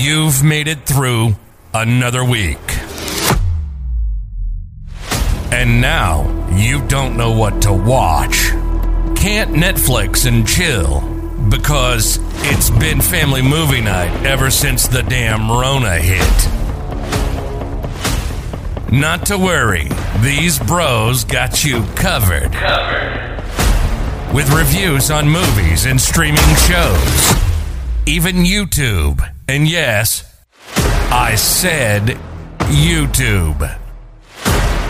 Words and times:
You've 0.00 0.44
made 0.44 0.68
it 0.68 0.86
through 0.86 1.34
another 1.74 2.24
week. 2.24 2.60
And 5.50 5.80
now 5.80 6.54
you 6.54 6.86
don't 6.86 7.16
know 7.16 7.32
what 7.32 7.62
to 7.62 7.72
watch. 7.72 8.50
Can't 9.16 9.50
Netflix 9.50 10.24
and 10.24 10.46
chill 10.46 11.00
because 11.50 12.20
it's 12.44 12.70
been 12.70 13.00
family 13.00 13.42
movie 13.42 13.80
night 13.80 14.24
ever 14.24 14.52
since 14.52 14.86
the 14.86 15.02
damn 15.02 15.50
Rona 15.50 15.98
hit. 15.98 16.48
Not 18.92 19.26
to 19.26 19.36
worry, 19.36 19.88
these 20.20 20.60
bros 20.60 21.24
got 21.24 21.64
you 21.64 21.82
covered. 21.96 22.52
Covered. 22.52 23.42
With 24.32 24.48
reviews 24.54 25.10
on 25.10 25.28
movies 25.28 25.86
and 25.86 26.00
streaming 26.00 26.54
shows, 26.68 27.34
even 28.06 28.36
YouTube. 28.36 29.28
And 29.50 29.66
yes, 29.66 30.30
I 31.10 31.34
said 31.36 32.18
YouTube. 32.68 33.60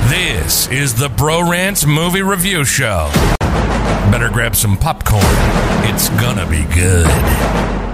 This 0.08 0.68
is 0.68 0.98
the 0.98 1.08
Bro 1.08 1.48
Rants 1.48 1.86
Movie 1.86 2.22
Review 2.22 2.64
Show. 2.64 3.08
Better 4.10 4.28
grab 4.28 4.56
some 4.56 4.76
popcorn. 4.76 5.22
It's 5.84 6.08
gonna 6.08 6.44
be 6.50 6.64
good. 6.74 7.87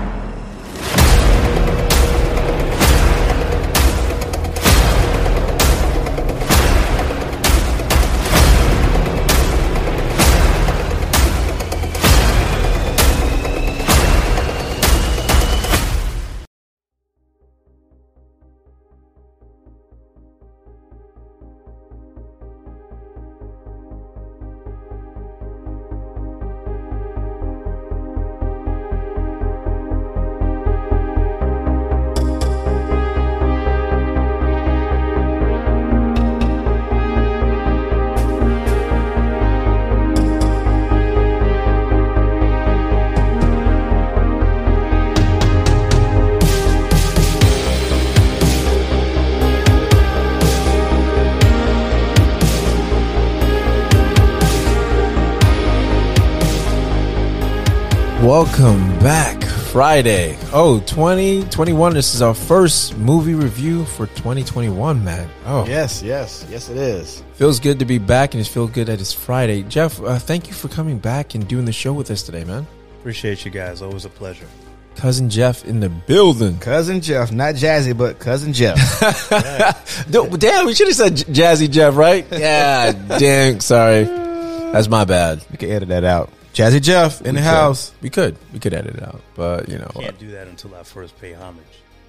Welcome 58.34 58.98
back. 58.98 59.44
Friday. 59.70 60.36
Oh, 60.52 60.80
2021. 60.88 61.94
This 61.94 62.16
is 62.16 62.20
our 62.20 62.34
first 62.34 62.98
movie 62.98 63.34
review 63.34 63.84
for 63.84 64.08
2021, 64.08 65.04
man. 65.04 65.30
Oh, 65.46 65.64
Yes, 65.68 66.02
yes, 66.02 66.44
yes, 66.50 66.68
it 66.68 66.76
is. 66.76 67.22
feels 67.34 67.60
good 67.60 67.78
to 67.78 67.84
be 67.84 67.98
back 67.98 68.34
and 68.34 68.40
it 68.40 68.48
feels 68.48 68.70
good 68.72 68.88
that 68.88 69.00
it's 69.00 69.12
Friday. 69.12 69.62
Jeff, 69.62 70.02
uh, 70.02 70.18
thank 70.18 70.48
you 70.48 70.52
for 70.52 70.66
coming 70.66 70.98
back 70.98 71.36
and 71.36 71.46
doing 71.46 71.64
the 71.64 71.72
show 71.72 71.92
with 71.92 72.10
us 72.10 72.24
today, 72.24 72.42
man. 72.42 72.66
Appreciate 72.98 73.44
you 73.44 73.52
guys. 73.52 73.80
Always 73.80 74.04
a 74.04 74.08
pleasure. 74.10 74.48
Cousin 74.96 75.30
Jeff 75.30 75.64
in 75.64 75.78
the 75.78 75.88
building. 75.88 76.58
Cousin 76.58 77.00
Jeff, 77.00 77.30
not 77.30 77.54
Jazzy, 77.54 77.96
but 77.96 78.18
cousin 78.18 78.52
Jeff. 78.52 78.76
Damn, 80.10 80.66
we 80.66 80.74
should 80.74 80.88
have 80.88 80.96
said 80.96 81.12
Jazzy 81.32 81.70
Jeff, 81.70 81.94
right? 81.94 82.26
Yeah, 82.32 82.90
dang, 83.16 83.60
sorry. 83.60 84.02
That's 84.72 84.88
my 84.88 85.04
bad. 85.04 85.40
we 85.52 85.56
can 85.56 85.70
edit 85.70 85.88
that 85.90 86.02
out. 86.02 86.30
Jazzy 86.54 86.80
Jeff 86.80 87.20
in 87.20 87.34
the 87.34 87.40
could. 87.40 87.46
house. 87.46 87.92
We 88.00 88.10
could. 88.10 88.36
We 88.52 88.60
could 88.60 88.72
edit 88.72 88.96
it 88.96 89.02
out. 89.02 89.20
But, 89.34 89.68
you 89.68 89.78
know. 89.78 89.90
Can't 89.92 90.18
do 90.18 90.30
that 90.30 90.46
until 90.46 90.74
I 90.74 90.84
first 90.84 91.20
pay 91.20 91.32
homage. 91.32 91.64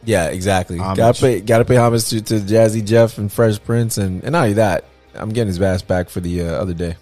Yeah, 0.06 0.28
exactly. 0.28 0.78
Homage. 0.78 0.98
Gotta 0.98 1.20
pay, 1.20 1.42
gotta 1.42 1.66
pay 1.66 1.78
homage 1.78 2.06
to, 2.10 2.22
to 2.22 2.36
Jazzy 2.36 2.86
Jeff 2.86 3.18
and 3.18 3.32
Fresh 3.32 3.64
Prince, 3.64 3.98
and, 3.98 4.24
and 4.24 4.34
not 4.34 4.44
only 4.44 4.54
that, 4.54 4.86
I'm 5.16 5.30
getting 5.30 5.48
his 5.48 5.62
ass 5.62 5.82
back 5.82 6.10
for 6.10 6.20
the 6.20 6.44
uh, 6.44 6.46
other 6.46 6.74
day, 6.74 6.96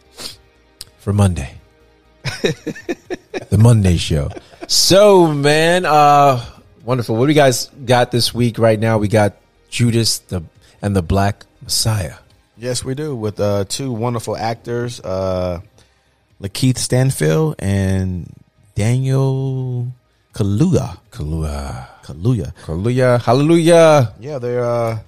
for 1.00 1.12
Monday, 1.12 1.54
the 2.24 3.58
Monday 3.60 3.98
show. 3.98 4.30
So, 4.68 5.34
man, 5.34 5.86
uh, 5.86 6.46
wonderful. 6.86 7.18
What 7.18 7.26
do 7.26 7.32
you 7.32 7.36
guys 7.36 7.70
got 7.86 8.12
this 8.12 8.34
week? 8.34 8.58
Right 8.58 8.80
now, 8.80 8.98
we 8.98 9.10
got 9.10 9.36
Judas 9.70 10.20
the 10.20 10.44
and 10.82 10.96
the 10.96 11.02
Black 11.02 11.46
Messiah. 11.62 12.16
Yes, 12.56 12.84
we 12.86 12.96
do 12.96 13.16
with 13.16 13.40
uh, 13.40 13.66
two 13.68 13.92
wonderful 13.92 14.38
actors, 14.38 15.02
uh, 15.02 15.60
Lakeith 16.44 16.78
Stanfield 16.78 17.56
and 17.60 18.30
Daniel 18.76 19.88
Kaluuya. 20.34 20.98
Kaluuya, 21.10 21.88
Kaluuya. 22.04 22.54
Kaluuya, 22.66 23.22
Hallelujah. 23.22 24.14
Yeah, 24.20 24.40
they're 24.40 24.64
uh, 24.64 25.00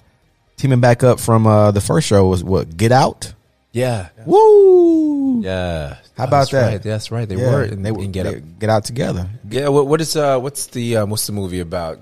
teaming 0.55 0.79
back 0.79 1.03
up 1.03 1.19
from 1.19 1.45
uh, 1.45 1.71
the 1.71 1.81
first 1.81 2.07
show 2.07 2.25
was 2.27 2.43
what 2.43 2.77
Get 2.77 2.91
Out. 2.91 3.33
Yeah, 3.73 4.07
Woo! 4.25 5.41
yeah. 5.41 5.97
How 6.17 6.23
about 6.23 6.47
That's 6.47 6.51
that? 6.51 6.67
right. 6.71 6.81
That's 6.81 7.11
right. 7.11 7.27
They 7.27 7.35
Yeah, 7.35 7.51
were. 7.51 7.63
and 7.63 7.85
they 7.85 7.89
in 7.89 8.13
Get 8.13 8.23
they 8.23 8.39
Get 8.39 8.69
Out 8.69 8.85
together. 8.85 9.27
Yeah. 9.49 9.67
What, 9.67 9.87
what 9.87 9.99
is 9.99 10.15
uh? 10.15 10.39
What's 10.39 10.67
the 10.67 10.95
um, 10.97 11.09
what's 11.09 11.27
the 11.27 11.33
movie 11.33 11.59
about? 11.59 11.99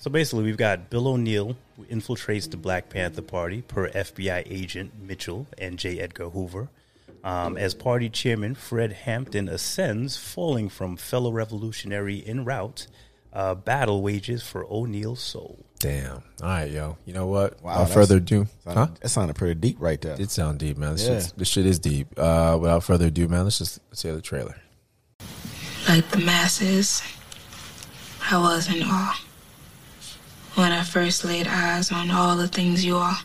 So 0.00 0.10
basically, 0.10 0.44
we've 0.44 0.58
got 0.58 0.90
Bill 0.90 1.08
O'Neal, 1.08 1.56
who 1.78 1.84
infiltrates 1.84 2.50
the 2.50 2.58
Black 2.58 2.90
Panther 2.90 3.22
Party 3.22 3.62
per 3.62 3.88
FBI 3.88 4.44
agent 4.50 4.92
Mitchell 5.00 5.46
and 5.56 5.78
J. 5.78 5.98
Edgar 5.98 6.28
Hoover. 6.28 6.68
Um, 7.24 7.56
as 7.56 7.74
party 7.74 8.08
chairman, 8.08 8.54
Fred 8.54 8.92
Hampton 8.92 9.48
ascends, 9.48 10.16
falling 10.16 10.68
from 10.68 10.96
fellow 10.96 11.32
revolutionary 11.32 12.22
en 12.26 12.44
route. 12.44 12.86
Uh, 13.32 13.54
battle 13.54 14.00
wages 14.02 14.42
for 14.42 14.64
O'Neal's 14.72 15.20
soul. 15.20 15.64
Damn. 15.80 16.22
All 16.42 16.48
right, 16.48 16.70
yo. 16.70 16.96
You 17.04 17.12
know 17.12 17.26
what? 17.26 17.62
Wow, 17.62 17.80
Without 17.80 17.94
further 17.94 18.16
ado, 18.16 18.46
huh? 18.66 18.88
That 19.00 19.08
sounded 19.10 19.36
pretty 19.36 19.54
deep 19.60 19.76
right 19.80 20.00
there. 20.00 20.16
It 20.18 20.30
sound 20.30 20.58
deep, 20.58 20.76
man. 20.78 20.92
This, 20.94 21.06
Yeah. 21.06 21.14
shit's- 21.20 21.32
this 21.32 21.48
shit 21.48 21.66
is 21.66 21.78
deep. 21.78 22.08
Uh, 22.18 22.56
without 22.60 22.82
further 22.84 23.06
ado, 23.08 23.28
man, 23.28 23.44
let's 23.44 23.58
just 23.58 23.78
let's 23.90 24.02
hear 24.02 24.14
the 24.14 24.22
trailer. 24.22 24.56
Like 25.88 26.08
the 26.10 26.18
masses, 26.18 27.02
I 28.30 28.38
was 28.38 28.68
in 28.74 28.82
awe 28.82 29.20
when 30.54 30.72
I 30.72 30.82
first 30.82 31.24
laid 31.24 31.46
eyes 31.46 31.92
on 31.92 32.10
all 32.10 32.36
the 32.36 32.48
things 32.48 32.84
you 32.84 32.96
are. 32.96 33.18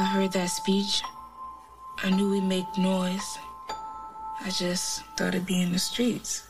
I 0.00 0.04
heard 0.04 0.32
that 0.32 0.46
speech. 0.46 1.02
I 2.02 2.08
knew 2.08 2.30
we'd 2.30 2.42
make 2.42 2.78
noise. 2.78 3.38
I 4.40 4.48
just 4.48 5.04
thought 5.18 5.34
it'd 5.34 5.44
be 5.44 5.60
in 5.60 5.72
the 5.72 5.78
streets. 5.78 6.48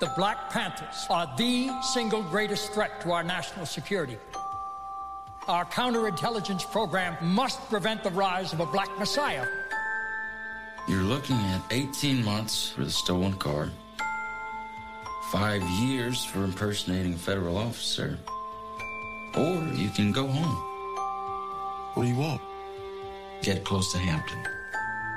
The 0.00 0.10
Black 0.16 0.48
Panthers 0.48 1.06
are 1.10 1.30
the 1.36 1.70
single 1.82 2.22
greatest 2.22 2.72
threat 2.72 3.02
to 3.02 3.12
our 3.12 3.22
national 3.22 3.66
security. 3.66 4.16
Our 5.48 5.66
counterintelligence 5.66 6.72
program 6.72 7.18
must 7.20 7.60
prevent 7.68 8.02
the 8.02 8.10
rise 8.12 8.54
of 8.54 8.60
a 8.60 8.66
black 8.66 8.88
messiah. 8.98 9.46
You're 10.88 11.02
looking 11.02 11.36
at 11.36 11.60
18 11.70 12.24
months 12.24 12.70
for 12.70 12.84
the 12.84 12.90
stolen 12.90 13.34
car, 13.34 13.70
five 15.30 15.62
years 15.62 16.24
for 16.24 16.42
impersonating 16.42 17.12
a 17.12 17.18
federal 17.18 17.58
officer, 17.58 18.18
or 19.36 19.62
you 19.74 19.90
can 19.90 20.10
go 20.10 20.26
home. 20.26 20.67
What 21.94 22.04
do 22.04 22.08
you 22.08 22.16
want? 22.16 22.40
Get 23.42 23.64
close 23.64 23.92
to 23.92 23.98
Hampton. 23.98 24.38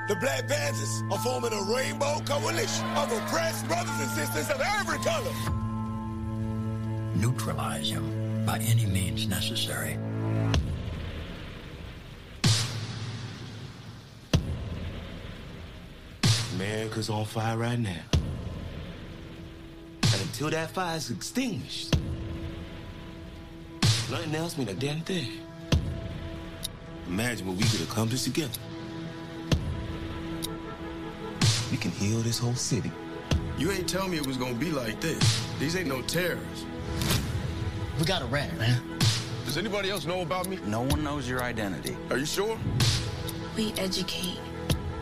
The 0.08 0.16
Black 0.16 0.48
Panthers 0.48 1.02
are 1.10 1.18
forming 1.18 1.52
a 1.52 1.62
rainbow 1.72 2.20
coalition 2.24 2.86
of 2.96 3.12
oppressed 3.12 3.66
brothers 3.68 3.98
and 4.00 4.10
sisters 4.10 4.50
of 4.50 4.60
every 4.60 4.98
color. 4.98 5.32
neutralize 7.14 7.88
him 7.88 8.44
by 8.44 8.58
any 8.58 8.86
means 8.86 9.28
necessary. 9.28 9.96
America's 16.54 17.08
on 17.08 17.24
fire 17.24 17.56
right 17.56 17.78
now. 17.78 18.02
And 20.12 20.22
until 20.22 20.50
that 20.50 20.70
fire 20.72 20.96
is 20.96 21.10
extinguished, 21.10 21.96
nothing 24.10 24.34
else 24.34 24.58
means 24.58 24.70
a 24.70 24.74
damn 24.74 25.00
thing. 25.02 25.28
Imagine 27.08 27.46
what 27.46 27.56
we 27.56 27.64
could 27.64 27.82
accomplish 27.82 28.22
together. 28.22 28.58
We 31.70 31.76
can 31.76 31.90
heal 31.90 32.20
this 32.20 32.38
whole 32.38 32.54
city. 32.54 32.90
You 33.58 33.70
ain't 33.72 33.88
tell 33.88 34.08
me 34.08 34.16
it 34.16 34.26
was 34.26 34.36
gonna 34.36 34.54
be 34.54 34.70
like 34.70 35.00
this. 35.00 35.46
These 35.58 35.76
ain't 35.76 35.88
no 35.88 36.02
terrorists. 36.02 36.66
We 37.98 38.04
got 38.04 38.22
a 38.22 38.26
rat, 38.26 38.56
man. 38.58 38.80
Does 39.44 39.58
anybody 39.58 39.90
else 39.90 40.06
know 40.06 40.22
about 40.22 40.48
me? 40.48 40.58
No 40.66 40.82
one 40.82 41.04
knows 41.04 41.28
your 41.28 41.42
identity. 41.42 41.96
Are 42.10 42.18
you 42.18 42.26
sure? 42.26 42.58
We 43.56 43.72
educate, 43.76 44.40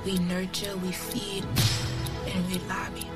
we 0.05 0.19
nurture, 0.19 0.76
we 0.79 0.93
feed, 0.93 1.44
and 2.26 2.47
we 2.49 2.58
lobby. 2.69 3.06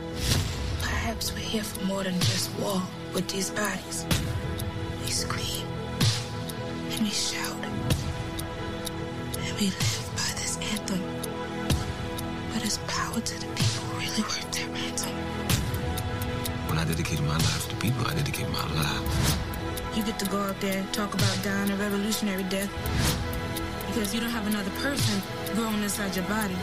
Perhaps 0.81 1.33
we're 1.33 1.41
here 1.41 1.65
for 1.65 1.85
more 1.87 2.05
than 2.05 2.15
just 2.21 2.57
war 2.59 2.81
with 3.13 3.29
these 3.29 3.51
bodies. 3.51 4.07
We 5.03 5.11
scream 5.11 5.67
and 6.91 7.01
we 7.01 7.11
shout 7.11 7.54
and 7.54 7.54
we 9.61 9.67
live 9.67 10.11
by 10.17 10.31
this 10.41 10.59
anthem. 10.73 11.01
But 12.53 12.65
it's 12.65 12.79
power 12.89 13.21
to 13.21 13.35
the 13.41 13.47
people 13.55 13.85
really 13.95 14.23
worth 14.23 14.51
their 14.51 14.69
ransom. 14.69 15.13
When 16.69 16.79
I 16.79 16.85
dedicated 16.85 17.25
my 17.25 17.37
life 17.37 17.69
to 17.69 17.77
people, 17.77 18.07
I 18.07 18.15
dedicated 18.15 18.51
my 18.53 18.67
life. 18.75 19.97
You 19.97 20.03
get 20.03 20.19
to 20.19 20.27
go 20.27 20.39
out 20.39 20.61
there 20.61 20.81
and 20.81 20.93
talk 20.93 21.15
about 21.15 21.39
dying 21.45 21.71
a 21.71 21.77
revolutionary 21.77 22.43
death 22.45 22.71
because 23.87 24.13
you 24.13 24.21
don't 24.21 24.31
have 24.31 24.47
another 24.49 24.71
person 24.83 25.23
growing 25.55 25.83
inside 25.83 26.17
your 26.17 26.25
body. 26.25 26.57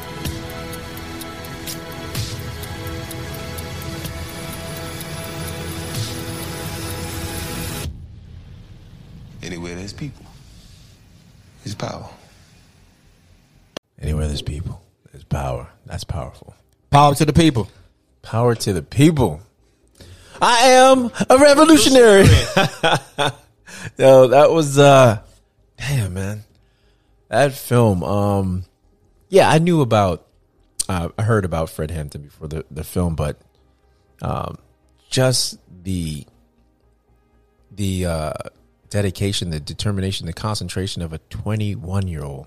Power 17.02 17.16
to 17.16 17.26
the 17.26 17.34
people. 17.34 17.68
Power 18.22 18.54
to 18.54 18.74
the 18.74 18.84
people. 18.84 19.42
I 20.40 20.68
am 20.68 21.10
a 21.32 21.38
revolutionary. 21.40 22.26
Yo, 23.98 24.28
that 24.28 24.52
was 24.52 24.78
uh 24.78 25.20
damn 25.80 26.14
man. 26.14 26.44
That 27.30 27.54
film, 27.54 28.04
um 28.04 28.66
yeah, 29.30 29.50
I 29.50 29.58
knew 29.58 29.82
about 29.82 30.28
uh, 30.88 31.10
I 31.18 31.24
heard 31.24 31.44
about 31.44 31.72
Fred 31.72 31.90
Hampton 31.90 32.22
before 32.22 32.48
the, 32.48 32.66
the 32.70 32.84
film, 32.84 33.16
but 33.16 33.42
um 34.22 34.60
just 35.10 35.58
the 35.84 36.28
the 37.72 38.06
uh 38.06 38.34
dedication, 38.92 39.50
the 39.50 39.60
determination, 39.60 40.28
the 40.28 40.34
concentration 40.34 41.02
of 41.02 41.14
a 41.14 41.18
21 41.18 42.08
year 42.08 42.24
old. 42.24 42.46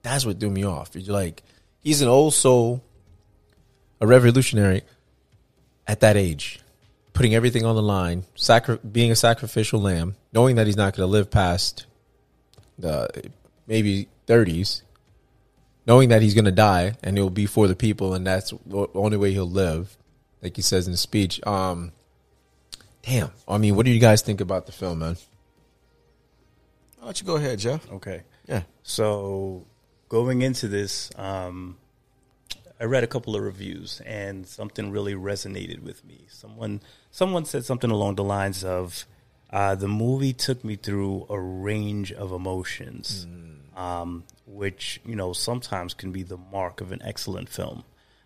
That's 0.00 0.24
what 0.24 0.40
threw 0.40 0.48
me 0.48 0.64
off. 0.64 0.92
You're 0.94 1.12
like, 1.12 1.42
he's 1.82 2.00
an 2.00 2.08
old 2.08 2.32
soul, 2.32 2.82
a 4.00 4.06
revolutionary 4.06 4.82
at 5.86 6.00
that 6.00 6.16
age, 6.16 6.60
putting 7.12 7.34
everything 7.34 7.64
on 7.64 7.74
the 7.74 7.82
line, 7.82 8.24
sacri- 8.34 8.78
being 8.90 9.10
a 9.10 9.16
sacrificial 9.16 9.80
lamb, 9.80 10.16
knowing 10.32 10.56
that 10.56 10.66
he's 10.66 10.76
not 10.76 10.96
going 10.96 11.06
to 11.06 11.10
live 11.10 11.30
past 11.30 11.86
the 12.78 13.30
maybe 13.66 14.08
30s, 14.26 14.82
knowing 15.86 16.08
that 16.08 16.22
he's 16.22 16.34
going 16.34 16.44
to 16.44 16.52
die 16.52 16.96
and 17.02 17.18
it 17.18 17.22
will 17.22 17.30
be 17.30 17.46
for 17.46 17.68
the 17.68 17.76
people, 17.76 18.14
and 18.14 18.26
that's 18.26 18.50
the 18.66 18.88
only 18.94 19.16
way 19.16 19.32
he'll 19.32 19.48
live, 19.48 19.96
like 20.42 20.56
he 20.56 20.62
says 20.62 20.86
in 20.86 20.92
his 20.92 21.00
speech. 21.00 21.44
Um, 21.46 21.92
damn. 23.02 23.30
I 23.48 23.58
mean, 23.58 23.76
what 23.76 23.86
do 23.86 23.92
you 23.92 24.00
guys 24.00 24.22
think 24.22 24.40
about 24.40 24.66
the 24.66 24.72
film, 24.72 25.00
man? 25.00 25.16
Why 26.98 27.06
don't 27.06 27.20
you 27.20 27.26
go 27.26 27.36
ahead, 27.36 27.58
Jeff? 27.58 27.90
Okay. 27.90 28.22
Yeah. 28.46 28.62
So 28.82 29.66
going 30.08 30.42
into 30.42 30.68
this, 30.68 31.10
um, 31.16 31.76
I 32.80 32.84
read 32.84 33.04
a 33.04 33.06
couple 33.06 33.36
of 33.36 33.42
reviews 33.42 34.00
and 34.06 34.46
something 34.46 34.90
really 34.90 35.14
resonated 35.14 35.82
with 35.82 36.04
me. 36.04 36.26
Someone 36.28 36.80
someone 37.10 37.44
said 37.44 37.64
something 37.64 37.90
along 37.90 38.14
the 38.16 38.24
lines 38.24 38.64
of 38.64 39.04
uh, 39.50 39.74
the 39.74 39.88
movie 39.88 40.32
took 40.32 40.64
me 40.64 40.76
through 40.76 41.26
a 41.28 41.38
range 41.38 42.10
of 42.12 42.32
emotions, 42.32 43.26
um, 43.76 44.24
which 44.46 45.00
you 45.04 45.14
know 45.16 45.32
sometimes 45.32 45.92
can 45.92 46.10
be 46.12 46.22
the 46.22 46.36
mark 46.38 46.80
of 46.80 46.90
an 46.92 47.02
excellent 47.04 47.48
film. 47.48 47.84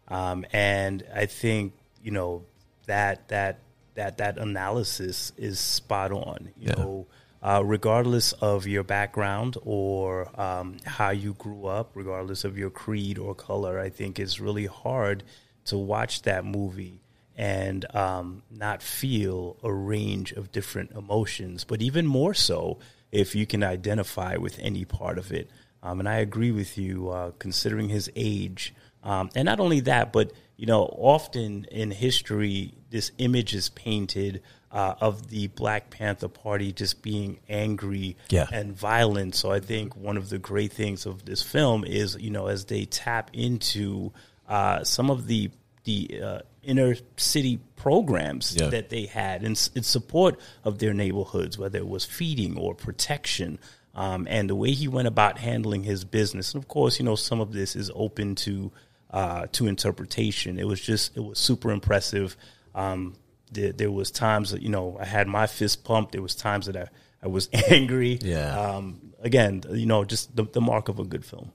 Um, 0.09 0.45
and 0.53 1.03
I 1.15 1.27
think 1.27 1.73
you 2.03 2.11
know 2.13 2.45
that 2.87 3.29
that 3.29 3.59
that 3.95 4.19
that 4.19 4.39
analysis 4.39 5.33
is 5.37 5.59
spot 5.59 6.13
on. 6.13 6.51
You 6.59 6.69
Yeah. 6.69 6.75
know, 6.77 7.07
uh, 7.45 7.63
regardless 7.63 8.33
of 8.33 8.67
your 8.67 8.83
background 8.83 9.59
or 9.63 10.29
um, 10.41 10.79
how 10.87 11.11
you 11.11 11.35
grew 11.35 11.67
up, 11.67 11.91
regardless 11.95 12.43
of 12.43 12.57
your 12.57 12.71
creed 12.71 13.19
or 13.19 13.35
color, 13.35 13.79
I 13.79 13.91
think 13.91 14.19
it's 14.19 14.41
really 14.41 14.65
hard 14.65 15.23
to 15.67 15.77
watch 15.77 16.23
that 16.23 16.47
movie 16.47 17.03
and 17.37 17.85
um, 17.95 18.43
not 18.51 18.83
feel 18.83 19.59
a 19.63 19.71
range 19.71 20.33
of 20.33 20.53
different 20.53 20.93
emotions, 20.93 21.65
but 21.65 21.83
even 21.83 22.07
more 22.07 22.33
so 22.33 22.79
if 23.13 23.35
you 23.35 23.45
can 23.45 23.63
identify 23.63 24.37
with 24.37 24.59
any 24.61 24.87
part 24.87 25.19
of 25.19 25.31
it. 25.31 25.51
Um, 25.83 26.01
and 26.01 26.09
I 26.09 26.17
agree 26.17 26.51
with 26.51 26.79
you, 26.79 27.11
uh, 27.11 27.33
considering 27.39 27.91
his 27.91 28.11
age. 28.17 28.75
Um, 29.03 29.29
and 29.35 29.45
not 29.45 29.61
only 29.61 29.81
that, 29.81 30.15
but 30.15 30.33
you 30.57 30.65
know, 30.65 30.85
often 30.85 31.67
in 31.71 31.91
history, 31.91 32.75
this 32.89 33.11
image 33.19 33.55
is 33.55 33.69
painted 33.69 34.41
uh, 34.75 34.95
of 35.01 35.31
the 35.31 35.47
Black 35.47 35.89
Panther 35.89 36.29
Party 36.29 36.73
just 36.73 37.01
being 37.01 37.39
angry 37.49 38.17
Yeah. 38.29 38.47
and 38.53 38.77
violent. 38.77 39.35
So 39.37 39.53
I 39.53 39.61
think 39.61 39.97
one 39.97 40.17
of 40.19 40.29
the 40.29 40.39
great 40.39 40.73
things 40.73 41.07
of 41.07 41.25
this 41.25 41.43
film 41.43 41.85
is, 41.85 42.17
you 42.21 42.31
know, 42.31 42.49
as 42.49 42.65
they 42.67 42.85
tap 42.85 43.31
into 43.33 44.13
uh, 44.49 44.83
some 44.85 45.11
of 45.11 45.27
the 45.27 45.51
the 45.85 46.21
uh, 46.25 46.39
inner 46.63 46.97
city 47.19 47.61
programs 47.77 48.57
Yeah. 48.59 48.69
that 48.71 48.89
they 48.89 49.05
had 49.07 49.45
in, 49.45 49.55
in 49.75 49.83
support 49.83 50.41
of 50.65 50.79
their 50.79 50.95
neighborhoods, 50.95 51.59
whether 51.59 51.79
it 51.79 51.87
was 51.87 52.05
feeding 52.07 52.57
or 52.59 52.75
protection. 52.75 53.59
Um, 53.95 54.27
and 54.29 54.49
the 54.51 54.57
way 54.57 54.73
he 54.73 54.89
went 54.89 55.07
about 55.07 55.39
handling 55.39 55.85
his 55.85 56.05
business, 56.05 56.53
and 56.55 56.61
of 56.63 56.69
course, 56.69 56.99
you 56.99 57.05
know, 57.05 57.15
some 57.17 57.41
of 57.41 57.53
this 57.53 57.77
is 57.77 57.91
open 57.95 58.35
to 58.37 58.73
uh, 59.13 59.47
to 59.53 59.69
interpretation. 59.69 60.59
It 60.59 60.67
was 60.67 60.81
just, 60.81 61.17
it 61.17 61.21
was 61.23 61.39
super 61.39 61.71
impressive. 61.71 62.37
Um, 62.75 63.15
there, 63.53 63.73
there 63.73 63.91
was 63.91 64.11
times 64.11 64.51
that 64.51 64.63
you 64.63 64.69
know 64.69 64.97
I 65.01 65.05
had 65.05 65.27
my 65.29 65.47
fist 65.47 65.85
pumped. 65.85 66.13
There 66.13 66.23
was 66.23 66.35
times 66.35 66.67
that 66.67 66.77
I, 66.77 66.89
I 67.23 67.29
was 67.29 67.49
angry. 67.71 68.19
Yeah. 68.23 68.59
Um, 68.59 69.13
again, 69.21 69.63
you 69.71 69.87
know, 69.87 70.05
just 70.05 70.35
the, 70.37 70.45
the 70.45 70.61
mark 70.61 70.89
of 70.89 70.99
a 70.99 71.05
good 71.05 71.25
film. 71.25 71.51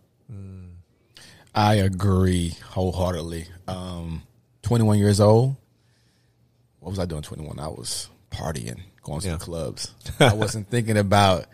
I 1.55 1.75
agree 1.75 2.55
wholeheartedly. 2.63 3.47
Um, 3.67 4.21
21 4.61 4.99
years 4.99 5.19
old. 5.19 5.55
What 6.79 6.91
was 6.91 6.99
I 6.99 7.05
doing? 7.05 7.23
21. 7.23 7.59
I 7.59 7.67
was 7.67 8.07
partying, 8.31 8.79
going 9.03 9.21
to 9.21 9.27
Yeah. 9.29 9.33
the 9.37 9.43
clubs. 9.43 9.91
I 10.19 10.33
wasn't 10.35 10.69
thinking 10.71 10.95
about 10.97 11.45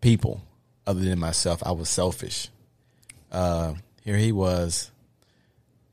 people 0.00 0.42
other 0.86 1.00
than 1.00 1.18
myself. 1.18 1.62
I 1.64 1.72
was 1.72 1.88
selfish. 1.90 2.48
Uh, 3.30 3.74
here 4.04 4.16
he 4.16 4.32
was. 4.32 4.90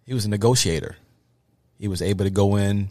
He 0.06 0.14
was 0.14 0.26
a 0.26 0.30
negotiator. 0.30 0.96
He 1.78 1.88
was 1.88 2.02
able 2.02 2.26
to 2.26 2.32
go 2.32 2.56
in 2.56 2.90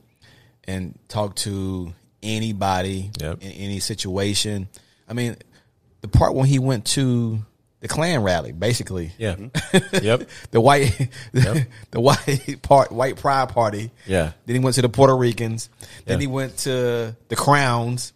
and 0.68 0.96
talk 1.08 1.34
to 1.36 1.92
anybody 2.22 3.10
Yep. 3.20 3.42
in 3.42 3.50
any 3.52 3.80
situation. 3.80 4.68
I 5.08 5.14
mean, 5.14 5.36
the 6.02 6.08
part 6.08 6.34
when 6.34 6.46
he 6.46 6.58
went 6.60 6.84
to 6.88 7.40
the 7.80 7.88
Klan 7.88 8.22
rally, 8.22 8.52
basically, 8.52 9.12
Yeah. 9.18 9.34
Mm-hmm. 9.46 10.04
yep. 10.04 10.28
the 10.50 10.60
white 10.60 11.10
Yep. 11.32 11.56
the 11.90 12.00
white 12.00 12.58
part 12.62 12.92
white 12.92 13.16
pride 13.16 13.48
party. 13.50 13.90
Yeah. 14.06 14.32
Then 14.46 14.56
he 14.56 14.60
went 14.60 14.74
to 14.76 14.82
the 14.82 14.88
Puerto 14.88 15.16
Ricans. 15.16 15.70
Then 16.04 16.18
Yeah. 16.18 16.20
he 16.20 16.26
went 16.26 16.56
to 16.58 17.16
the 17.28 17.36
Crowns, 17.36 18.12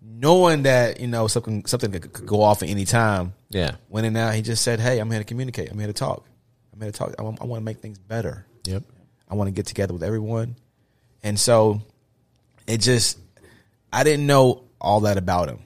knowing 0.00 0.62
that 0.64 1.00
you 1.00 1.06
know 1.08 1.26
something 1.26 1.64
something 1.66 1.90
could, 1.92 2.26
go 2.26 2.42
off 2.42 2.62
at 2.62 2.68
any 2.68 2.84
time. 2.84 3.34
Yeah. 3.50 3.72
Went 3.88 4.06
in 4.06 4.12
there, 4.12 4.32
he 4.32 4.42
just 4.42 4.62
said, 4.62 4.78
"Hey, 4.80 4.98
I'm 4.98 5.10
here 5.10 5.20
to 5.20 5.24
communicate. 5.24 5.70
I'm 5.70 5.78
here 5.78 5.88
to 5.88 5.92
talk. 5.92 6.24
I'm 6.72 6.80
here 6.80 6.90
to 6.92 6.96
talk. 6.98 7.14
I 7.18 7.22
want, 7.22 7.40
I 7.40 7.44
want 7.44 7.60
to 7.60 7.64
make 7.64 7.78
things 7.80 7.98
better. 7.98 8.46
Yep. 8.64 8.82
I 9.28 9.34
want 9.34 9.48
to 9.48 9.52
get 9.52 9.66
together 9.66 9.92
with 9.94 10.02
everyone." 10.02 10.56
And 11.22 11.38
so, 11.38 11.80
it 12.66 12.78
just 12.78 13.18
I 13.92 14.04
didn't 14.04 14.26
know 14.26 14.64
all 14.80 15.00
that 15.00 15.18
about 15.18 15.48
him. 15.48 15.60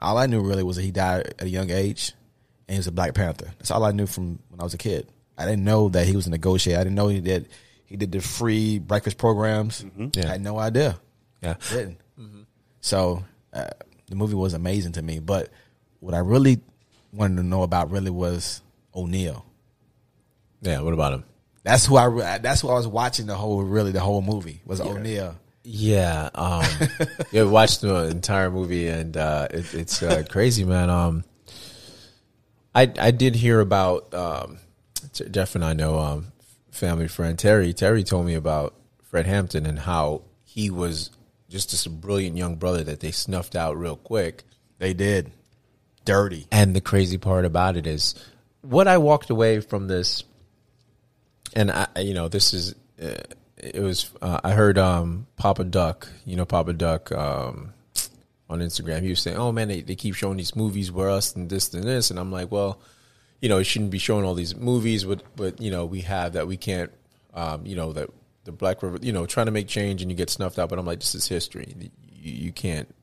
All 0.00 0.18
I 0.18 0.26
knew 0.26 0.40
really 0.40 0.62
was 0.62 0.76
that 0.76 0.82
he 0.82 0.90
died 0.90 1.34
at 1.38 1.42
a 1.42 1.48
young 1.48 1.70
age, 1.70 2.12
and 2.68 2.74
he 2.74 2.78
was 2.78 2.86
a 2.86 2.92
Black 2.92 3.14
Panther. 3.14 3.52
That's 3.58 3.70
all 3.70 3.84
I 3.84 3.92
knew 3.92 4.06
from 4.06 4.38
when 4.48 4.60
I 4.60 4.64
was 4.64 4.74
a 4.74 4.78
kid. 4.78 5.08
I 5.38 5.44
didn't 5.44 5.64
know 5.64 5.88
that 5.90 6.06
he 6.06 6.16
was 6.16 6.26
a 6.26 6.30
negotiator. 6.30 6.80
I 6.80 6.84
didn't 6.84 6.96
know 6.96 7.08
he 7.08 7.20
did 7.20 7.48
he 7.86 7.96
did 7.96 8.12
the 8.12 8.20
free 8.20 8.78
breakfast 8.78 9.16
programs. 9.18 9.84
Yeah. 9.96 10.24
I 10.24 10.32
had 10.32 10.40
no 10.40 10.58
idea. 10.58 10.98
Yeah. 11.42 11.54
Didn't. 11.70 12.00
So 12.80 13.24
uh, 13.52 13.70
the 14.08 14.16
movie 14.16 14.34
was 14.34 14.54
amazing 14.54 14.92
to 14.92 15.02
me. 15.02 15.18
But 15.20 15.50
what 16.00 16.14
I 16.14 16.18
really 16.18 16.60
wanted 17.12 17.36
to 17.36 17.42
know 17.42 17.62
about 17.62 17.90
really 17.90 18.10
was 18.10 18.60
O'Neal. 18.94 19.44
Yeah. 20.62 20.80
What 20.80 20.94
about 20.94 21.14
him? 21.14 21.24
That's 21.66 21.84
who 21.84 21.96
I. 21.96 22.38
That's 22.38 22.60
who 22.60 22.68
I 22.68 22.74
was 22.74 22.86
watching 22.86 23.26
the 23.26 23.34
whole 23.34 23.60
really 23.60 23.90
the 23.90 23.98
whole 23.98 24.22
movie 24.22 24.62
was 24.64 24.80
O'Neal. 24.80 25.34
Yeah, 25.64 26.30
um, 26.32 26.64
yeah, 27.32 27.42
watched 27.42 27.80
the 27.80 28.04
entire 28.04 28.52
movie 28.52 28.86
and 28.86 29.16
uh, 29.16 29.48
it, 29.50 29.74
it's 29.74 30.00
uh, 30.00 30.22
crazy, 30.30 30.64
man. 30.64 30.90
Um, 30.90 31.24
I 32.72 32.92
I 33.00 33.10
did 33.10 33.34
hear 33.34 33.58
about 33.58 34.14
um, 34.14 34.58
Jeff 35.12 35.56
and 35.56 35.64
I 35.64 35.72
know 35.72 35.98
um, 35.98 36.32
family 36.70 37.08
friend 37.08 37.36
Terry. 37.36 37.72
Terry 37.72 38.04
told 38.04 38.26
me 38.26 38.34
about 38.34 38.74
Fred 39.02 39.26
Hampton 39.26 39.66
and 39.66 39.80
how 39.80 40.22
he 40.44 40.70
was 40.70 41.10
just 41.48 41.70
just 41.70 41.84
a 41.84 41.90
brilliant 41.90 42.36
young 42.36 42.54
brother 42.54 42.84
that 42.84 43.00
they 43.00 43.10
snuffed 43.10 43.56
out 43.56 43.76
real 43.76 43.96
quick. 43.96 44.44
They 44.78 44.94
did 44.94 45.32
dirty. 46.04 46.46
And 46.52 46.76
the 46.76 46.80
crazy 46.80 47.18
part 47.18 47.44
about 47.44 47.76
it 47.76 47.88
is 47.88 48.14
what 48.60 48.86
I 48.86 48.98
walked 48.98 49.30
away 49.30 49.58
from 49.58 49.88
this, 49.88 50.22
and 51.56 51.72
I, 51.72 51.88
you 51.98 52.12
know, 52.14 52.28
this 52.28 52.52
is 52.52 52.74
uh, 53.02 53.14
it 53.56 53.80
was 53.80 54.10
uh, 54.20 54.38
I 54.44 54.52
heard 54.52 54.76
um, 54.78 55.26
Papa 55.36 55.64
Duck, 55.64 56.06
you 56.26 56.36
know 56.36 56.44
Papa 56.44 56.74
Duck 56.74 57.10
um, 57.10 57.72
on 58.48 58.60
Instagram. 58.60 59.02
He 59.02 59.08
was 59.08 59.20
saying, 59.20 59.38
"Oh 59.38 59.50
man, 59.50 59.68
they, 59.68 59.80
they 59.80 59.96
keep 59.96 60.14
showing 60.14 60.36
these 60.36 60.54
movies 60.54 60.92
where 60.92 61.08
us 61.08 61.34
and 61.34 61.48
this 61.48 61.72
and 61.72 61.82
this," 61.82 62.10
and 62.10 62.20
I'm 62.20 62.30
like, 62.30 62.52
"Well, 62.52 62.78
you 63.40 63.48
know, 63.48 63.56
it 63.56 63.64
shouldn't 63.64 63.90
be 63.90 63.98
showing 63.98 64.24
all 64.24 64.34
these 64.34 64.54
movies, 64.54 65.04
but 65.04 65.22
but 65.34 65.60
you 65.60 65.70
know, 65.70 65.86
we 65.86 66.02
have 66.02 66.34
that 66.34 66.46
we 66.46 66.58
can't, 66.58 66.92
um, 67.32 67.64
you 67.64 67.74
know, 67.74 67.94
that 67.94 68.10
the 68.44 68.52
Black 68.52 68.82
River, 68.82 68.98
you 69.00 69.12
know, 69.12 69.24
trying 69.24 69.46
to 69.46 69.52
make 69.52 69.66
change 69.66 70.02
and 70.02 70.10
you 70.10 70.16
get 70.16 70.28
snuffed 70.28 70.58
out." 70.58 70.68
But 70.68 70.78
I'm 70.78 70.86
like, 70.86 71.00
"This 71.00 71.14
is 71.14 71.26
history. 71.26 71.74
You, 72.12 72.32
you 72.32 72.52
can't 72.52 72.94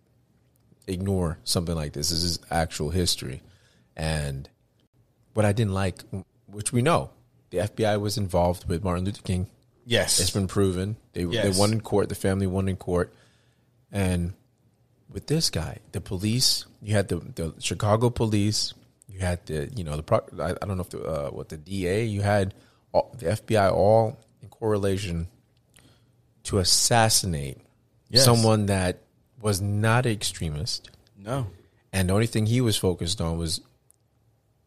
ignore 0.85 1.39
something 1.43 1.75
like 1.75 1.93
this. 1.93 2.11
This 2.11 2.23
is 2.23 2.39
actual 2.51 2.91
history." 2.91 3.41
And 3.95 4.47
what 5.33 5.43
I 5.43 5.53
didn't 5.53 5.73
like, 5.73 6.03
which 6.45 6.71
we 6.71 6.83
know, 6.83 7.09
the 7.53 7.59
FBI 7.59 8.01
was 8.01 8.17
involved 8.17 8.67
with 8.67 8.83
Martin 8.83 9.05
Luther 9.05 9.21
King. 9.21 9.45
Yes. 9.85 10.19
it's 10.19 10.31
been 10.31 10.47
proven. 10.47 10.95
They 11.13 11.23
Yes. 11.25 11.43
they 11.45 11.59
won 11.59 11.71
in 11.71 11.81
court. 11.81 12.09
The 12.09 12.15
family 12.15 12.47
won 12.47 12.67
in 12.67 12.75
court, 12.77 13.13
and 13.91 14.33
with 15.09 15.27
this 15.27 15.49
guy, 15.49 15.77
the 15.91 16.01
police, 16.01 16.65
you 16.81 16.93
had 16.95 17.07
the 17.09 17.17
the 17.17 17.53
Chicago 17.59 18.09
police, 18.09 18.73
you 19.07 19.19
had 19.19 19.45
the 19.45 19.69
you 19.75 19.83
know 19.83 19.95
the 19.95 20.03
pro, 20.03 20.19
I, 20.39 20.51
I 20.51 20.65
don't 20.65 20.77
know 20.77 20.81
if 20.81 20.89
the 20.89 21.03
uh, 21.03 21.29
what 21.29 21.49
the 21.49 21.57
DA, 21.57 22.05
you 22.05 22.21
had 22.21 22.53
all, 22.91 23.13
the 23.19 23.27
FBI 23.27 23.71
all 23.71 24.17
in 24.41 24.49
correlation 24.49 25.27
to 26.43 26.57
assassinate 26.59 27.57
Yes. 28.09 28.25
someone 28.25 28.67
that 28.67 28.99
was 29.41 29.59
not 29.61 30.05
an 30.05 30.11
extremist. 30.11 30.89
No. 31.17 31.47
And 31.91 32.09
the 32.09 32.13
only 32.13 32.27
thing 32.27 32.45
he 32.45 32.61
was 32.61 32.77
focused 32.77 33.19
on 33.21 33.37
was 33.37 33.59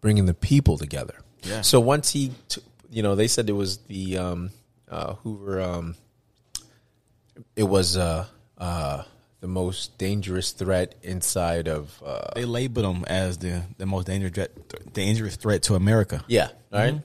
bringing 0.00 0.26
the 0.26 0.34
people 0.34 0.78
together. 0.78 1.14
Yeah. 1.42 1.60
So 1.62 1.78
once 1.80 2.10
he, 2.10 2.32
t- 2.48 2.60
you 2.90 3.02
know, 3.02 3.14
they 3.14 3.28
said 3.28 3.48
it 3.48 3.52
was 3.52 3.78
the 3.78 4.18
um, 4.18 4.50
uh, 4.88 5.14
Hoover. 5.14 5.60
Um, 5.60 5.94
it 7.54 7.64
was 7.64 7.96
uh, 7.96 8.26
uh, 8.58 9.02
the 9.40 9.48
most 9.48 9.98
dangerous 9.98 10.52
threat 10.52 10.94
inside 11.02 11.68
of. 11.68 12.02
Uh, 12.04 12.28
They 12.34 12.44
labeled 12.44 12.86
them 12.86 13.04
as 13.06 13.38
the, 13.38 13.62
the 13.78 13.86
most 13.86 14.06
dangerous 14.06 14.32
threat, 14.32 14.92
dangerous 14.92 15.36
threat 15.36 15.62
to 15.64 15.74
America. 15.74 16.24
yeah. 16.28 16.48
All 16.72 16.80
right? 16.80 17.00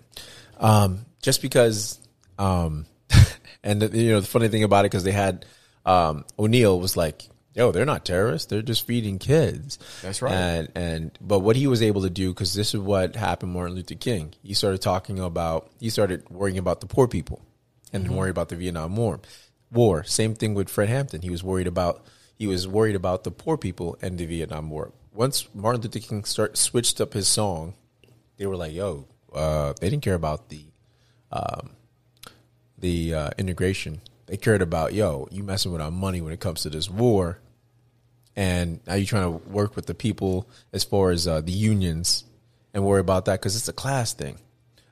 Um, 0.59 1.05
just 1.21 1.41
because, 1.41 1.99
um, 2.37 2.85
and 3.63 3.81
the, 3.81 3.97
you 3.97 4.11
know, 4.11 4.19
the 4.19 4.27
funny 4.27 4.47
thing 4.47 4.63
about 4.63 4.85
it 4.85 4.91
because 4.91 5.03
they 5.03 5.11
had 5.11 5.45
um, 5.85 6.25
O'Neal 6.37 6.79
was 6.79 6.95
like, 6.97 7.27
"Yo, 7.53 7.71
they're 7.71 7.85
not 7.85 8.05
terrorists; 8.05 8.47
they're 8.47 8.61
just 8.61 8.85
feeding 8.85 9.19
kids." 9.19 9.77
That's 10.01 10.21
right. 10.21 10.33
And 10.33 10.71
and 10.75 11.17
but 11.21 11.39
what 11.39 11.55
he 11.55 11.67
was 11.67 11.81
able 11.81 12.01
to 12.03 12.09
do 12.09 12.29
because 12.33 12.53
this 12.53 12.73
is 12.73 12.79
what 12.79 13.15
happened, 13.15 13.51
Martin 13.53 13.75
Luther 13.75 13.95
King. 13.95 14.33
He 14.43 14.53
started 14.53 14.81
talking 14.81 15.19
about 15.19 15.69
he 15.79 15.89
started 15.89 16.29
worrying 16.29 16.57
about 16.57 16.81
the 16.81 16.87
poor 16.87 17.07
people, 17.07 17.41
and 17.93 18.05
Mm-hmm. 18.05 18.15
worry 18.15 18.29
about 18.29 18.49
the 18.49 18.55
Vietnam 18.55 18.95
War. 18.95 19.19
War. 19.71 20.03
Same 20.03 20.33
thing 20.35 20.53
with 20.53 20.69
Fred 20.69 20.89
Hampton. 20.89 21.21
He 21.21 21.29
was 21.29 21.43
worried 21.43 21.67
about 21.67 22.05
he 22.37 22.47
was 22.47 22.67
worried 22.67 22.95
about 22.95 23.23
the 23.23 23.31
poor 23.31 23.57
people 23.57 23.97
and 24.01 24.17
the 24.17 24.25
Vietnam 24.25 24.69
War. 24.69 24.91
Once 25.13 25.47
Martin 25.53 25.81
Luther 25.81 25.99
King 25.99 26.23
start 26.23 26.57
switched 26.57 26.99
up 27.01 27.13
his 27.13 27.27
song, 27.27 27.73
they 28.37 28.45
were 28.45 28.55
like, 28.55 28.73
"Yo, 28.73 29.07
uh, 29.33 29.73
they 29.79 29.89
didn't 29.89 30.03
care 30.03 30.15
about 30.15 30.49
the 30.49 30.65
um, 31.31 31.71
the 32.77 33.13
uh, 33.13 33.29
integration. 33.37 34.01
They 34.31 34.37
cared 34.37 34.61
about, 34.61 34.93
yo, 34.93 35.27
you 35.29 35.43
messing 35.43 35.73
with 35.73 35.81
our 35.81 35.91
money 35.91 36.21
when 36.21 36.31
it 36.31 36.39
comes 36.39 36.61
to 36.61 36.69
this 36.69 36.89
war, 36.89 37.39
and 38.33 38.79
now 38.87 38.93
you 38.93 39.05
trying 39.05 39.23
to 39.23 39.49
work 39.49 39.75
with 39.75 39.87
the 39.87 39.93
people 39.93 40.47
as 40.71 40.85
far 40.85 41.11
as 41.11 41.27
uh, 41.27 41.41
the 41.41 41.51
unions 41.51 42.23
and 42.73 42.85
worry 42.85 43.01
about 43.01 43.25
that 43.25 43.41
because 43.41 43.57
it's 43.57 43.67
a 43.67 43.73
class 43.73 44.13
thing. 44.13 44.37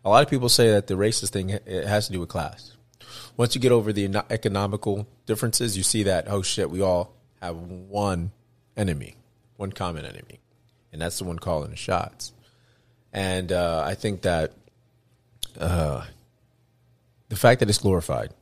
A 0.03 0.09
lot 0.09 0.23
of 0.23 0.29
people 0.29 0.49
say 0.49 0.71
that 0.71 0.87
the 0.87 0.95
racist 0.95 1.29
thing 1.29 1.51
it 1.51 1.87
has 1.87 2.07
to 2.07 2.11
do 2.11 2.19
with 2.19 2.27
class. 2.27 2.75
Once 3.37 3.55
you 3.55 3.61
get 3.61 3.71
over 3.71 3.93
the 3.93 4.13
economical 4.29 5.07
differences, 5.25 5.77
you 5.77 5.83
see 5.83 6.03
that 6.03 6.25
oh 6.27 6.41
shit, 6.41 6.69
we 6.69 6.81
all 6.81 7.15
have 7.41 7.55
one 7.55 8.33
enemy, 8.75 9.15
one 9.55 9.71
common 9.71 10.03
enemy, 10.03 10.41
and 10.91 11.01
that's 11.01 11.17
the 11.17 11.23
one 11.23 11.39
calling 11.39 11.69
the 11.69 11.77
shots. 11.77 12.33
And 13.13 13.53
uh, 13.53 13.85
I 13.87 13.95
think 13.95 14.23
that 14.23 14.51
uh, 15.57 16.03
the 17.29 17.37
fact 17.37 17.61
that 17.61 17.69
it's 17.69 17.79
glorified, 17.79 18.33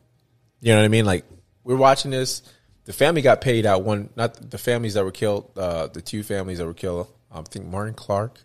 you 0.61 0.73
know 0.73 0.79
what 0.79 0.85
I 0.85 0.89
mean? 0.89 1.05
Like 1.05 1.25
we're 1.63 1.75
watching 1.75 2.11
this. 2.11 2.41
The 2.85 2.93
family 2.93 3.21
got 3.21 3.41
paid 3.41 3.65
out 3.65 3.83
one, 3.83 4.09
not 4.15 4.49
the 4.49 4.57
families 4.57 4.93
that 4.93 5.03
were 5.03 5.11
killed. 5.11 5.51
Uh, 5.57 5.87
the 5.87 6.01
two 6.01 6.23
families 6.23 6.59
that 6.59 6.65
were 6.65 6.73
killed. 6.73 7.07
Um, 7.31 7.43
I 7.45 7.49
think 7.49 7.65
Martin 7.65 7.93
Clark 7.93 8.39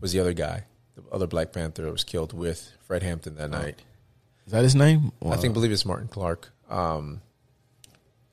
was 0.00 0.12
the 0.12 0.20
other 0.20 0.32
guy, 0.32 0.64
the 0.96 1.02
other 1.12 1.26
Black 1.26 1.52
Panther 1.52 1.82
that 1.82 1.92
was 1.92 2.04
killed 2.04 2.32
with 2.32 2.72
Fred 2.86 3.02
Hampton 3.02 3.36
that 3.36 3.50
night. 3.50 3.80
Is 4.46 4.52
that 4.52 4.64
his 4.64 4.74
name? 4.74 5.12
I 5.24 5.36
think 5.36 5.54
believe 5.54 5.70
it's 5.70 5.86
Martin 5.86 6.08
Clark. 6.08 6.50
Um, 6.68 7.20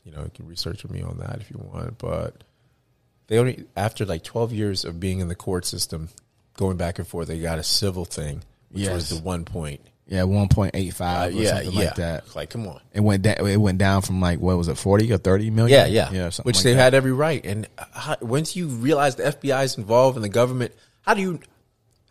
you 0.03 0.11
know, 0.11 0.23
you 0.23 0.31
can 0.33 0.47
research 0.47 0.81
with 0.83 0.91
me 0.91 1.03
on 1.03 1.19
that 1.19 1.39
if 1.41 1.51
you 1.51 1.57
want, 1.59 1.97
but 1.99 2.43
they 3.27 3.37
only 3.37 3.65
after 3.75 4.05
like 4.05 4.23
twelve 4.23 4.51
years 4.51 4.85
of 4.85 4.99
being 4.99 5.19
in 5.19 5.27
the 5.27 5.35
court 5.35 5.65
system, 5.65 6.09
going 6.55 6.77
back 6.77 6.97
and 6.97 7.07
forth, 7.07 7.27
they 7.27 7.39
got 7.39 7.59
a 7.59 7.63
civil 7.63 8.05
thing, 8.05 8.41
which 8.71 8.89
was 8.89 9.09
the 9.09 9.17
one 9.17 9.45
point. 9.45 9.81
Yeah, 10.07 10.23
one 10.23 10.47
point 10.47 10.71
eight 10.73 10.93
five 10.93 11.33
Uh, 11.33 11.37
or 11.37 11.41
yeah, 11.41 11.49
something 11.49 11.71
yeah. 11.73 11.79
like 11.85 11.95
that. 11.95 12.35
Like, 12.35 12.49
come 12.49 12.65
on. 12.67 12.79
It 12.93 13.01
went 13.01 13.23
down. 13.23 13.45
It 13.45 13.57
went 13.57 13.77
down 13.77 14.01
from 14.01 14.21
like 14.21 14.39
what 14.39 14.57
was 14.57 14.69
it, 14.69 14.77
forty 14.77 15.11
or 15.11 15.17
thirty 15.17 15.49
million? 15.49 15.77
Yeah, 15.77 16.09
yeah, 16.09 16.11
yeah. 16.11 16.31
Which 16.43 16.55
like 16.57 16.63
they 16.63 16.73
that. 16.73 16.81
had 16.81 16.93
every 16.93 17.11
right. 17.11 17.45
And 17.45 17.67
how, 17.93 18.15
once 18.21 18.55
you 18.55 18.67
realize 18.67 19.15
the 19.15 19.23
FBI 19.23 19.65
is 19.65 19.77
involved 19.77 20.15
in 20.15 20.21
the 20.23 20.29
government, 20.29 20.73
how 21.01 21.13
do 21.13 21.21
you? 21.21 21.39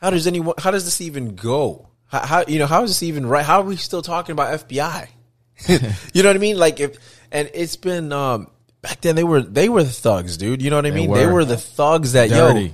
How 0.00 0.10
does 0.10 0.26
anyone? 0.26 0.54
How 0.58 0.70
does 0.70 0.84
this 0.84 1.00
even 1.00 1.36
go? 1.36 1.88
How, 2.08 2.26
how 2.26 2.44
you 2.46 2.58
know? 2.58 2.66
How 2.66 2.82
is 2.82 2.90
this 2.90 3.02
even 3.02 3.24
right? 3.26 3.44
How 3.44 3.60
are 3.60 3.64
we 3.64 3.76
still 3.76 4.02
talking 4.02 4.32
about 4.34 4.68
FBI? 4.68 5.08
you 6.12 6.22
know 6.22 6.28
what 6.28 6.36
I 6.36 6.38
mean? 6.38 6.58
Like 6.58 6.80
if 6.80 6.98
and 7.32 7.50
it's 7.54 7.76
been 7.76 8.12
um 8.12 8.50
back 8.82 9.00
then 9.00 9.16
they 9.16 9.24
were 9.24 9.40
they 9.40 9.70
were 9.70 9.82
the 9.82 9.88
thugs, 9.90 10.36
dude. 10.36 10.60
You 10.60 10.68
know 10.68 10.76
what 10.76 10.84
I 10.86 10.90
They 10.90 10.96
mean? 10.96 11.12
They 11.14 11.26
were. 11.26 11.32
were 11.32 11.44
the 11.46 11.56
thugs 11.56 12.12
that 12.12 12.28
Dirty. 12.28 12.60
yo 12.60 12.66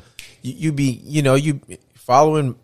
you, 0.43 0.53
you 0.55 0.73
be 0.73 1.01
you 1.05 1.23
know 1.23 1.37
you 1.37 1.61
following 1.95 2.57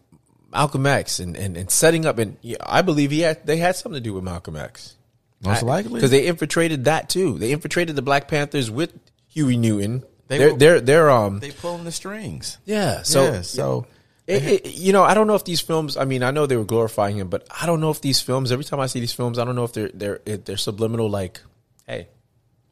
Malcolm 0.50 0.86
X 0.86 1.18
and, 1.20 1.36
and, 1.36 1.56
and 1.56 1.70
setting 1.70 2.06
up 2.06 2.18
and 2.18 2.36
yeah, 2.42 2.56
I 2.60 2.82
believe 2.82 3.10
he 3.10 3.20
had 3.20 3.44
they 3.46 3.58
had 3.58 3.76
something 3.76 3.96
to 4.00 4.04
do 4.04 4.14
with 4.14 4.24
Malcolm 4.24 4.56
X. 4.56 4.96
Most 5.44 5.62
likely. 5.62 5.94
because 5.94 6.10
they 6.10 6.26
infiltrated 6.26 6.86
that 6.86 7.08
too. 7.08 7.38
They 7.38 7.52
infiltrated 7.52 7.94
the 7.96 8.02
Black 8.02 8.26
Panthers 8.28 8.70
with 8.70 8.92
Huey 9.28 9.56
Newton. 9.56 10.02
They 10.26 10.38
They 10.38 10.44
are 10.44 10.52
were- 10.52 10.58
they're 10.58 10.80
they're 10.80 11.10
um 11.10 11.38
they 11.40 11.50
pulling 11.52 11.84
the 11.84 11.92
strings. 11.92 12.58
yeah. 12.64 13.02
So 13.02 13.24
Yeah, 13.24 13.42
so 13.42 13.86
it, 14.26 14.42
it, 14.66 14.74
you 14.74 14.92
know, 14.92 15.02
I 15.04 15.14
don't 15.14 15.26
know 15.26 15.36
if 15.36 15.44
these 15.44 15.60
films. 15.62 15.96
I 15.96 16.04
mean, 16.04 16.22
I 16.22 16.32
know 16.32 16.44
they 16.46 16.56
were 16.56 16.64
glorifying 16.64 17.16
him, 17.18 17.28
but 17.28 17.46
I 17.62 17.64
don't 17.64 17.80
know 17.80 17.90
if 17.90 18.00
these 18.02 18.20
films. 18.20 18.52
Every 18.52 18.64
time 18.64 18.78
I 18.80 18.86
see 18.86 19.00
these 19.00 19.12
films, 19.14 19.38
I 19.38 19.44
don't 19.46 19.54
know 19.56 19.64
if 19.64 19.72
they're 19.72 19.90
they're 19.94 20.20
if 20.26 20.44
they're 20.44 20.58
subliminal. 20.58 21.08
Like, 21.08 21.40
hey, 21.86 22.08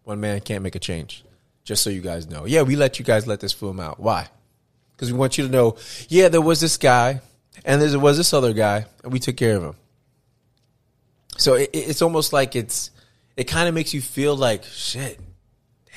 one 0.05 0.21
man 0.21 0.41
can't 0.41 0.63
make 0.63 0.75
a 0.75 0.79
change. 0.79 1.25
Just 1.65 1.83
so 1.83 1.89
you 1.91 2.03
guys 2.03 2.29
know. 2.29 2.45
Yeah, 2.45 2.61
we 2.63 2.77
let 2.77 2.99
you 2.99 3.05
guys 3.07 3.27
let 3.27 3.41
this 3.41 3.53
film 3.55 3.81
out. 3.81 3.99
Why? 3.99 4.29
Because 4.95 5.11
we 5.11 5.19
want 5.19 5.39
you 5.39 5.47
to 5.47 5.51
know. 5.51 5.77
Yeah, 6.09 6.29
there 6.29 6.43
was 6.43 6.61
this 6.61 6.77
guy, 6.77 7.21
and 7.67 7.83
there 7.83 7.99
was 7.99 8.17
this 8.17 8.33
other 8.33 8.55
guy, 8.55 8.87
and 9.05 9.13
we 9.13 9.19
took 9.19 9.37
care 9.37 9.57
of 9.57 9.63
him. 9.63 9.75
So 11.37 11.55
it, 11.55 11.69
it- 11.75 11.91
it's 11.91 12.01
almost 12.03 12.33
like 12.33 12.57
it's. 12.57 12.91
It 13.37 13.45
kind 13.45 13.69
of 13.69 13.75
makes 13.75 13.93
you 13.93 14.01
feel 14.01 14.35
like 14.35 14.65
shit. 14.65 15.21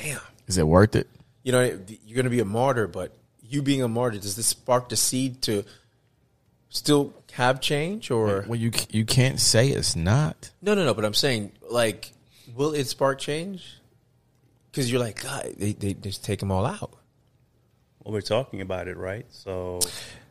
Damn. 0.02 0.20
is 0.48 0.58
it 0.58 0.68
worth 0.68 0.96
it? 0.96 1.08
You 1.44 1.54
know, 1.54 1.62
you're 1.64 2.16
going 2.16 2.26
to 2.26 2.30
be 2.30 2.42
a 2.42 2.46
martyr, 2.46 2.88
but 2.88 3.14
you 3.42 3.62
being 3.62 3.82
a 3.82 3.88
martyr, 3.88 4.18
does 4.20 4.36
this 4.36 4.48
spark 4.48 4.90
the 4.90 4.98
seed 4.98 5.42
to 5.44 5.64
still 6.70 7.14
have 7.34 7.62
change 7.62 8.12
or 8.12 8.44
Well, 8.48 8.60
you 8.60 8.72
you 8.90 9.06
can't 9.06 9.40
say 9.40 9.70
it's 9.70 9.96
not. 9.96 10.52
no 10.62 10.74
no 10.76 10.84
no 10.86 10.94
but 10.94 11.04
i'm 11.06 11.14
saying 11.16 11.52
like 11.70 12.12
will 12.56 12.74
it 12.74 12.86
spark 12.86 13.18
change 13.20 13.78
because 14.70 14.92
you're 14.92 15.00
like 15.00 15.22
god 15.24 15.54
they, 15.58 15.74
they 15.74 15.94
just 15.94 16.24
take 16.24 16.40
them 16.40 16.52
all 16.52 16.66
out 16.66 16.94
we're 18.12 18.22
talking 18.22 18.62
about 18.62 18.88
it, 18.88 18.98
right? 18.98 19.26
So 19.30 19.80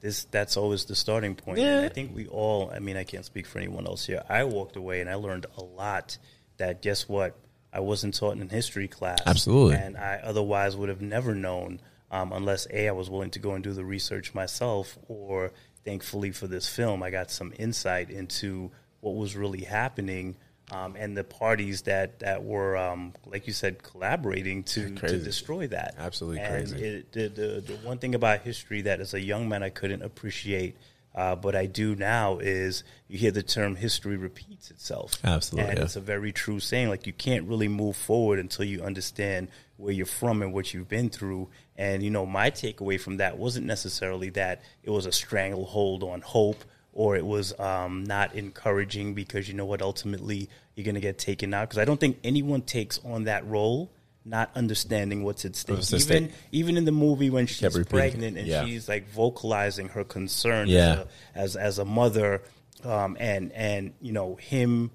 this 0.00 0.24
that's 0.24 0.56
always 0.56 0.84
the 0.84 0.94
starting 0.94 1.34
point. 1.34 1.58
Yeah. 1.58 1.78
And 1.78 1.86
I 1.86 1.88
think 1.88 2.14
we 2.14 2.26
all. 2.26 2.70
I 2.74 2.78
mean, 2.78 2.96
I 2.96 3.04
can't 3.04 3.24
speak 3.24 3.46
for 3.46 3.58
anyone 3.58 3.86
else 3.86 4.06
here. 4.06 4.22
I 4.28 4.44
walked 4.44 4.76
away 4.76 5.00
and 5.00 5.10
I 5.10 5.14
learned 5.14 5.46
a 5.56 5.62
lot. 5.62 6.18
That 6.58 6.82
guess 6.82 7.08
what? 7.08 7.36
I 7.72 7.80
wasn't 7.80 8.14
taught 8.14 8.36
in 8.36 8.48
history 8.48 8.88
class. 8.88 9.20
Absolutely. 9.26 9.76
and 9.76 9.96
I 9.96 10.20
otherwise 10.24 10.76
would 10.76 10.88
have 10.88 11.02
never 11.02 11.34
known 11.34 11.80
um, 12.10 12.32
unless 12.32 12.66
a 12.72 12.88
I 12.88 12.92
was 12.92 13.10
willing 13.10 13.30
to 13.30 13.38
go 13.38 13.52
and 13.52 13.62
do 13.62 13.72
the 13.72 13.84
research 13.84 14.34
myself, 14.34 14.98
or 15.08 15.52
thankfully 15.84 16.30
for 16.30 16.46
this 16.46 16.68
film, 16.68 17.02
I 17.02 17.10
got 17.10 17.30
some 17.30 17.52
insight 17.58 18.10
into 18.10 18.70
what 19.00 19.14
was 19.14 19.36
really 19.36 19.62
happening. 19.62 20.36
Um, 20.70 20.96
and 20.96 21.16
the 21.16 21.24
parties 21.24 21.82
that 21.82 22.18
that 22.18 22.44
were, 22.44 22.76
um, 22.76 23.14
like 23.24 23.46
you 23.46 23.54
said, 23.54 23.82
collaborating 23.82 24.64
to, 24.64 24.94
to 24.96 25.18
destroy 25.18 25.66
that. 25.68 25.94
Absolutely 25.98 26.40
And 26.40 26.68
crazy. 26.68 26.84
it, 26.84 27.12
the, 27.12 27.28
the, 27.28 27.60
the 27.60 27.72
one 27.86 27.96
thing 27.96 28.14
about 28.14 28.42
history 28.42 28.82
that 28.82 29.00
as 29.00 29.14
a 29.14 29.20
young 29.20 29.48
man 29.48 29.62
I 29.62 29.70
couldn't 29.70 30.02
appreciate, 30.02 30.76
uh, 31.14 31.36
but 31.36 31.56
I 31.56 31.64
do 31.64 31.94
now 31.96 32.38
is 32.38 32.84
you 33.08 33.18
hear 33.18 33.30
the 33.30 33.42
term 33.42 33.76
history 33.76 34.18
repeats 34.18 34.70
itself. 34.70 35.14
Absolutely, 35.24 35.70
And 35.70 35.78
yeah. 35.78 35.84
it's 35.84 35.96
a 35.96 36.02
very 36.02 36.32
true 36.32 36.60
saying. 36.60 36.90
Like 36.90 37.06
you 37.06 37.14
can't 37.14 37.48
really 37.48 37.68
move 37.68 37.96
forward 37.96 38.38
until 38.38 38.66
you 38.66 38.82
understand 38.82 39.48
where 39.78 39.92
you're 39.92 40.04
from 40.04 40.42
and 40.42 40.52
what 40.52 40.74
you've 40.74 40.88
been 40.88 41.08
through. 41.08 41.48
And, 41.78 42.02
you 42.02 42.10
know, 42.10 42.26
my 42.26 42.50
takeaway 42.50 43.00
from 43.00 43.16
that 43.16 43.38
wasn't 43.38 43.64
necessarily 43.64 44.28
that 44.30 44.62
it 44.82 44.90
was 44.90 45.06
a 45.06 45.12
stranglehold 45.12 46.02
on 46.02 46.20
hope 46.20 46.62
or 46.98 47.14
it 47.14 47.24
was 47.24 47.58
um, 47.60 48.02
not 48.02 48.34
encouraging 48.34 49.14
because 49.14 49.46
you 49.46 49.54
know 49.54 49.64
what, 49.64 49.80
ultimately 49.80 50.50
you're 50.74 50.84
going 50.84 50.96
to 50.96 51.00
get 51.00 51.16
taken 51.16 51.54
out. 51.54 51.68
Because 51.68 51.78
I 51.78 51.84
don't 51.84 52.00
think 52.00 52.18
anyone 52.24 52.60
takes 52.62 52.98
on 53.04 53.24
that 53.24 53.46
role 53.46 53.88
not 54.24 54.50
understanding 54.56 55.22
what's 55.22 55.44
at 55.44 55.54
stake. 55.54 55.76
What's 55.76 55.92
at 55.92 56.00
even 56.00 56.24
stake. 56.30 56.38
even 56.50 56.76
in 56.76 56.84
the 56.84 56.92
movie 56.92 57.30
when 57.30 57.46
she's 57.46 57.60
kept 57.60 57.76
repeating 57.76 57.98
it. 57.98 58.00
pregnant 58.10 58.36
and 58.38 58.46
Yeah. 58.48 58.64
she's 58.64 58.88
like 58.88 59.08
vocalizing 59.08 59.88
her 59.90 60.02
concern 60.02 60.66
Yeah. 60.68 60.80
as, 60.90 60.98
a, 60.98 61.06
as 61.34 61.56
as 61.56 61.78
a 61.78 61.84
mother, 61.84 62.42
um, 62.82 63.16
and 63.20 63.52
and 63.52 63.92
you 64.02 64.12
know 64.12 64.34
him 64.34 64.90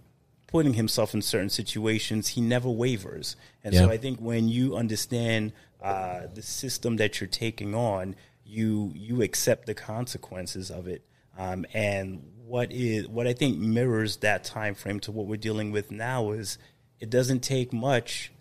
putting 0.48 0.74
himself 0.74 1.14
in 1.14 1.22
certain 1.22 1.50
situations, 1.50 2.28
he 2.28 2.42
never 2.42 2.70
wavers. 2.70 3.38
And 3.64 3.74
so 3.74 3.90
I 3.90 3.98
think 3.98 4.20
when 4.20 4.50
you 4.50 4.76
understand 4.76 5.54
uh, 5.82 6.28
the 6.36 6.42
system 6.44 6.98
that 6.98 7.20
you're 7.22 7.28
taking 7.30 7.74
on, 7.74 8.16
you 8.46 8.92
you 8.94 9.22
accept 9.22 9.68
the 9.68 9.74
consequences 9.74 10.70
of 10.70 10.86
it. 10.88 11.02
Um, 11.38 11.66
and 11.74 12.24
what 12.46 12.72
is 12.72 13.08
what 13.08 13.28
I 13.28 13.34
think 13.34 13.58
mirrors 13.58 14.18
that 14.18 14.44
time 14.44 14.76
frame 14.76 15.00
to 15.02 15.12
what 15.12 15.26
we're 15.26 15.38
dealing 15.38 15.72
with 15.72 15.92
now 15.92 16.32
is 16.32 16.58
it 17.00 17.10
doesn't 17.10 17.42
take 17.42 17.74
much 17.74 18.32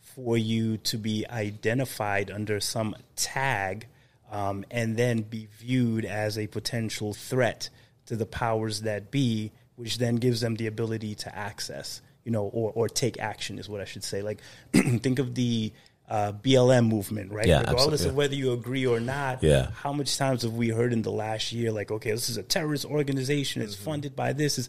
for 0.00 0.36
you 0.36 0.78
to 0.78 0.96
be 0.96 1.26
identified 1.28 2.30
under 2.30 2.60
some 2.60 2.96
tag 3.16 3.86
um, 4.30 4.64
and 4.70 4.96
then 4.96 5.22
be 5.22 5.48
viewed 5.58 6.04
as 6.04 6.38
a 6.38 6.46
potential 6.46 7.12
threat 7.12 7.68
to 8.06 8.16
the 8.16 8.26
powers 8.26 8.82
that 8.82 9.10
be, 9.10 9.52
which 9.76 9.98
then 9.98 10.16
gives 10.16 10.40
them 10.40 10.54
the 10.54 10.66
ability 10.66 11.14
to 11.14 11.36
access, 11.36 12.00
you 12.24 12.32
know, 12.32 12.44
or, 12.44 12.72
or 12.74 12.88
take 12.88 13.20
action 13.20 13.58
is 13.58 13.68
what 13.68 13.80
I 13.80 13.84
should 13.84 14.04
say. 14.04 14.22
Like, 14.22 14.40
think 14.72 15.18
of 15.18 15.34
the 15.34 15.72
uh, 16.08 16.32
BLM 16.32 16.86
movement, 16.88 17.32
right? 17.32 17.46
Yeah, 17.46 17.60
Regardless 17.60 17.84
absolutely. 18.02 18.08
of 18.10 18.14
whether 18.16 18.34
you 18.36 18.52
agree 18.52 18.86
or 18.86 19.00
not, 19.00 19.42
Yeah. 19.42 19.70
how 19.72 19.92
much 19.92 20.16
times 20.16 20.42
have 20.42 20.54
we 20.54 20.68
heard 20.68 20.92
in 20.92 21.02
the 21.02 21.10
last 21.10 21.52
year, 21.52 21.72
like, 21.72 21.90
okay, 21.90 22.10
this 22.12 22.28
is 22.28 22.36
a 22.36 22.42
terrorist 22.44 22.84
organization, 22.84 23.60
Mm-hmm. 23.62 23.68
it's 23.70 23.76
funded 23.80 24.14
by 24.14 24.32
this, 24.32 24.58
is 24.58 24.68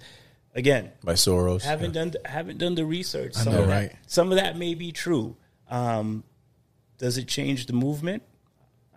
again, 0.55 0.91
by 1.03 1.13
Soros. 1.13 1.61
haven't 1.61 1.91
done 1.93 2.13
haven't 2.25 2.57
done 2.57 2.73
the 2.75 2.85
research. 2.85 3.35
I 3.37 3.43
Some 3.43 3.53
know, 3.53 3.61
of 3.63 3.67
that, 3.67 3.73
right? 3.75 3.95
Some 4.07 4.31
of 4.31 4.37
that 4.39 4.57
may 4.57 4.73
be 4.73 4.91
true. 4.91 5.35
Um, 5.69 6.23
does 6.97 7.17
it 7.19 7.27
change 7.27 7.67
the 7.67 7.73
movement? 7.73 8.23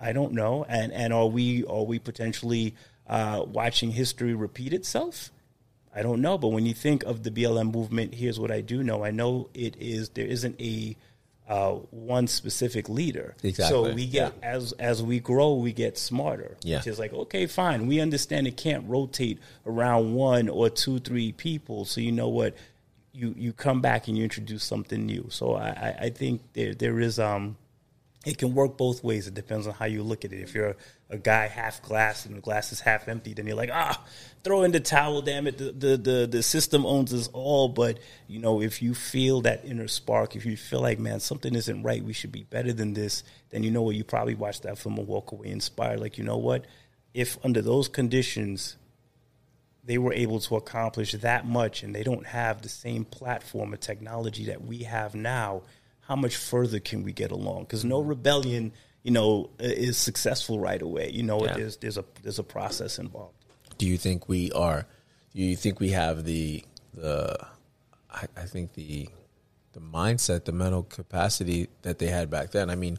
I 0.01 0.13
don't 0.15 0.33
know. 0.33 0.65
And 0.69 0.93
and 0.93 1.13
are 1.13 1.27
we 1.27 1.65
are 1.67 1.83
we 1.85 1.99
potentially 1.99 2.75
uh, 3.07 3.45
watching 3.47 3.91
history 3.91 4.33
repeat 4.35 4.73
itself? 4.73 5.31
I 5.95 6.01
don't 6.03 6.23
know. 6.23 6.39
But 6.39 6.49
when 6.49 6.65
you 6.65 6.73
think 6.73 7.03
of 7.03 7.23
the 7.25 7.31
BLM 7.31 7.71
movement, 7.75 8.15
here's 8.15 8.41
what 8.41 8.51
I 8.51 8.63
do 8.63 8.83
know. 8.83 9.05
I 9.05 9.11
know 9.11 9.51
it 9.53 9.77
is 9.79 10.09
there 10.11 10.25
isn't 10.27 10.59
a 10.59 10.97
uh, 11.51 11.73
one 11.91 12.29
specific 12.29 12.89
leader. 12.89 13.35
Exactly. 13.43 13.89
So 13.89 13.93
we 13.93 14.07
get 14.07 14.35
as 14.41 14.71
as 14.75 15.03
we 15.03 15.19
grow, 15.19 15.55
we 15.55 15.73
get 15.73 15.99
smarter. 15.99 16.57
Yeah. 16.63 16.77
Which 16.79 16.87
is 16.87 16.99
like, 17.01 17.13
okay, 17.13 17.47
fine. 17.47 17.89
We 17.89 17.99
understand 17.99 18.47
it 18.47 18.57
can't 18.57 18.89
rotate 18.89 19.41
around 19.67 20.15
one 20.15 20.49
or 20.49 20.71
two, 20.71 21.01
three 21.01 21.33
people. 21.33 21.85
So 21.85 22.01
you 22.01 22.13
know 22.13 22.29
what? 22.29 22.55
You 23.13 23.35
you 23.37 23.53
come 23.53 23.81
back 23.81 24.07
and 24.07 24.17
you 24.17 24.23
introduce 24.23 24.63
something 24.63 25.05
new. 25.05 25.27
So 25.31 25.55
I, 25.55 25.69
I, 25.69 25.97
I 26.03 26.11
think 26.11 26.41
there 26.53 26.73
there 26.73 27.01
is 27.01 27.19
um 27.19 27.57
it 28.27 28.37
can 28.37 28.55
work 28.55 28.77
both 28.77 29.03
ways. 29.03 29.27
It 29.27 29.35
depends 29.35 29.67
on 29.67 29.73
how 29.73 29.87
you 29.87 30.03
look 30.03 30.27
at 30.27 30.33
it. 30.33 30.41
If 30.41 30.55
you're 30.55 30.77
a 31.09 31.17
guy 31.17 31.47
half 31.47 31.83
glass 31.83 32.27
and 32.27 32.37
the 32.37 32.41
glass 32.41 32.71
is 32.71 32.81
half 32.81 33.09
empty, 33.09 33.33
then 33.33 33.47
you're 33.47 33.57
like, 33.57 33.71
ah, 33.73 34.03
throw 34.45 34.63
in 34.63 34.73
the 34.73 34.81
towel, 34.81 35.23
damn 35.23 35.47
it. 35.47 35.57
The, 35.57 35.73
the 35.73 35.97
the 35.97 36.27
the 36.27 36.43
system 36.43 36.85
owns 36.85 37.15
us 37.15 37.29
all. 37.33 37.69
But 37.69 37.99
you 38.29 38.39
know, 38.39 38.61
if 38.61 38.83
you 38.83 38.95
feel 38.95 39.41
that 39.43 39.65
inner 39.65 39.89
spark, 39.89 40.37
if 40.37 40.45
you 40.45 40.57
feel 40.57 40.83
like, 40.83 40.99
man, 40.99 41.21
something 41.21 41.55
isn't 41.55 41.83
right, 41.83 42.05
we 42.05 42.13
should 42.13 42.33
be 42.33 42.45
better 42.45 42.75
than 42.75 42.93
this, 42.93 43.23
then 43.51 43.63
you 43.63 43.71
know 43.71 43.83
what, 43.83 43.95
you 43.95 44.05
probably 44.05 44.35
watch 44.35 44.61
that 44.63 44.77
film 44.77 44.99
and 44.99 45.09
walk 45.09 45.33
away 45.33 45.49
inspired. 45.49 46.01
Like, 46.01 46.19
you 46.19 46.25
know 46.25 46.39
what? 46.39 46.67
If 47.15 47.39
under 47.43 47.63
those 47.63 47.89
conditions 47.89 48.77
they 49.83 49.97
were 49.97 50.13
able 50.13 50.39
to 50.39 50.57
accomplish 50.57 51.13
that 51.13 51.47
much 51.47 51.83
and 51.83 51.95
they 51.95 52.03
don't 52.03 52.27
have 52.27 52.61
the 52.61 52.69
same 52.69 53.05
platform 53.05 53.73
of 53.73 53.81
technology 53.81 54.45
that 54.45 54.63
we 54.63 54.85
have 54.85 55.15
now, 55.15 55.63
how 56.11 56.17
much 56.17 56.35
further 56.37 56.81
can 56.81 57.05
we 57.05 57.13
get 57.13 57.31
along? 57.31 57.61
Because 57.63 57.85
no 57.85 58.01
rebellion, 58.01 58.73
you 59.05 59.13
know, 59.13 59.49
is 59.61 59.97
successful 59.97 60.59
right 60.59 60.83
away. 60.83 61.09
You 61.09 61.23
know, 61.23 61.39
Yeah. 61.45 61.55
there's 61.57 61.77
there's 61.77 61.97
a 61.97 62.05
there's 62.25 62.41
a 62.41 62.49
process 62.57 62.99
involved. 62.99 63.37
do 63.79 63.87
you 63.87 63.97
think 63.97 64.29
we 64.29 64.51
are 64.53 64.81
do 65.35 65.41
you 65.51 65.55
think 65.63 65.79
we 65.79 65.91
have 66.03 66.25
the 66.25 66.65
the 66.93 67.15
I, 68.11 68.25
I 68.37 68.47
think 68.53 68.73
the 68.75 69.09
the 69.73 69.81
mindset 69.81 70.41
the 70.51 70.53
mental 70.65 70.83
capacity 70.83 71.69
that 71.83 71.97
they 72.01 72.09
had 72.09 72.29
back 72.37 72.51
then 72.51 72.67
i 72.69 72.75
mean 72.75 72.99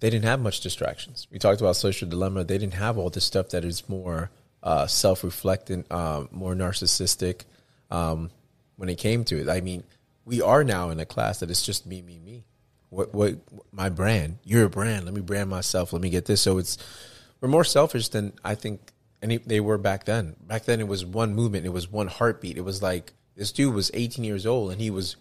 they 0.00 0.10
didn't 0.10 0.28
have 0.32 0.40
much 0.48 0.60
distractions 0.60 1.26
we 1.32 1.38
talked 1.38 1.60
about 1.64 1.74
social 1.88 2.06
dilemma 2.14 2.44
they 2.44 2.58
didn't 2.58 2.78
have 2.86 2.94
all 2.98 3.10
this 3.16 3.24
stuff 3.32 3.48
that 3.54 3.64
is 3.64 3.78
more 3.88 4.30
uh, 4.62 4.86
self-reflectant 4.86 5.84
uh, 5.90 6.20
more 6.30 6.54
narcissistic 6.54 7.36
um, 7.90 8.30
when 8.78 8.88
it 8.94 8.98
came 9.06 9.24
to 9.24 9.34
it 9.42 9.48
i 9.48 9.60
mean 9.68 9.82
we 10.24 10.40
are 10.40 10.64
now 10.64 10.90
in 10.90 11.00
a 11.00 11.06
class 11.06 11.40
that 11.40 11.50
is 11.50 11.62
just 11.62 11.86
me 11.86 12.02
me 12.02 12.18
me 12.18 12.44
what 12.90 13.14
what 13.14 13.36
my 13.72 13.88
brand 13.88 14.38
You're 14.44 14.64
a 14.64 14.70
brand 14.70 15.04
let 15.04 15.14
me 15.14 15.20
brand 15.20 15.48
myself 15.50 15.92
let 15.92 16.02
me 16.02 16.10
get 16.10 16.26
this 16.26 16.40
so 16.40 16.58
it's 16.58 16.78
we're 17.40 17.48
more 17.48 17.64
selfish 17.64 18.08
than 18.08 18.32
I 18.44 18.54
think 18.54 18.92
any 19.22 19.36
they 19.38 19.60
were 19.60 19.78
back 19.78 20.04
then. 20.04 20.36
Back 20.46 20.64
then, 20.64 20.80
it 20.80 20.88
was 20.88 21.04
one 21.04 21.34
movement, 21.34 21.66
it 21.66 21.70
was 21.70 21.90
one 21.90 22.06
heartbeat. 22.06 22.56
It 22.56 22.64
was 22.64 22.82
like 22.82 23.12
this 23.36 23.52
dude 23.52 23.74
was 23.74 23.90
18 23.92 24.24
years 24.24 24.46
old 24.46 24.72
and 24.72 24.80
he 24.80 24.90
was 24.90 25.16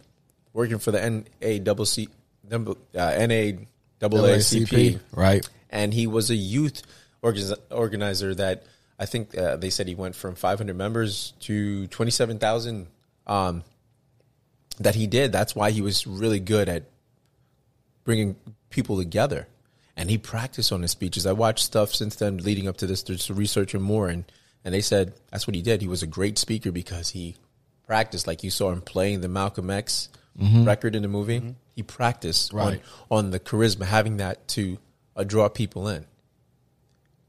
working 0.53 0.79
for 0.79 0.91
the 0.91 0.99
NAACP, 0.99 2.07
uh, 2.51 2.57
NAACP, 2.95 3.67
NAACP, 4.01 4.99
right. 5.13 5.47
And 5.69 5.93
he 5.93 6.07
was 6.07 6.29
a 6.29 6.35
youth 6.35 6.83
organiz- 7.23 7.57
organizer 7.69 8.35
that 8.35 8.65
I 8.99 9.05
think 9.05 9.37
uh, 9.37 9.55
they 9.55 9.69
said 9.69 9.87
he 9.87 9.95
went 9.95 10.15
from 10.15 10.35
500 10.35 10.75
members 10.75 11.33
to 11.41 11.87
27,000. 11.87 12.87
Um, 13.25 13.63
that 14.83 14.95
he 14.95 15.07
did. 15.07 15.31
That's 15.31 15.55
why 15.55 15.71
he 15.71 15.81
was 15.81 16.05
really 16.07 16.39
good 16.39 16.69
at 16.69 16.83
bringing 18.03 18.35
people 18.69 18.97
together. 18.97 19.47
And 19.97 20.09
he 20.09 20.17
practiced 20.17 20.71
on 20.71 20.81
his 20.81 20.91
speeches. 20.91 21.25
I 21.25 21.33
watched 21.33 21.65
stuff 21.65 21.93
since 21.93 22.15
then 22.15 22.37
leading 22.37 22.67
up 22.67 22.77
to 22.77 22.87
this 22.87 23.03
to 23.03 23.33
research 23.33 23.75
him 23.75 23.81
more. 23.83 24.07
And, 24.07 24.23
and 24.63 24.73
they 24.73 24.81
said 24.81 25.13
that's 25.29 25.45
what 25.47 25.55
he 25.55 25.61
did. 25.61 25.81
He 25.81 25.87
was 25.87 26.01
a 26.01 26.07
great 26.07 26.37
speaker 26.37 26.71
because 26.71 27.09
he 27.11 27.35
practiced, 27.85 28.25
like 28.27 28.43
you 28.43 28.49
saw 28.49 28.71
him 28.71 28.81
playing 28.81 29.21
the 29.21 29.27
Malcolm 29.29 29.69
X 29.69 30.09
Mhm. 30.39 30.65
record 30.65 30.95
in 30.95 31.01
the 31.01 31.09
movie. 31.09 31.55
He 31.75 31.83
practiced 31.83 32.53
Right. 32.53 32.81
on, 33.09 33.25
on 33.25 33.31
the 33.31 33.39
charisma, 33.39 33.83
having 33.83 34.17
that 34.17 34.47
to 34.49 34.77
uh, 35.17 35.25
draw 35.25 35.49
people 35.49 35.89
in. 35.89 36.05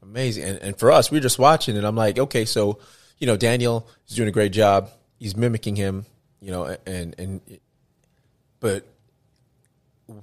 Amazing. 0.01 0.45
And, 0.45 0.57
and 0.59 0.79
for 0.79 0.89
us, 0.89 1.11
we're 1.11 1.19
just 1.21 1.37
watching 1.37 1.75
and 1.77 1.85
I'm 1.85 1.97
like, 1.97 2.17
okay, 2.17 2.45
so, 2.45 2.79
you 3.17 3.27
know, 3.27 3.35
Daniel 3.35 3.87
is 4.07 4.15
doing 4.15 4.29
a 4.29 4.31
great 4.31 4.53
job. 4.53 4.89
He's 5.19 5.35
mimicking 5.35 5.75
him, 5.75 6.05
you 6.43 6.51
know, 6.51 6.75
and, 6.85 7.15
and, 7.17 7.41
but 8.59 8.85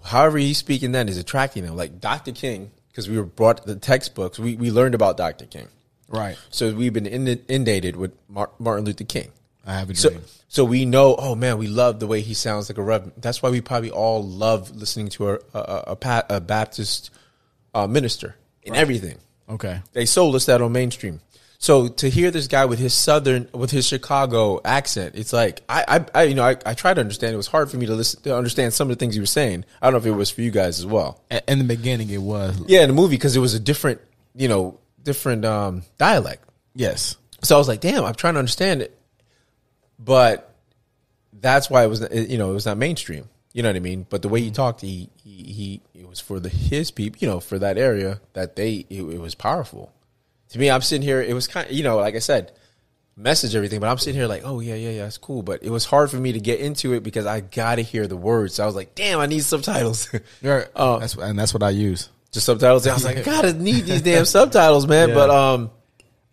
however 0.04 0.37
he's 0.38 0.59
speaking 0.59 0.92
then 0.92 1.09
is 1.09 1.16
attracting 1.16 1.64
them. 1.64 1.76
Like 1.76 1.98
Dr. 2.00 2.33
King, 2.33 2.70
because 2.88 3.09
we 3.09 3.16
were 3.16 3.24
brought 3.24 3.64
the 3.64 3.76
textbooks, 3.76 4.38
we, 4.38 4.54
we 4.56 4.70
learned 4.70 4.94
about 4.94 5.16
Dr. 5.16 5.46
King. 5.46 5.68
Right. 6.09 6.37
So 6.50 6.74
we've 6.74 6.92
been 6.92 7.06
in- 7.06 7.26
inundated 7.48 7.96
with 7.96 8.12
Martin 8.28 8.85
Luther 8.85 9.04
King. 9.04 9.30
I 9.66 9.74
have 9.78 9.88
a 9.90 9.94
So, 9.94 10.11
dream. 10.11 10.22
so 10.48 10.64
we 10.64 10.85
know, 10.85 11.14
oh 11.16 11.35
man, 11.35 11.56
we 11.59 11.68
love 11.68 12.00
the 12.00 12.06
way 12.06 12.20
he 12.20 12.35
sounds 12.35 12.68
like 12.68 12.78
a 12.78 12.83
reverend. 12.83 13.12
That's 13.18 13.42
why 13.42 13.50
we 13.50 13.61
probably 13.61 13.90
all 13.90 14.22
love 14.22 14.74
listening 14.76 15.09
to 15.11 15.30
a, 15.30 15.38
a, 15.54 15.96
a, 16.02 16.24
a 16.37 16.40
Baptist 16.40 17.11
uh, 17.74 17.87
minister 17.87 18.37
in 18.62 18.74
everything. 18.74 19.16
Okay. 19.48 19.80
They 19.92 20.04
sold 20.06 20.35
us 20.35 20.46
that 20.46 20.61
on 20.61 20.72
mainstream. 20.72 21.20
So 21.62 21.88
to 21.88 22.09
hear 22.09 22.31
this 22.31 22.46
guy 22.46 22.64
with 22.64 22.79
his 22.79 22.94
southern, 22.94 23.46
with 23.53 23.70
his 23.70 23.87
Chicago 23.87 24.62
accent, 24.64 25.14
it's 25.14 25.31
like 25.31 25.61
I, 25.68 25.85
I, 25.87 26.20
I 26.20 26.23
you 26.23 26.35
know, 26.35 26.42
I, 26.42 26.57
I 26.64 26.73
try 26.73 26.94
to 26.94 27.01
understand. 27.01 27.35
It 27.35 27.37
was 27.37 27.49
hard 27.49 27.70
for 27.70 27.77
me 27.77 27.85
to 27.85 27.94
listen 27.94 28.23
to 28.23 28.35
understand 28.35 28.73
some 28.73 28.90
of 28.90 28.96
the 28.96 28.99
things 28.99 29.14
he 29.14 29.20
was 29.20 29.31
saying. 29.31 29.66
I 29.83 29.87
don't 29.87 29.92
know 29.92 29.99
if 29.99 30.07
it 30.07 30.18
was 30.18 30.31
for 30.31 30.40
you 30.40 30.51
guys 30.51 30.79
as 30.79 30.87
well. 30.87 31.20
In 31.46 31.59
the 31.59 31.64
beginning, 31.64 32.09
it 32.09 32.23
was. 32.23 32.59
Yeah, 32.66 32.81
in 32.81 32.88
the 32.88 32.94
movie 32.94 33.16
because 33.16 33.37
it 33.37 33.40
was 33.40 33.53
a 33.53 33.61
different, 33.61 34.01
you 34.35 34.49
know, 34.49 34.81
different 35.03 35.44
um, 35.44 35.83
dialect. 35.99 36.49
Yes. 36.75 37.18
So 37.42 37.57
I 37.57 37.59
was 37.59 37.68
like, 37.68 37.81
damn, 37.81 38.07
I'm 38.07 38.14
trying 38.14 38.35
to 38.35 38.38
understand 38.38 38.81
it, 38.81 38.99
but 39.99 40.55
that's 41.35 41.68
why 41.68 41.85
it 41.85 41.88
was, 41.88 42.09
you 42.11 42.38
know, 42.38 42.51
it 42.53 42.55
was 42.55 42.64
not 42.64 42.79
mainstream. 42.79 43.29
You 43.53 43.62
know 43.62 43.68
what 43.68 43.77
I 43.77 43.81
mean? 43.81 44.07
But 44.09 44.23
the 44.23 44.31
way 44.31 44.40
he 44.40 44.51
talked, 44.51 44.81
he 44.81 45.11
he, 45.23 45.42
he 45.42 45.81
it 45.92 46.09
was 46.09 46.20
for 46.20 46.40
the 46.40 46.49
his 46.49 46.90
people, 46.90 47.18
you 47.20 47.29
know, 47.29 47.38
for 47.38 47.59
that 47.59 47.77
area 47.77 48.23
that 48.33 48.57
they 48.57 48.87
it, 48.88 49.03
it 49.03 49.20
was 49.20 49.35
powerful. 49.35 49.92
To 50.50 50.58
me, 50.58 50.70
I'm 50.70 50.82
sitting 50.82 51.02
here. 51.02 51.20
It 51.22 51.32
was 51.34 51.46
kind 51.46 51.66
of, 51.68 51.72
you 51.72 51.82
know, 51.82 51.96
like 51.98 52.14
I 52.16 52.18
said, 52.18 52.52
message 53.16 53.54
everything, 53.54 53.80
but 53.80 53.88
I'm 53.88 53.98
sitting 53.98 54.18
here 54.18 54.26
like, 54.28 54.42
oh 54.44 54.60
yeah, 54.60 54.74
yeah, 54.74 54.90
yeah, 54.90 55.06
it's 55.06 55.18
cool. 55.18 55.42
But 55.42 55.62
it 55.62 55.70
was 55.70 55.84
hard 55.84 56.10
for 56.10 56.16
me 56.16 56.32
to 56.32 56.40
get 56.40 56.60
into 56.60 56.92
it 56.94 57.02
because 57.02 57.26
I 57.26 57.40
got 57.40 57.76
to 57.76 57.82
hear 57.82 58.06
the 58.06 58.16
words. 58.16 58.54
So 58.54 58.62
I 58.62 58.66
was 58.66 58.74
like, 58.74 58.94
damn, 58.94 59.20
I 59.20 59.26
need 59.26 59.44
subtitles. 59.44 60.08
Right. 60.42 60.66
Uh, 60.74 60.98
that's 60.98 61.14
and 61.16 61.38
that's 61.38 61.52
what 61.54 61.62
I 61.62 61.70
use. 61.70 62.08
Just 62.32 62.46
subtitles. 62.46 62.86
I 62.86 62.94
was 62.94 63.04
like, 63.04 63.18
I 63.18 63.22
gotta 63.22 63.52
need 63.52 63.84
these 63.84 64.02
damn 64.10 64.24
subtitles, 64.24 64.86
man. 64.86 65.08
Yeah. 65.10 65.14
But 65.14 65.30
um, 65.30 65.70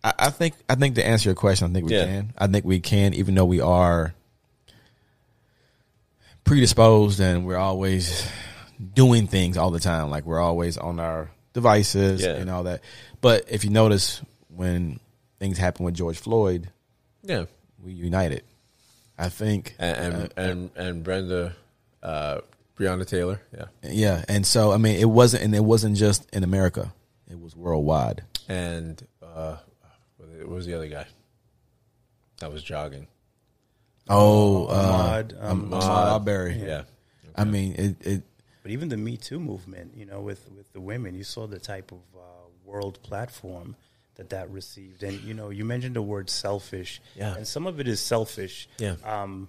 I, 0.02 0.14
I 0.18 0.30
think 0.30 0.54
I 0.68 0.74
think 0.76 0.94
to 0.96 1.06
answer 1.06 1.28
your 1.28 1.36
question, 1.36 1.70
I 1.70 1.72
think 1.74 1.88
we 1.88 1.94
Yeah. 1.96 2.04
can. 2.06 2.32
I 2.38 2.46
think 2.46 2.64
we 2.64 2.80
can, 2.80 3.14
even 3.14 3.34
though 3.34 3.44
we 3.44 3.60
are 3.60 4.14
predisposed 6.44 7.20
and 7.20 7.46
we're 7.46 7.56
always 7.56 8.26
doing 8.94 9.26
things 9.26 9.56
all 9.56 9.70
the 9.70 9.80
time. 9.80 10.10
Like 10.10 10.24
we're 10.24 10.40
always 10.40 10.78
on 10.78 10.98
our 11.00 11.30
devices 11.58 12.22
Yeah. 12.22 12.36
and 12.36 12.48
all 12.50 12.62
that. 12.64 12.80
But 13.20 13.44
if 13.48 13.64
you 13.64 13.70
notice 13.70 14.20
when 14.48 15.00
things 15.40 15.58
happened 15.58 15.86
with 15.86 15.94
George 15.94 16.18
Floyd, 16.18 16.70
Yeah. 17.22 17.44
we 17.82 17.92
united. 17.92 18.44
I 19.20 19.28
think, 19.30 19.74
And 19.80 20.14
and 20.14 20.32
and, 20.36 20.70
and 20.76 21.02
Brenda, 21.04 21.56
uh, 22.04 22.38
Breonna 22.78 23.04
Taylor. 23.04 23.40
Yeah. 23.52 23.64
yeah, 23.82 24.24
and 24.28 24.46
so 24.46 24.70
I 24.70 24.76
mean, 24.76 24.96
it 25.00 25.10
wasn't, 25.10 25.42
and 25.42 25.54
it 25.56 25.64
wasn't 25.64 25.96
just 25.96 26.28
in 26.32 26.44
America; 26.44 26.92
it 27.28 27.40
was 27.40 27.56
worldwide. 27.56 28.22
And 28.48 29.02
uh, 29.20 29.56
what 30.18 30.48
was 30.48 30.66
the 30.66 30.74
other 30.74 30.86
guy? 30.86 31.06
That 32.38 32.52
was 32.52 32.62
jogging. 32.62 33.08
Oh, 34.08 34.66
uh, 34.66 35.22
Ahmaud, 35.24 35.44
um, 35.44 35.70
Ahmaud 35.70 35.82
Arbery. 35.82 36.54
Yeah. 36.64 36.82
I 37.34 37.42
mean, 37.44 37.74
it, 37.74 38.06
it 38.06 38.22
But 38.68 38.74
even 38.74 38.90
the 38.90 38.98
Me 38.98 39.16
Too 39.16 39.40
movement, 39.40 39.94
you 39.96 40.04
know, 40.04 40.20
with 40.20 40.46
with 40.54 40.70
the 40.74 40.80
women, 40.82 41.14
you 41.14 41.24
saw 41.24 41.46
the 41.46 41.58
type 41.58 41.90
of 41.90 42.00
uh, 42.14 42.20
world 42.66 43.02
platform 43.02 43.76
that 44.16 44.28
that 44.28 44.50
received, 44.50 45.02
and 45.02 45.18
you 45.22 45.32
know, 45.32 45.48
you 45.48 45.64
mentioned 45.64 45.96
the 45.96 46.02
word 46.02 46.28
selfish, 46.28 47.00
Yeah. 47.16 47.34
and 47.34 47.46
some 47.48 47.66
of 47.66 47.80
it 47.80 47.88
is 47.88 47.98
selfish, 47.98 48.68
Yeah. 48.78 48.96
Um, 49.04 49.48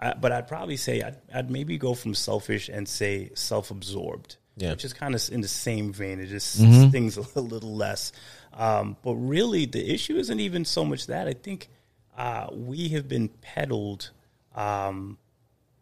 I, 0.00 0.14
but 0.14 0.32
I'd 0.32 0.48
probably 0.48 0.78
say 0.78 1.02
I'd, 1.02 1.18
I'd 1.34 1.50
maybe 1.50 1.76
go 1.76 1.92
from 1.92 2.14
selfish 2.14 2.70
and 2.70 2.88
say 2.88 3.28
self-absorbed, 3.34 4.36
Yeah. 4.56 4.70
which 4.70 4.86
is 4.86 4.94
kind 4.94 5.14
of 5.14 5.20
in 5.30 5.42
the 5.42 5.48
same 5.48 5.92
vein. 5.92 6.18
It 6.18 6.28
just 6.28 6.58
Mhm. 6.62 6.88
stings 6.88 7.18
a 7.18 7.40
little 7.40 7.76
less. 7.76 8.10
Um, 8.54 8.96
but 9.02 9.16
really, 9.16 9.66
the 9.66 9.84
issue 9.92 10.16
isn't 10.16 10.40
even 10.40 10.64
so 10.64 10.82
much 10.86 11.08
that. 11.08 11.28
I 11.28 11.34
think 11.34 11.68
uh, 12.16 12.46
we 12.52 12.88
have 12.94 13.06
been 13.06 13.28
peddled 13.28 14.12
um, 14.54 15.18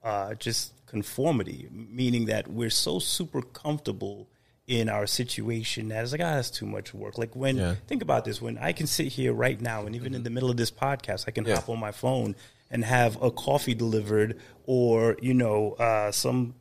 uh, 0.03 0.35
just 0.35 0.73
conformity, 0.97 1.69
meaning 1.73 2.27
that 2.27 2.45
we're 2.49 2.71
so 2.87 2.99
super 2.99 3.41
comfortable 3.41 4.29
in 4.67 4.89
our 4.89 5.07
situation 5.07 5.89
that 5.89 6.03
it's 6.05 6.13
like, 6.13 6.21
ah, 6.21 6.35
that's 6.37 6.51
too 6.51 6.67
much 6.67 6.93
work. 6.95 7.17
Like 7.19 7.35
when, 7.35 7.57
Yeah. 7.57 7.75
think 7.89 8.03
about 8.03 8.25
this, 8.27 8.41
when 8.43 8.59
I 8.59 8.73
can 8.73 8.87
sit 8.87 9.09
here 9.09 9.33
right 9.33 9.61
now 9.61 9.87
and 9.87 9.97
even 9.97 10.15
in 10.15 10.23
the 10.23 10.31
middle 10.31 10.51
of 10.51 10.57
this 10.59 10.71
podcast, 10.71 11.25
I 11.27 11.31
can 11.33 11.45
Yeah. 11.45 11.55
hop 11.57 11.69
on 11.71 11.81
my 11.81 11.93
phone 11.93 12.37
and 12.71 12.85
have 12.85 13.21
a 13.23 13.31
coffee 13.31 13.75
delivered 13.75 14.39
or, 14.67 15.17
you 15.21 15.35
know, 15.35 15.73
uh, 15.73 16.13
some, 16.13 16.55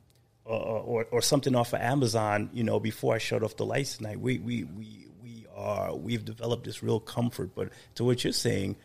uh, 0.46 0.50
or, 0.92 1.04
or 1.12 1.20
something 1.22 1.54
off 1.54 1.74
of 1.74 1.80
Amazon, 1.80 2.48
you 2.54 2.64
know, 2.64 2.80
before 2.80 3.14
I 3.14 3.18
shut 3.18 3.42
off 3.44 3.56
the 3.56 3.66
lights 3.66 3.98
tonight. 3.98 4.18
We, 4.18 4.38
we, 4.38 4.64
we, 4.64 5.06
we 5.22 5.46
are, 5.54 5.94
we've 5.94 6.24
developed 6.24 6.64
this 6.64 6.82
real 6.82 7.00
comfort. 7.00 7.54
But 7.54 7.68
to 7.96 8.04
what 8.04 8.24
you're 8.24 8.32
saying, 8.32 8.76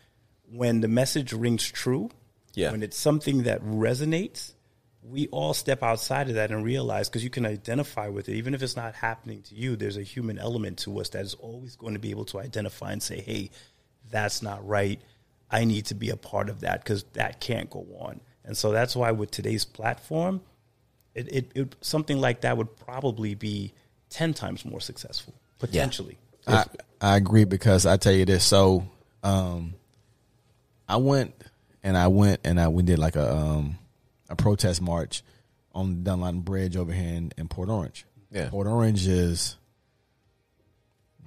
when 0.52 0.80
the 0.82 0.88
message 0.88 1.32
rings 1.32 1.64
true, 1.66 2.10
Yeah. 2.54 2.70
when 2.72 2.82
it's 2.82 2.96
something 2.96 3.42
that 3.44 3.60
resonates, 3.64 4.54
we 5.02 5.28
all 5.28 5.54
step 5.54 5.82
outside 5.82 6.28
of 6.28 6.34
that 6.34 6.50
and 6.50 6.64
realize 6.64 7.08
because 7.08 7.24
you 7.24 7.30
can 7.30 7.46
identify 7.46 8.08
with 8.08 8.28
it, 8.28 8.34
even 8.34 8.54
if 8.54 8.62
it's 8.62 8.76
not 8.76 8.94
happening 8.94 9.42
to 9.42 9.54
you. 9.54 9.76
There's 9.76 9.96
a 9.96 10.02
human 10.02 10.38
element 10.38 10.78
to 10.80 11.00
us 11.00 11.10
that 11.10 11.24
is 11.24 11.34
always 11.34 11.76
going 11.76 11.94
to 11.94 12.00
be 12.00 12.10
able 12.10 12.24
to 12.26 12.40
identify 12.40 12.92
and 12.92 13.02
say, 13.02 13.20
"Hey, 13.20 13.50
that's 14.10 14.42
not 14.42 14.66
right. 14.66 15.00
I 15.50 15.64
need 15.64 15.86
to 15.86 15.94
be 15.94 16.10
a 16.10 16.16
part 16.16 16.48
of 16.50 16.60
that 16.60 16.82
because 16.82 17.04
that 17.14 17.40
can't 17.40 17.70
go 17.70 17.86
on." 17.98 18.20
And 18.44 18.56
so 18.56 18.72
that's 18.72 18.96
why 18.96 19.12
with 19.12 19.30
today's 19.30 19.64
platform, 19.64 20.40
it, 21.14 21.28
it, 21.32 21.52
it 21.54 21.76
something 21.80 22.18
like 22.18 22.42
that 22.42 22.56
would 22.56 22.76
probably 22.76 23.34
be 23.34 23.72
ten 24.10 24.34
times 24.34 24.64
more 24.64 24.80
successful 24.80 25.34
potentially. 25.58 26.18
I, 26.46 26.64
I 27.00 27.16
agree 27.16 27.44
because 27.44 27.86
I 27.86 27.96
tell 27.96 28.12
you 28.12 28.24
this. 28.24 28.44
So, 28.44 28.88
um, 29.22 29.74
I 30.88 30.96
went 30.96 31.34
and 31.82 31.96
I 31.96 32.08
went 32.08 32.40
and 32.44 32.58
I 32.58 32.68
we 32.68 32.82
did 32.82 32.98
like 32.98 33.16
a 33.16 33.34
um 33.34 33.78
a 34.28 34.36
protest 34.36 34.80
march 34.82 35.22
on 35.74 36.02
the 36.02 36.10
Dunlawton 36.10 36.44
Bridge 36.44 36.76
over 36.76 36.92
here 36.92 37.14
in, 37.14 37.32
in 37.36 37.48
Port 37.48 37.68
Orange. 37.68 38.04
Yeah. 38.30 38.48
Port 38.50 38.66
Orange 38.66 39.06
is 39.06 39.56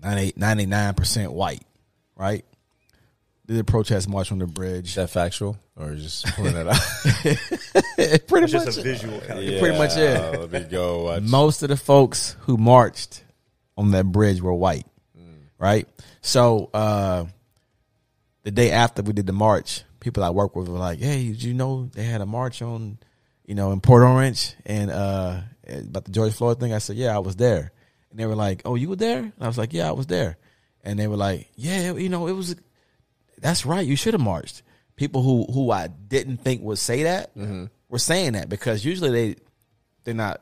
99 0.01 0.93
percent 0.93 1.31
white, 1.31 1.63
right? 2.15 2.43
Did 3.47 3.59
a 3.59 3.63
protest 3.63 4.07
march 4.07 4.31
on 4.31 4.39
the 4.39 4.47
bridge. 4.47 4.89
Is 4.89 4.95
that 4.95 5.09
factual 5.09 5.57
or 5.77 5.93
just 5.95 6.25
pulling 6.35 6.55
it 6.55 6.67
out? 6.67 6.75
pretty 8.27 8.45
It's 8.45 8.53
much 8.53 8.65
just 8.65 8.77
a 8.79 8.81
visual 8.81 9.19
kind 9.21 9.39
of- 9.39 9.43
Yeah, 9.45 9.59
pretty 9.59 9.77
much 9.77 9.97
it. 9.97 10.39
Let 10.39 10.51
me 10.51 10.59
go. 10.69 11.03
Watch. 11.05 11.23
Most 11.23 11.63
of 11.63 11.69
the 11.69 11.77
folks 11.77 12.35
who 12.41 12.57
marched 12.57 13.23
on 13.77 13.91
that 13.91 14.05
bridge 14.05 14.41
were 14.41 14.53
white, 14.53 14.85
right? 15.59 15.87
So 16.21 16.69
uh, 16.73 17.25
the 18.43 18.51
day 18.51 18.71
after 18.71 19.01
we 19.01 19.13
did 19.13 19.25
the 19.25 19.33
march, 19.33 19.83
people 20.01 20.23
I 20.23 20.31
work 20.31 20.55
with 20.55 20.67
were 20.67 20.77
like, 20.77 20.99
"Hey, 20.99 21.29
did 21.29 21.41
you 21.41 21.53
know 21.53 21.89
they 21.93 22.03
had 22.03 22.19
a 22.19 22.25
march 22.25 22.61
on, 22.61 22.97
you 23.45 23.55
know, 23.55 23.71
in 23.71 23.79
Port 23.79 24.03
Orange 24.03 24.55
and 24.65 24.91
uh, 24.91 25.39
about 25.65 26.03
the 26.03 26.11
George 26.11 26.33
Floyd 26.33 26.59
thing?" 26.59 26.73
I 26.73 26.79
said, 26.79 26.97
"Yeah, 26.97 27.15
I 27.15 27.19
was 27.19 27.37
there," 27.37 27.71
and 28.09 28.19
they 28.19 28.25
were 28.25 28.35
like, 28.35 28.63
"Oh, 28.65 28.75
you 28.75 28.89
were 28.89 28.97
there?" 28.97 29.19
And 29.19 29.33
I 29.39 29.47
was 29.47 29.57
like, 29.57 29.71
"Yeah, 29.71 29.87
I 29.87 29.93
was 29.93 30.07
there," 30.07 30.37
and 30.83 30.99
they 30.99 31.07
were 31.07 31.15
like, 31.15 31.49
"Yeah, 31.55 31.93
you 31.93 32.09
know, 32.09 32.27
it 32.27 32.33
was." 32.33 32.57
That's 33.39 33.65
right. 33.65 33.87
You 33.87 33.95
should 33.95 34.13
have 34.13 34.21
marched. 34.21 34.61
People 34.97 35.23
who 35.23 35.45
who 35.51 35.71
I 35.71 35.87
didn't 35.87 36.37
think 36.37 36.61
would 36.61 36.77
say 36.77 37.03
that 37.03 37.31
were 37.89 37.99
saying 37.99 38.33
that 38.33 38.49
because 38.49 38.83
usually 38.83 39.11
they 39.11 39.35
they're 40.03 40.13
not. 40.13 40.41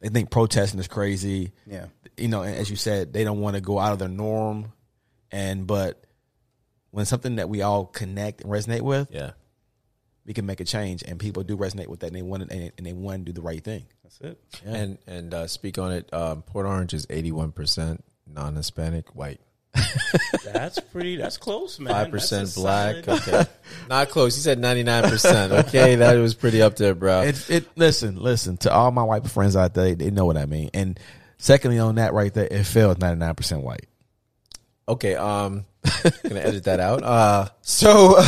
They 0.00 0.08
think 0.08 0.30
protesting 0.30 0.80
is 0.80 0.88
crazy. 0.88 1.52
Yeah. 1.66 1.86
You 2.16 2.28
know, 2.28 2.42
and 2.42 2.56
as 2.56 2.70
you 2.70 2.76
said, 2.76 3.12
they 3.12 3.22
don't 3.22 3.40
want 3.40 3.56
to 3.56 3.60
go 3.60 3.78
out 3.78 3.92
of 3.92 3.98
their 3.98 4.08
norm. 4.08 4.72
And 5.30 5.66
but 5.66 6.02
when 6.90 7.06
something 7.06 7.36
that 7.36 7.48
we 7.48 7.62
all 7.62 7.86
connect 7.86 8.40
and 8.42 8.50
resonate 8.50 8.82
with, 8.82 9.08
Yeah. 9.10 9.32
we 10.26 10.34
can 10.34 10.46
make 10.46 10.60
a 10.60 10.64
change. 10.64 11.02
And 11.02 11.18
people 11.18 11.42
do 11.42 11.56
resonate 11.56 11.86
with 11.88 12.00
that, 12.00 12.08
and 12.08 12.16
they 12.16 12.22
want 12.22 12.48
to, 12.48 12.54
and 12.56 12.72
they 12.86 12.92
want 12.92 13.24
to 13.26 13.32
do 13.32 13.32
the 13.32 13.42
right 13.42 13.62
thing. 13.62 13.84
That's 14.02 14.20
it. 14.20 14.40
Yeah. 14.64 14.74
And 14.74 14.98
and 15.06 15.34
uh, 15.34 15.46
speak 15.46 15.78
on 15.78 15.92
it. 15.92 16.12
Um, 16.12 16.42
Port 16.42 16.66
Orange 16.66 16.94
is 16.94 17.06
eighty 17.10 17.30
one 17.32 17.52
percent 17.52 18.04
non 18.26 18.56
Hispanic 18.56 19.14
white. 19.14 19.40
That's 20.44 20.80
pretty. 20.80 21.14
That's 21.16 21.36
close, 21.36 21.78
man. 21.78 21.92
Five 21.94 22.10
percent 22.10 22.52
black. 22.56 23.04
solid- 23.04 23.20
Okay, 23.28 23.44
not 23.88 24.08
close. 24.08 24.34
He 24.34 24.40
said 24.42 24.58
ninety 24.58 24.82
nine 24.82 25.08
percent. 25.08 25.52
Okay, 25.52 25.94
that 25.94 26.14
was 26.16 26.34
pretty 26.34 26.60
up 26.60 26.74
there, 26.74 26.94
bro. 26.96 27.22
It, 27.22 27.48
it 27.50 27.68
listen, 27.76 28.16
listen 28.20 28.56
to 28.58 28.72
all 28.72 28.90
my 28.90 29.04
white 29.04 29.28
friends 29.28 29.54
out 29.54 29.74
there. 29.74 29.94
They 29.94 30.10
know 30.10 30.24
what 30.24 30.36
I 30.36 30.46
mean. 30.46 30.70
And 30.74 30.98
secondly, 31.38 31.78
on 31.78 31.94
that 31.96 32.12
right 32.14 32.34
there, 32.34 32.48
it 32.50 32.64
fails 32.64 32.98
ninety 32.98 33.20
nine 33.20 33.36
percent 33.36 33.62
white. 33.62 33.86
Okay, 34.88 35.14
um, 35.14 35.64
gonna 36.22 36.40
edit 36.40 36.64
that 36.64 36.80
out. 36.80 37.02
Uh, 37.02 37.48
so, 37.62 38.14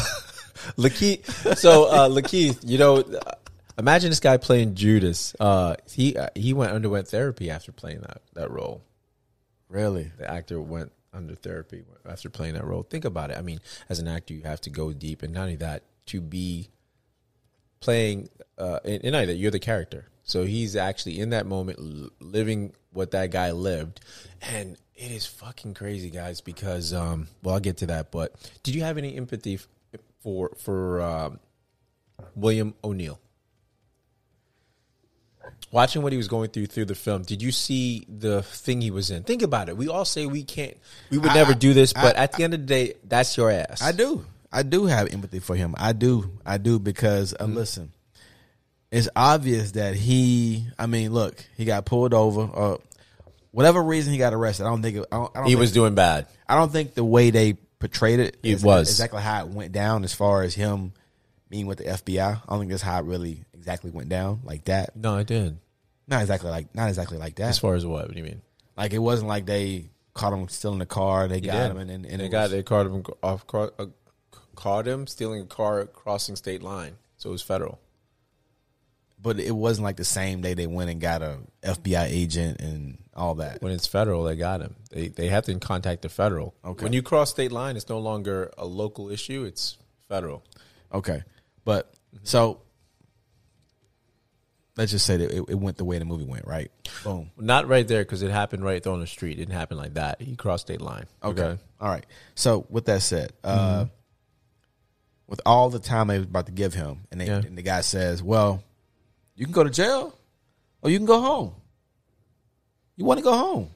Lakeith, 0.77 1.57
so 1.57 1.87
uh, 1.87 2.09
Lakeith, 2.09 2.59
you 2.65 2.79
know, 2.79 2.97
uh, 2.99 3.33
imagine 3.79 4.11
this 4.11 4.21
guy 4.21 4.37
playing 4.37 4.75
Judas. 4.75 5.35
Uh, 5.39 5.77
he 5.91 6.17
uh, 6.17 6.29
he 6.35 6.53
went 6.53 6.73
underwent 6.73 7.09
therapy 7.09 7.51
after 7.51 7.73
playing 7.73 8.01
that 8.01 8.23
that 8.35 8.51
role. 8.51 8.83
Really, 9.69 10.11
the 10.19 10.31
actor 10.31 10.61
went 10.61 10.93
under 11.13 11.35
therapy 11.35 11.85
after 12.09 12.31
playing 12.31 12.55
that 12.55 12.65
role. 12.65 12.83
Think 12.83 13.05
about 13.05 13.31
it. 13.31 13.39
I 13.39 13.43
mean, 13.43 13.61
as 13.89 13.99
an 13.99 14.09
actor, 14.09 14.35
you 14.35 14.43
have 14.43 14.61
to 14.63 14.71
go 14.71 14.93
deep, 14.93 15.23
and 15.23 15.33
not 15.33 15.43
only 15.43 15.57
that, 15.57 15.83
to 16.07 16.21
be 16.21 16.71
playing, 17.81 18.29
uh, 18.59 18.79
not 18.85 19.05
only 19.05 19.27
that, 19.27 19.37
you're 19.37 19.51
the 19.51 19.59
character. 19.59 20.07
So 20.25 20.45
he's 20.45 20.77
actually 20.77 21.21
in 21.21 21.31
that 21.31 21.47
moment, 21.47 21.79
living 22.21 22.73
what 22.93 23.11
that 23.13 23.31
guy 23.31 23.53
lived, 23.53 24.01
and 24.41 24.77
it 24.95 25.11
is 25.11 25.27
fucking 25.27 25.75
crazy, 25.75 26.11
guys. 26.11 26.41
Because, 26.41 26.93
um, 26.93 27.29
well, 27.43 27.55
I'll 27.55 27.61
get 27.61 27.79
to 27.79 27.87
that. 27.87 28.11
But 28.11 28.35
did 28.63 28.75
you 28.75 28.83
have 28.83 28.99
any 28.99 29.17
empathy 29.17 29.59
for 30.21 30.51
for 30.59 31.01
um, 31.03 31.41
William 32.37 32.75
O'Neal? 32.85 33.19
Watching 35.71 36.03
what 36.03 36.13
he 36.13 36.19
was 36.19 36.29
going 36.29 36.51
through 36.51 36.67
through 36.67 36.85
the 36.85 36.95
film, 36.95 37.23
did 37.23 37.41
you 37.41 37.51
see 37.51 38.07
the 38.09 38.43
thing 38.43 38.83
he 38.83 38.91
was 38.91 39.11
in? 39.11 39.23
Think 39.23 39.41
about 39.43 39.71
it. 39.71 39.77
We 39.77 39.89
all 39.89 40.05
say 40.05 40.27
we 40.27 40.45
can't, 40.45 40.77
we 41.11 41.17
would 41.17 41.31
I- 41.31 41.35
never 41.35 41.55
do 41.55 41.73
this, 41.73 41.93
but 41.95 42.17
I- 42.17 42.25
at 42.25 42.33
the 42.33 42.45
end 42.45 42.53
of 42.55 42.61
the 42.61 42.67
day, 42.67 42.95
that's 43.05 43.35
your 43.39 43.51
ass. 43.51 43.81
I 43.81 43.93
do. 43.93 44.25
I 44.53 44.63
do 44.65 44.85
have 44.85 45.11
empathy 45.15 45.39
for 45.39 45.57
him. 45.57 45.75
I 45.79 45.95
do. 45.95 46.31
I 46.45 46.59
do 46.59 46.79
because 46.79 47.35
uh, 47.41 47.45
listen, 47.47 47.91
it's 48.93 49.09
obvious 49.17 49.73
that 49.73 49.97
he. 49.97 50.67
I 50.79 50.87
mean, 50.87 51.13
look, 51.13 51.45
he 51.57 51.65
got 51.65 51.85
pulled 51.85 52.15
over. 52.15 52.43
Uh, 52.43 52.77
whatever 53.51 53.83
reason 53.83 54.13
he 54.13 54.19
got 54.19 54.33
arrested, 54.35 54.65
I 54.67 54.69
don't 54.69 54.83
think. 54.83 54.99
It, 54.99 55.07
I 55.11 55.17
don't, 55.17 55.31
I 55.35 55.39
don't 55.41 55.47
He 55.47 55.53
think- 55.55 55.61
was 55.61 55.73
doing 55.73 55.95
bad. 55.97 56.27
I 56.49 56.55
don't 56.57 56.71
think 56.71 56.95
the 56.95 57.05
way 57.05 57.31
they 57.31 57.55
portrayed 57.81 58.21
it. 58.21 58.37
It 58.43 58.51
is 58.53 58.63
was. 58.63 58.89
exactly 58.91 59.23
how 59.23 59.45
it 59.45 59.49
went 59.49 59.73
down. 59.73 60.05
As 60.05 60.15
far 60.15 60.43
as 60.43 60.55
him 60.55 60.93
being 61.49 61.67
with 61.67 61.79
the 61.79 61.85
FBI, 61.85 62.21
I 62.21 62.41
don't 62.49 62.59
think 62.61 62.71
that's 62.71 62.83
how 62.83 62.99
it 63.01 63.05
really 63.07 63.45
exactly 63.55 63.91
went 63.91 64.09
down 64.09 64.41
like 64.45 64.65
that. 64.67 64.95
No, 64.95 65.17
it 65.17 65.27
did. 65.27 65.59
Not 66.07 66.21
exactly 66.21 66.51
like. 66.51 66.75
Not 66.75 66.89
exactly 66.89 67.19
like 67.19 67.37
that. 67.37 67.49
As 67.49 67.59
far 67.59 67.75
as 67.75 67.85
what? 67.87 68.07
What 68.07 68.13
do 68.13 68.19
you 68.19 68.25
mean? 68.25 68.43
like 68.77 68.93
it 68.95 68.99
wasn't 68.99 69.29
like 69.29 69.45
they 69.47 69.91
caught 70.15 70.33
him 70.33 70.49
still 70.49 70.73
in 70.73 70.79
the 70.79 70.87
car. 70.87 71.29
They 71.29 71.37
He 71.37 71.41
got 71.43 71.53
did. 71.63 71.71
him 71.73 71.77
and, 71.79 71.91
and, 71.91 72.07
and 72.07 72.21
they 72.21 72.29
got 72.29 72.43
was- 72.45 72.51
they 72.53 72.63
caught 72.63 72.87
him 72.87 73.03
off 73.23 73.47
caught, 73.47 73.75
uh, 73.79 73.87
caught 74.55 74.87
him 74.87 75.07
stealing 75.07 75.43
a 75.43 75.47
car 75.47 75.85
crossing 75.87 76.37
state 76.37 76.63
line. 76.63 76.97
So 77.17 77.31
it 77.31 77.33
was 77.33 77.43
federal. 77.43 77.79
But 79.23 79.39
it 79.39 79.53
wasn't 79.55 79.85
like 79.85 79.97
the 79.97 80.05
same 80.05 80.41
day 80.41 80.55
they 80.55 80.67
went 80.67 80.91
and 80.91 81.01
got 81.01 81.23
a 81.23 81.39
FBI 81.63 82.07
agent 82.11 82.61
and 82.61 82.99
all 83.15 83.37
that. 83.37 83.63
When 83.63 83.71
it's 83.73 83.87
federal, 83.87 84.25
they 84.25 84.35
got 84.37 84.61
him. 84.61 84.75
They 84.91 85.09
they 85.09 85.29
have 85.29 85.45
to 85.45 85.55
contact 85.61 86.03
the 86.03 86.09
federal. 86.09 86.55
Okay. 86.65 86.83
When 86.85 86.93
you 86.93 87.03
cross 87.03 87.31
state 87.31 87.53
line, 87.53 87.77
it's 87.77 87.89
no 87.89 87.99
longer 87.99 88.51
a 88.59 88.67
local 88.67 89.11
issue. 89.11 89.45
It's 89.45 89.79
federal. 90.09 90.43
Okay, 90.93 91.23
but 91.65 91.93
so 92.25 92.61
let's 94.77 94.91
just 94.93 95.07
say 95.07 95.17
that 95.19 95.31
it, 95.31 95.45
it 95.49 95.55
went 95.59 95.77
the 95.77 95.85
way 95.85 95.99
the 95.99 96.05
movie 96.05 96.25
went, 96.25 96.47
right? 96.47 96.71
Boom. 97.05 97.31
Not 97.37 97.69
right 97.69 97.87
there 97.87 98.03
because 98.03 98.23
it 98.23 98.31
happened 98.31 98.65
right 98.65 98.83
there 98.83 98.93
on 98.93 99.01
the 99.01 99.07
street. 99.07 99.33
It 99.33 99.37
didn't 99.47 99.55
happen 99.55 99.77
like 99.77 99.95
that. 99.95 100.21
He 100.21 100.35
crossed 100.37 100.67
state 100.67 100.81
line. 100.81 101.07
Okay. 101.23 101.59
All 101.81 101.89
right. 101.89 102.07
So 102.35 102.67
with 102.71 102.87
that 102.87 103.03
said, 103.03 103.33
uh, 103.45 103.87
with 105.27 105.41
all 105.47 105.71
the 105.71 105.79
time 105.79 106.09
they 106.09 106.19
was 106.19 106.27
about 106.27 106.47
to 106.47 106.53
give 106.53 106.75
him, 106.75 107.01
and, 107.11 107.21
they, 107.21 107.27
Yeah. 107.27 107.39
and 107.45 107.57
the 107.57 107.63
guy 107.63 107.81
says, 107.83 108.23
"Well, 108.23 108.63
you 109.35 109.45
can 109.47 109.53
go 109.53 109.65
to 109.65 109.71
jail, 109.71 110.17
or 110.83 110.91
you 110.91 110.99
can 110.99 111.07
go 111.07 111.21
home. 111.21 111.55
You 112.97 113.05
want 113.05 113.19
to 113.19 113.25
go 113.25 113.33
home, 113.33 113.71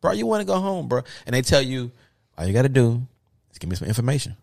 bro? 0.00 0.12
You 0.12 0.26
want 0.26 0.40
to 0.40 0.46
go 0.46 0.58
home, 0.60 0.88
bro?" 0.88 1.02
And 1.26 1.34
they 1.34 1.42
tell 1.42 1.62
you, 1.62 1.90
all 2.36 2.46
you 2.46 2.52
got 2.52 2.62
to 2.62 2.68
do 2.68 3.06
is 3.52 3.58
give 3.58 3.70
me 3.70 3.76
some 3.76 3.88
information. 3.88 4.36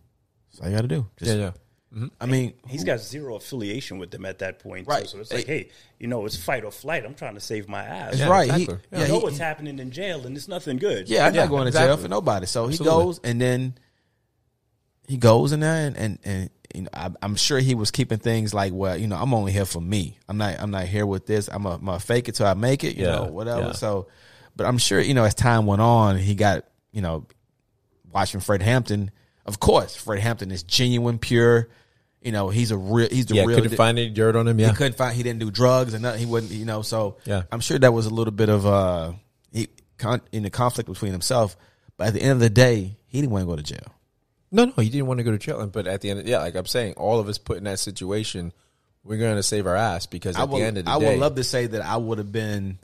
That's 0.51 0.61
all 0.61 0.69
you 0.69 0.75
got 0.75 0.81
to 0.83 0.87
do. 0.87 1.05
Just- 1.17 1.31
Yeah, 1.31 1.37
yeah. 1.37 1.51
Mm-hmm. 1.93 2.07
I 2.19 2.25
mean, 2.25 2.53
He's 2.67 2.83
got 2.83 2.99
zero 3.01 3.35
affiliation 3.35 3.99
with 3.99 4.09
them 4.09 4.25
at 4.25 4.39
that 4.39 4.57
point. 4.57 4.87
too. 4.87 4.91
Right. 4.91 5.07
So 5.07 5.19
it's 5.19 5.31
like, 5.31 5.45
hey, 5.45 5.69
you 5.99 6.07
know, 6.07 6.25
it's 6.25 6.35
fight 6.35 6.63
or 6.63 6.71
flight. 6.71 7.05
I'm 7.05 7.13
trying 7.13 7.35
to 7.35 7.39
save 7.39 7.69
my 7.69 7.83
ass. 7.83 8.17
That's 8.17 8.27
right. 8.31 8.49
He- 8.51 8.63
exactly. 8.63 8.87
You 8.91 8.97
yeah, 9.03 9.07
know 9.09 9.17
he- 9.19 9.23
what's 9.23 9.37
happening 9.37 9.77
in 9.77 9.91
jail, 9.91 10.25
and 10.25 10.35
it's 10.35 10.47
nothing 10.47 10.77
good. 10.77 11.07
Yeah, 11.07 11.27
I'm 11.27 11.35
Yeah, 11.35 11.41
not 11.41 11.49
going 11.51 11.71
to 11.71 11.77
jail 11.77 11.95
for 11.97 12.07
nobody. 12.07 12.47
So 12.47 12.65
he 12.67 12.79
goes, 12.79 13.19
and 13.23 13.39
then 13.39 13.75
he 15.07 15.17
goes 15.17 15.51
in 15.51 15.59
there, 15.59 15.85
and 15.87 15.95
and, 15.95 16.19
and 16.23 16.49
you 16.73 16.81
know, 16.83 16.89
I, 16.93 17.09
I'm 17.21 17.35
sure 17.35 17.59
he 17.59 17.75
was 17.75 17.91
keeping 17.91 18.17
things 18.17 18.53
like, 18.53 18.73
well, 18.73 18.97
you 18.97 19.07
know, 19.07 19.15
I'm 19.15 19.33
only 19.33 19.51
here 19.51 19.65
for 19.65 19.81
me. 19.81 20.17
I'm 20.27 20.37
not, 20.37 20.59
I'm 20.59 20.71
not 20.71 20.85
here 20.85 21.05
with 21.05 21.25
this. 21.25 21.47
I'm 21.47 21.65
a, 21.65 21.75
I'm 21.75 21.87
a 21.87 21.99
fake 21.99 22.29
it 22.29 22.35
till 22.35 22.47
I 22.47 22.53
make 22.55 22.83
it. 22.83 22.95
You 22.97 23.05
Yeah, 23.05 23.11
know, 23.15 23.23
whatever. 23.25 23.61
yeah. 23.67 23.71
So, 23.73 24.07
but 24.55 24.65
I'm 24.65 24.77
sure, 24.77 24.99
you 24.99 25.13
know, 25.13 25.23
as 25.23 25.35
time 25.35 25.65
went 25.65 25.81
on, 25.81 26.17
he 26.17 26.35
got, 26.35 26.65
you 26.91 27.01
know, 27.01 27.27
watching 28.11 28.39
Fred 28.39 28.61
Hampton. 28.61 29.11
Of 29.45 29.59
course, 29.59 29.95
Fred 29.95 30.19
Hampton 30.19 30.51
is 30.51 30.63
genuine, 30.63 31.19
pure. 31.19 31.69
You 32.21 32.31
know, 32.31 32.47
he's 32.49 32.71
a 32.71 32.77
real. 32.77 33.09
He's 33.11 33.25
the 33.25 33.35
Yeah, 33.35 33.43
real. 33.45 33.59
couldn't 33.59 33.75
find 33.75 33.99
any 33.99 34.09
dirt 34.09 34.35
on 34.37 34.47
him. 34.47 34.57
Yeah. 34.59 34.69
He 34.69 34.73
couldn't 34.75 34.95
find. 34.95 35.13
He 35.15 35.23
didn't 35.23 35.39
do 35.39 35.51
drugs 35.51 35.93
and 35.93 36.03
nothing. 36.03 36.21
He 36.21 36.25
wouldn't. 36.25 36.51
You 36.53 36.63
know. 36.63 36.81
So 36.81 37.17
Yeah. 37.25 37.43
I'm 37.51 37.59
sure 37.59 37.77
that 37.77 37.91
was 37.91 38.05
a 38.05 38.09
little 38.09 38.31
bit 38.31 38.47
of 38.47 38.65
uh, 38.65 39.11
he 39.51 39.67
con, 39.97 40.21
in 40.31 40.43
the 40.43 40.49
conflict 40.49 40.87
between 40.89 41.11
himself. 41.11 41.57
But 41.97 42.07
at 42.07 42.13
the 42.13 42.21
end 42.21 42.31
of 42.31 42.39
the 42.39 42.49
day, 42.49 42.95
he 43.07 43.19
didn't 43.19 43.31
want 43.31 43.41
to 43.43 43.47
go 43.47 43.55
to 43.57 43.61
jail. 43.63 43.93
No, 44.53 44.65
no, 44.65 44.73
he 44.77 44.89
didn't 44.89 45.07
want 45.07 45.17
to 45.17 45.23
go 45.23 45.31
to 45.31 45.39
jail. 45.39 45.65
But 45.65 45.87
at 45.87 46.01
the 46.01 46.11
end, 46.11 46.19
of, 46.19 46.27
yeah, 46.27 46.37
like 46.37 46.53
I'm 46.53 46.67
saying, 46.67 46.93
all 46.93 47.19
of 47.19 47.27
us 47.27 47.39
put 47.39 47.57
in 47.57 47.63
that 47.63 47.79
situation, 47.79 48.53
we're 49.03 49.17
going 49.17 49.35
to 49.35 49.41
save 49.43 49.65
our 49.65 49.75
ass 49.75 50.05
because 50.05 50.37
at 50.37 50.47
would. 50.47 50.61
the 50.61 50.65
end 50.65 50.77
of 50.77 50.85
the 50.85 50.91
I 50.91 50.99
day, 50.99 51.07
I 51.07 51.09
would 51.09 51.19
love 51.19 51.35
to 51.35 51.43
say 51.43 51.65
that 51.65 51.81
I 51.81 51.97
would 51.97 52.19
have 52.19 52.31
been. 52.31 52.77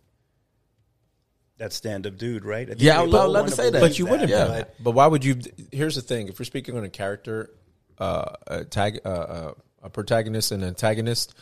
That 1.58 1.72
stand 1.72 2.08
up 2.08 2.18
dude, 2.18 2.44
right? 2.44 2.68
Yeah, 2.78 2.98
I 2.98 3.02
would 3.02 3.12
love- 3.12 3.30
love 3.30 3.44
wanna 3.44 3.56
say 3.56 3.70
that. 3.70 3.82
But 3.82 4.00
you 4.00 4.08
wouldn't. 4.08 4.30
Yeah. 4.30 4.48
Yeah. 4.48 4.64
But 4.80 4.92
why 4.92 5.06
would 5.06 5.24
you? 5.24 5.40
Here's 5.72 5.96
the 5.96 6.02
thing: 6.02 6.28
if 6.28 6.40
we're 6.40 6.46
speaking 6.46 6.76
on 6.76 6.84
a 6.84 6.90
character, 6.90 7.52
uh, 8.00 8.32
a 8.48 8.64
tag, 8.66 9.02
uh, 9.06 9.10
uh, 9.10 9.54
a 9.84 9.90
protagonist 9.90 10.52
and 10.52 10.64
antagonist, 10.64 11.36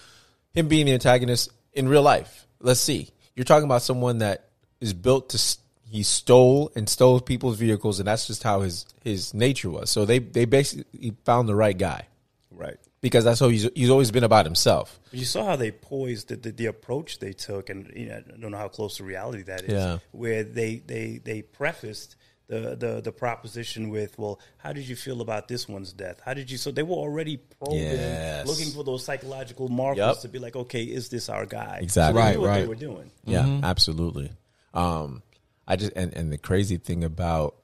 him 0.53 0.67
being 0.67 0.87
the 0.87 0.93
antagonist 0.93 1.51
in 1.71 1.87
real 1.87 2.01
life. 2.01 2.47
Let's 2.59 2.79
see. 2.81 3.11
You're 3.35 3.45
talking 3.45 3.65
about 3.65 3.83
someone 3.83 4.17
that 4.17 4.49
is 4.81 4.93
built 4.93 5.29
to. 5.29 5.57
S- 5.87 5.91
He 5.91 6.03
stole 6.03 6.71
and 6.75 6.87
stole 6.89 7.19
people's 7.21 7.57
vehicles, 7.57 7.99
and 7.99 8.07
that's 8.07 8.27
just 8.27 8.43
how 8.43 8.61
his 8.61 8.85
his 9.03 9.33
nature 9.33 9.69
was. 9.69 9.89
So 9.89 10.05
they 10.05 10.19
they 10.19 10.45
basically 10.45 11.13
found 11.25 11.47
the 11.47 11.55
right 11.55 11.77
guy 11.77 12.07
Right. 12.51 12.77
because 13.01 13.23
that's 13.23 13.39
how 13.39 13.49
he's 13.49 13.67
he's 13.75 13.89
always 13.89 14.11
been 14.11 14.23
about 14.23 14.45
himself. 14.45 14.99
You 15.11 15.25
saw 15.25 15.45
how 15.45 15.55
they 15.55 15.71
poised 15.71 16.27
the, 16.29 16.35
the, 16.35 16.51
the 16.51 16.65
approach 16.65 17.19
they 17.19 17.33
took, 17.33 17.69
and 17.69 17.91
you 17.95 18.07
know, 18.07 18.17
I 18.35 18.39
don't 18.41 18.51
know 18.51 18.57
how 18.57 18.67
close 18.67 18.97
to 18.97 19.03
reality 19.03 19.43
that 19.43 19.63
is. 19.63 19.71
Yeah. 19.73 19.99
Where 20.11 20.43
they 20.43 20.77
they 20.85 21.19
they 21.23 21.41
prefaced 21.41 22.15
the, 22.47 22.75
the 22.75 23.01
the 23.01 23.11
proposition 23.11 23.89
with, 23.89 24.17
"Well, 24.17 24.39
how 24.57 24.71
did 24.73 24.87
you 24.87 24.95
feel 24.95 25.19
about 25.21 25.47
this 25.49 25.67
one's 25.67 25.91
death? 25.93 26.19
How 26.25 26.33
did 26.33 26.49
you?" 26.49 26.57
So 26.57 26.71
they 26.71 26.83
were 26.83 26.95
already 26.95 27.37
probing, 27.37 27.79
Yes. 27.79 28.47
looking 28.47 28.71
for 28.71 28.83
those 28.85 29.03
psychological 29.03 29.67
markers 29.69 29.97
Yep. 29.99 30.19
to 30.21 30.27
be 30.29 30.39
like, 30.39 30.55
"Okay, 30.55 30.83
is 30.83 31.09
this 31.09 31.27
our 31.29 31.45
guy?" 31.45 31.79
Exactly. 31.81 32.21
So 32.21 32.25
they 32.25 32.27
Right, 32.27 32.35
knew 32.37 32.41
what 32.47 32.53
they 32.55 32.65
were 32.67 32.75
doing. 32.75 33.11
Yeah, 33.25 33.59
absolutely. 33.63 34.31
Um, 34.73 35.21
I 35.67 35.75
just 35.75 35.91
and, 35.95 36.13
and 36.13 36.31
the 36.31 36.37
crazy 36.37 36.77
thing 36.77 37.03
about 37.03 37.55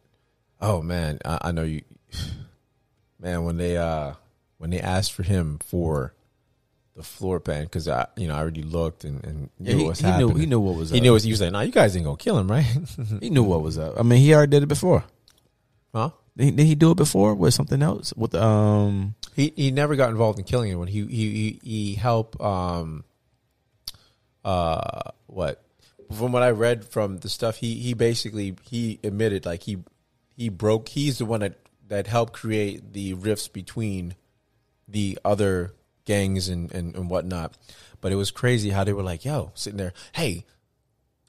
oh 0.61 0.81
man, 0.81 1.19
I, 1.25 1.37
I 1.41 1.51
know 1.51 1.63
you 1.63 1.81
man 3.19 3.43
when 3.45 3.57
they 3.57 3.77
uh 3.77 4.13
when 4.57 4.69
they 4.69 4.79
asked 4.79 5.13
for 5.13 5.23
him 5.23 5.59
for 5.65 6.13
the 6.95 7.03
floor 7.03 7.39
pan 7.39 7.63
because 7.63 7.87
I 7.87 8.05
you 8.15 8.27
know 8.27 8.35
I 8.35 8.39
already 8.39 8.61
looked 8.63 9.03
and, 9.03 9.23
and 9.25 9.49
knew 9.59 9.71
Yeah, 9.71 9.77
he- 9.77 9.83
what 9.83 9.89
was 9.89 9.99
he 9.99 10.11
knew- 10.11 10.33
he 10.35 10.45
knew 10.45 10.59
what 10.59 10.75
was 10.75 10.89
he 10.91 10.97
up. 10.99 11.03
knew 11.03 11.13
what, 11.13 11.23
he 11.23 11.31
was 11.31 11.41
like, 11.41 11.51
no, 11.51 11.61
you 11.61 11.71
guys 11.71 11.95
ain't 11.95 12.05
gonna 12.05 12.17
kill 12.17 12.37
him, 12.37 12.49
right? 12.51 12.65
He 13.21 13.29
knew 13.29 13.43
what 13.43 13.61
was 13.61 13.77
up. 13.77 13.99
I 13.99 14.03
mean, 14.03 14.19
he 14.19 14.33
already 14.33 14.51
did 14.51 14.63
it 14.63 14.67
before. 14.67 15.03
huh? 15.93 16.09
Did 16.37 16.43
he, 16.45 16.51
did 16.51 16.65
he 16.65 16.75
do 16.75 16.91
it 16.91 16.97
before 16.97 17.33
with 17.35 17.53
something 17.53 17.81
else? 17.81 18.11
With 18.15 18.33
um, 18.35 19.15
He 19.35 19.53
he 19.55 19.71
never 19.71 19.95
got 19.95 20.09
involved 20.09 20.39
in 20.39 20.45
killing 20.45 20.69
anyone. 20.69 20.87
He 20.87 21.05
he 21.05 21.31
he, 21.31 21.59
he 21.63 21.95
helped 21.95 22.39
um 22.41 23.03
uh 24.43 25.11
what 25.27 25.63
from 26.13 26.31
what 26.31 26.43
I 26.43 26.51
read 26.51 26.85
from 26.85 27.17
the 27.19 27.29
stuff 27.29 27.57
he 27.57 27.75
he 27.75 27.93
basically 27.93 28.55
he 28.69 28.99
admitted 29.03 29.45
like 29.45 29.63
he 29.63 29.77
he 30.35 30.49
broke 30.49 30.89
he's 30.89 31.17
the 31.17 31.25
one 31.25 31.41
that 31.41 31.59
that 31.87 32.07
helped 32.07 32.33
create 32.33 32.93
the 32.93 33.13
rifts 33.13 33.47
between 33.47 34.15
the 34.87 35.17
other 35.25 35.73
gangs 36.05 36.47
and 36.49 36.71
and, 36.73 36.95
and 36.95 37.09
whatnot. 37.09 37.53
But 38.01 38.11
it 38.11 38.15
was 38.15 38.31
crazy 38.31 38.69
how 38.71 38.83
they 38.83 38.93
were 38.93 39.03
like, 39.03 39.23
yo, 39.23 39.51
sitting 39.55 39.77
there, 39.77 39.93
hey, 40.13 40.45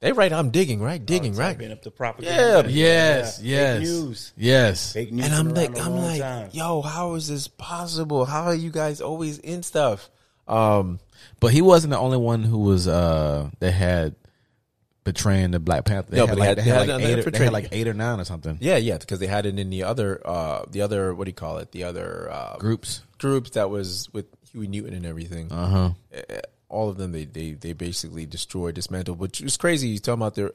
they 0.00 0.10
right 0.12 0.32
I'm 0.32 0.50
digging, 0.50 0.80
right? 0.82 1.04
Digging, 1.04 1.34
right? 1.34 1.52
Typing 1.52 1.70
up 1.72 1.82
the 1.82 1.90
propaganda. 1.90 2.68
Yeah, 2.68 2.68
yes, 2.68 3.40
Yeah. 3.42 3.78
yes, 3.78 3.78
Fake 3.78 3.82
news. 3.88 4.32
yes. 4.36 4.92
Fake 4.92 5.12
news. 5.12 5.24
and 5.26 5.34
I'm 5.34 5.48
like, 5.54 5.78
I'm 5.78 5.92
like, 5.96 6.20
time. 6.20 6.48
yo, 6.52 6.82
how 6.82 7.14
is 7.14 7.28
this 7.28 7.46
possible? 7.48 8.24
How 8.24 8.42
are 8.44 8.54
you 8.54 8.70
guys 8.70 9.00
always 9.00 9.38
in 9.38 9.62
stuff? 9.62 10.10
Um, 10.48 10.98
But 11.40 11.52
he 11.52 11.62
wasn't 11.62 11.92
the 11.92 11.98
only 11.98 12.18
one 12.18 12.42
who 12.42 12.58
was 12.58 12.86
uh 12.88 13.50
that 13.60 13.70
had 13.72 14.14
betraying 15.04 15.50
the 15.52 15.60
Black 15.60 15.84
Panther. 15.84 16.10
They 16.10 16.16
No, 16.18 16.26
had 16.26 16.36
but 16.36 16.42
they 16.42 16.48
like, 16.48 16.48
had- 16.48 16.58
they 16.58 16.62
they 16.62 16.70
had 16.70 16.88
like 16.88 17.02
eight, 17.04 17.26
or, 17.26 17.30
they 17.30 17.44
had 17.44 17.52
like 17.52 17.68
eight 17.72 17.88
or 17.88 17.94
nine 17.94 18.20
or 18.20 18.24
something. 18.24 18.58
yeah, 18.60 18.76
yeah, 18.76 18.98
because 18.98 19.18
they 19.20 19.26
had 19.26 19.46
it 19.46 19.58
in 19.58 19.70
the 19.70 19.82
other, 19.84 20.20
uh, 20.26 20.64
the 20.70 20.80
other, 20.80 21.14
what 21.14 21.24
do 21.24 21.28
you 21.28 21.34
call 21.34 21.58
it? 21.58 21.72
The 21.72 21.84
other 21.84 22.28
uh, 22.30 22.56
Groups. 22.58 23.02
groups 23.18 23.50
that 23.50 23.70
was 23.70 24.08
with 24.12 24.26
Huey 24.52 24.66
Newton 24.66 24.94
and 24.94 25.04
everything. 25.06 25.52
Uh 25.52 25.66
huh. 25.68 25.90
Uh, 26.16 26.38
all 26.68 26.88
of 26.88 26.96
them, 26.96 27.12
they 27.12 27.24
they 27.26 27.52
they 27.52 27.72
basically 27.72 28.26
destroyed, 28.26 28.74
dismantled, 28.74 29.18
which 29.20 29.40
is 29.40 29.56
crazy. 29.56 29.90
He's 29.90 30.00
talking 30.00 30.20
about 30.22 30.34
their 30.34 30.50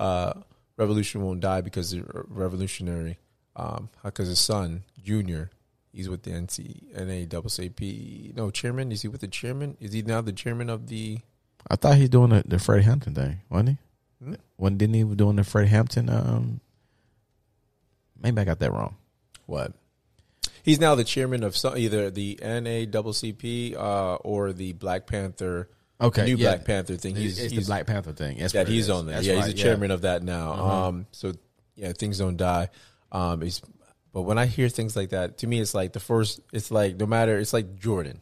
uh, 0.00 0.32
revolution 0.76 1.22
won't 1.22 1.40
die 1.40 1.60
because 1.60 1.90
they're 1.92 2.24
revolutionary. 2.28 3.18
Um, 3.54 3.90
because 4.02 4.28
his 4.28 4.40
son 4.40 4.82
Junior, 5.04 5.50
he's 5.92 6.08
with 6.08 6.22
the 6.22 6.30
NC 6.30 6.94
NAACP. 6.96 8.34
No 8.36 8.50
chairman. 8.50 8.90
Is 8.90 9.02
he 9.02 9.08
with 9.08 9.20
the 9.20 9.28
chairman? 9.28 9.76
Is 9.80 9.92
he 9.92 10.02
now 10.02 10.20
the 10.20 10.32
chairman 10.32 10.70
of 10.70 10.88
the? 10.88 11.18
I 11.68 11.76
thought 11.76 11.96
he's 11.96 12.08
doing 12.08 12.30
the, 12.30 12.42
the 12.46 12.58
Freddie 12.58 12.82
Hampton 12.82 13.14
thing, 13.14 13.40
wasn't 13.48 13.70
he? 13.70 14.24
Hmm? 14.24 14.34
When 14.56 14.78
didn't 14.78 14.94
he 14.94 15.04
was 15.04 15.16
doing 15.16 15.36
the 15.36 15.44
Freddie 15.44 15.68
Hampton? 15.68 16.08
Um, 16.08 16.60
maybe 18.20 18.40
I 18.40 18.44
got 18.44 18.58
that 18.60 18.72
wrong. 18.72 18.96
What? 19.46 19.72
He's 20.62 20.78
now 20.78 20.94
the 20.94 21.04
chairman 21.04 21.42
of 21.42 21.56
some, 21.56 21.76
either 21.76 22.10
the 22.10 22.38
NAACP 22.40 23.76
uh, 23.76 24.14
or 24.16 24.52
the 24.52 24.72
Black 24.74 25.06
Panther. 25.06 25.68
Okay, 26.00 26.24
new 26.24 26.36
yeah. 26.36 26.50
Black 26.50 26.64
Panther 26.64 26.96
thing. 26.96 27.16
He's, 27.16 27.38
it's 27.38 27.52
he's 27.52 27.66
the 27.66 27.70
Black 27.70 27.86
Panther 27.86 28.12
thing. 28.12 28.38
That's 28.38 28.52
that 28.52 28.68
he's 28.68 28.88
on 28.90 29.06
there. 29.06 29.16
That's 29.16 29.26
yeah, 29.26 29.34
right, 29.34 29.44
he's 29.44 29.54
the 29.54 29.58
yeah. 29.58 29.64
chairman 29.64 29.90
of 29.90 30.02
that 30.02 30.22
now. 30.22 30.52
Uh-huh. 30.52 30.88
Um, 30.88 31.06
so 31.12 31.32
yeah, 31.74 31.92
things 31.92 32.18
don't 32.18 32.36
die. 32.36 32.70
Um, 33.10 33.42
but 34.12 34.22
when 34.22 34.38
I 34.38 34.46
hear 34.46 34.68
things 34.68 34.96
like 34.96 35.10
that, 35.10 35.38
to 35.38 35.46
me, 35.46 35.60
it's 35.60 35.74
like 35.74 35.92
the 35.92 36.00
first. 36.00 36.40
It's 36.52 36.70
like 36.70 36.96
no 36.96 37.06
matter. 37.06 37.38
It's 37.38 37.52
like 37.52 37.78
Jordan. 37.78 38.20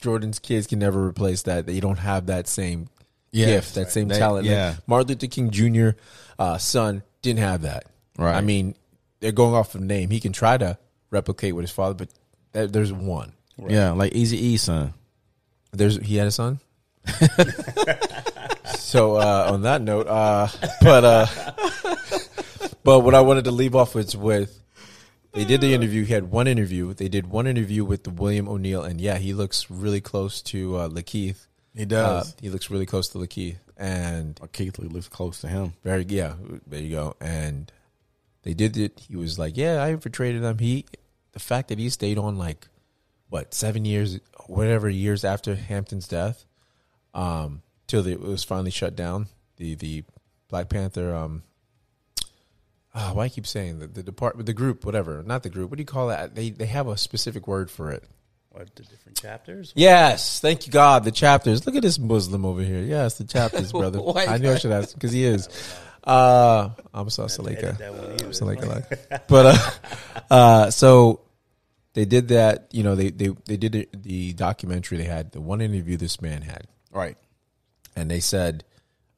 Jordan's 0.00 0.38
kids 0.38 0.66
can 0.66 0.78
never 0.78 1.04
replace 1.06 1.42
that. 1.42 1.66
They 1.66 1.80
don't 1.80 1.98
have 1.98 2.26
that 2.26 2.46
same 2.48 2.88
Yes. 3.32 3.48
gift, 3.48 3.74
that 3.76 3.90
same 3.92 4.08
They- 4.08 4.18
talent. 4.18 4.46
Like, 4.46 4.50
yeah. 4.50 4.74
Martin 4.86 5.08
Luther 5.08 5.26
King 5.26 5.50
Jr. 5.50 5.90
Uh, 6.38 6.58
son 6.58 7.02
didn't 7.22 7.40
have 7.40 7.62
that. 7.62 7.84
Right. 8.18 8.34
I 8.34 8.40
mean, 8.40 8.74
they're 9.20 9.32
going 9.32 9.54
off 9.54 9.74
of 9.74 9.80
name. 9.80 10.10
He 10.10 10.20
can 10.20 10.32
try 10.32 10.56
to 10.58 10.78
replicate 11.10 11.54
with 11.54 11.62
his 11.64 11.70
father, 11.70 11.94
but 11.94 12.08
there- 12.52 12.66
there's 12.66 12.92
one. 12.92 13.32
Yeah, 13.68 13.92
like 13.92 14.12
Easy 14.14 14.36
E 14.38 14.56
son. 14.58 14.92
There's 15.72 15.96
he 15.96 16.16
had 16.16 16.26
a 16.26 16.30
son. 16.30 16.60
so 18.78 19.16
uh, 19.16 19.48
on 19.52 19.62
that 19.62 19.80
note, 19.82 20.06
uh, 20.06 20.48
but 20.82 21.04
uh, 21.04 21.26
but 22.84 23.00
what 23.00 23.14
I 23.14 23.20
wanted 23.20 23.44
to 23.44 23.50
leave 23.50 23.74
off 23.74 23.94
with 23.94 24.14
with 24.14 24.58
they 25.36 25.44
did 25.44 25.60
the 25.60 25.74
interview. 25.74 26.04
He 26.04 26.14
had 26.14 26.30
one 26.30 26.46
interview. 26.46 26.94
They 26.94 27.08
did 27.08 27.26
one 27.26 27.46
interview 27.46 27.84
with 27.84 28.04
the 28.04 28.10
William 28.10 28.48
O'Neal, 28.48 28.82
and 28.82 28.98
yeah, 28.98 29.18
he 29.18 29.34
looks 29.34 29.70
really 29.70 30.00
close 30.00 30.40
to 30.42 30.76
uh, 30.76 30.88
Lakeith. 30.88 31.46
He 31.74 31.84
does. 31.84 32.32
Uh, 32.32 32.36
he 32.40 32.48
looks 32.48 32.70
really 32.70 32.86
close 32.86 33.08
to 33.08 33.18
Lakeith, 33.18 33.58
and 33.76 34.40
Keith 34.52 34.78
Lee 34.78 34.88
looks 34.88 35.08
close 35.08 35.42
to 35.42 35.48
him. 35.48 35.74
very 35.84 36.06
yeah. 36.08 36.34
There 36.66 36.80
you 36.80 36.90
go. 36.90 37.16
And 37.20 37.70
they 38.44 38.54
did 38.54 38.78
it. 38.78 38.98
He 39.08 39.16
was 39.16 39.38
like, 39.38 39.58
yeah, 39.58 39.82
I 39.82 39.90
infiltrated 39.90 40.42
them. 40.42 40.56
He 40.58 40.86
the 41.32 41.38
fact 41.38 41.68
that 41.68 41.78
he 41.78 41.90
stayed 41.90 42.16
on 42.16 42.38
like 42.38 42.68
what 43.28 43.52
seven 43.52 43.84
years, 43.84 44.18
whatever 44.46 44.88
years 44.88 45.22
after 45.22 45.54
Hampton's 45.54 46.08
death, 46.08 46.46
um, 47.12 47.60
till 47.86 48.06
it 48.06 48.20
was 48.20 48.42
finally 48.42 48.70
shut 48.70 48.96
down. 48.96 49.26
The 49.58 49.74
the 49.74 50.04
Black 50.48 50.70
Panther. 50.70 51.14
Um, 51.14 51.42
ah, 52.96 53.10
why 53.12 53.24
I 53.24 53.28
keep 53.28 53.46
saying 53.46 53.78
the, 53.78 53.86
the 53.86 54.02
department, 54.02 54.46
the 54.46 54.52
group, 54.54 54.84
whatever, 54.84 55.22
not 55.24 55.42
the 55.44 55.50
group. 55.50 55.70
What 55.70 55.76
do 55.76 55.82
you 55.82 55.86
call 55.86 56.08
that? 56.08 56.34
They 56.34 56.50
they 56.50 56.66
have 56.66 56.88
a 56.88 56.96
specific 56.96 57.46
word 57.46 57.70
for 57.70 57.92
it. 57.92 58.02
What 58.50 58.74
the 58.74 58.82
different 58.84 59.20
chapters. 59.20 59.72
Yes, 59.76 60.40
thank 60.40 60.66
you 60.66 60.72
God. 60.72 61.04
The 61.04 61.10
chapters. 61.12 61.66
Look 61.66 61.76
at 61.76 61.82
this 61.82 61.98
Muslim 61.98 62.46
over 62.46 62.62
here. 62.62 62.80
Yes, 62.80 63.18
the 63.18 63.24
chapters, 63.24 63.70
brother. 63.80 64.00
I 64.16 64.38
knew 64.38 64.50
I 64.50 64.56
should 64.58 64.72
ask 64.72 64.94
because 64.94 65.12
he 65.12 65.24
is. 65.24 65.48
Uh, 66.02 66.70
I'm 66.94 67.10
so 67.10 67.24
edit 67.24 67.78
that 67.78 67.92
one. 67.92 68.16
Salika. 68.32 69.20
But 69.28 69.46
uh, 70.30 70.32
uh, 70.34 70.70
so 70.70 71.20
they 71.94 72.04
did 72.04 72.28
that. 72.28 72.68
You 72.70 72.82
know, 72.82 72.94
they 72.94 73.10
they 73.10 73.28
they 73.44 73.56
did 73.56 73.72
the, 73.72 73.88
the 73.92 74.32
documentary. 74.32 74.98
They 74.98 75.04
had 75.04 75.32
the 75.32 75.40
one 75.40 75.60
interview 75.60 75.96
this 75.96 76.22
man 76.22 76.42
had, 76.42 76.66
Right. 76.92 77.16
and 77.96 78.10
they 78.10 78.20
said, 78.20 78.64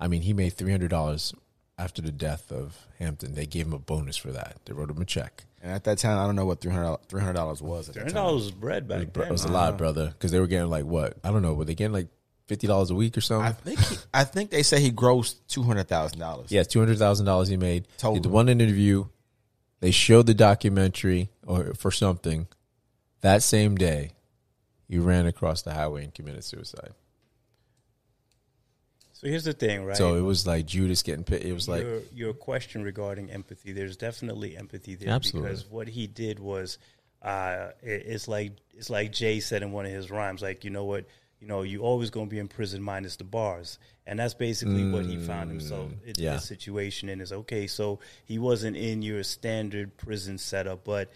I 0.00 0.08
mean, 0.08 0.22
he 0.22 0.32
made 0.32 0.54
three 0.54 0.72
hundred 0.72 0.90
dollars 0.90 1.34
after 1.78 2.02
the 2.02 2.10
death 2.12 2.50
of 2.52 2.76
Hampton. 2.98 3.34
They 3.34 3.46
gave 3.46 3.66
him 3.66 3.72
a 3.72 3.78
bonus 3.78 4.16
for 4.16 4.32
that. 4.32 4.56
They 4.64 4.72
wrote 4.72 4.90
him 4.90 5.00
a 5.00 5.04
check. 5.04 5.44
And 5.62 5.72
at 5.72 5.84
that 5.84 5.98
time, 5.98 6.18
I 6.18 6.24
don't 6.26 6.36
know 6.36 6.46
what 6.46 6.60
$300, 6.60 7.08
$300 7.08 7.62
was. 7.62 7.88
At 7.88 7.94
Three 7.94 8.00
that 8.00 8.00
hundred 8.00 8.14
time. 8.14 8.14
dollars 8.14 8.42
was 8.44 8.50
bread 8.52 8.86
back 8.88 9.02
It 9.02 9.14
then. 9.14 9.30
was 9.30 9.44
a 9.44 9.48
lot, 9.48 9.68
uh-huh. 9.70 9.76
brother, 9.78 10.06
because 10.08 10.30
they 10.30 10.40
were 10.40 10.46
getting 10.46 10.68
like 10.70 10.84
what? 10.84 11.16
I 11.24 11.30
don't 11.30 11.42
know. 11.42 11.54
Were 11.54 11.64
they 11.64 11.74
getting 11.74 11.92
like 11.92 12.08
fifty 12.46 12.66
dollars 12.66 12.90
a 12.90 12.94
week 12.94 13.16
or 13.16 13.20
something? 13.20 13.46
I 13.46 13.52
think 13.52 13.80
he, 13.80 13.96
I 14.14 14.24
think 14.24 14.50
they 14.50 14.62
say 14.62 14.80
he 14.80 14.90
grossed 14.92 15.36
two 15.48 15.62
hundred 15.64 15.88
thousand 15.88 16.18
dollars. 16.20 16.50
Yeah, 16.52 16.62
two 16.62 16.78
hundred 16.78 16.98
thousand 16.98 17.26
dollars 17.26 17.48
he 17.48 17.56
made. 17.56 17.86
Total. 17.98 18.20
Did 18.22 18.30
one 18.30 18.48
interview. 18.48 19.06
They 19.80 19.90
showed 19.92 20.26
the 20.26 20.34
documentary 20.34 21.28
or 21.46 21.74
for 21.74 21.90
something. 21.90 22.48
That 23.20 23.42
same 23.42 23.76
day, 23.76 24.12
he 24.88 24.98
ran 24.98 25.26
across 25.26 25.62
the 25.62 25.74
highway 25.74 26.04
and 26.04 26.14
committed 26.14 26.44
suicide. 26.44 26.92
So 29.20 29.26
here's 29.26 29.42
the 29.42 29.52
thing, 29.52 29.84
right? 29.84 29.96
So 29.96 30.14
it 30.14 30.20
was 30.20 30.46
like 30.46 30.64
Judas 30.64 31.02
getting 31.02 31.24
pit. 31.24 31.42
It 31.42 31.52
was 31.52 31.68
like 31.68 31.82
your, 31.82 32.00
your 32.14 32.32
question 32.32 32.84
regarding 32.84 33.32
empathy. 33.32 33.72
There's 33.72 33.96
definitely 33.96 34.56
empathy 34.56 34.94
there 34.94 35.08
Absolutely. 35.08 35.50
because 35.50 35.66
what 35.68 35.88
he 35.88 36.06
did 36.06 36.38
was, 36.38 36.78
uh, 37.22 37.70
it- 37.82 38.04
it's 38.06 38.28
like 38.28 38.52
it's 38.76 38.90
like 38.90 39.10
Jay 39.12 39.40
said 39.40 39.64
in 39.64 39.72
one 39.72 39.86
of 39.86 39.90
his 39.90 40.08
rhymes, 40.08 40.40
like 40.40 40.62
you 40.62 40.70
know 40.70 40.84
what, 40.84 41.04
you 41.40 41.48
know, 41.48 41.62
you 41.62 41.80
always 41.82 42.10
gonna 42.10 42.26
be 42.26 42.38
in 42.38 42.46
prison 42.46 42.80
minus 42.80 43.16
the 43.16 43.24
bars, 43.24 43.80
and 44.06 44.20
that's 44.20 44.34
basically 44.34 44.88
what 44.88 45.04
he 45.04 45.16
found 45.16 45.50
himself 45.50 45.90
in 46.06 46.12
Mm, 46.12 46.20
yeah. 46.20 46.34
this 46.34 46.44
situation 46.46 47.08
in. 47.08 47.20
Is 47.20 47.32
okay, 47.32 47.66
so 47.66 47.98
he 48.24 48.38
wasn't 48.38 48.76
in 48.76 49.02
your 49.02 49.24
standard 49.24 49.96
prison 49.96 50.38
setup, 50.38 50.84
but 50.84 51.10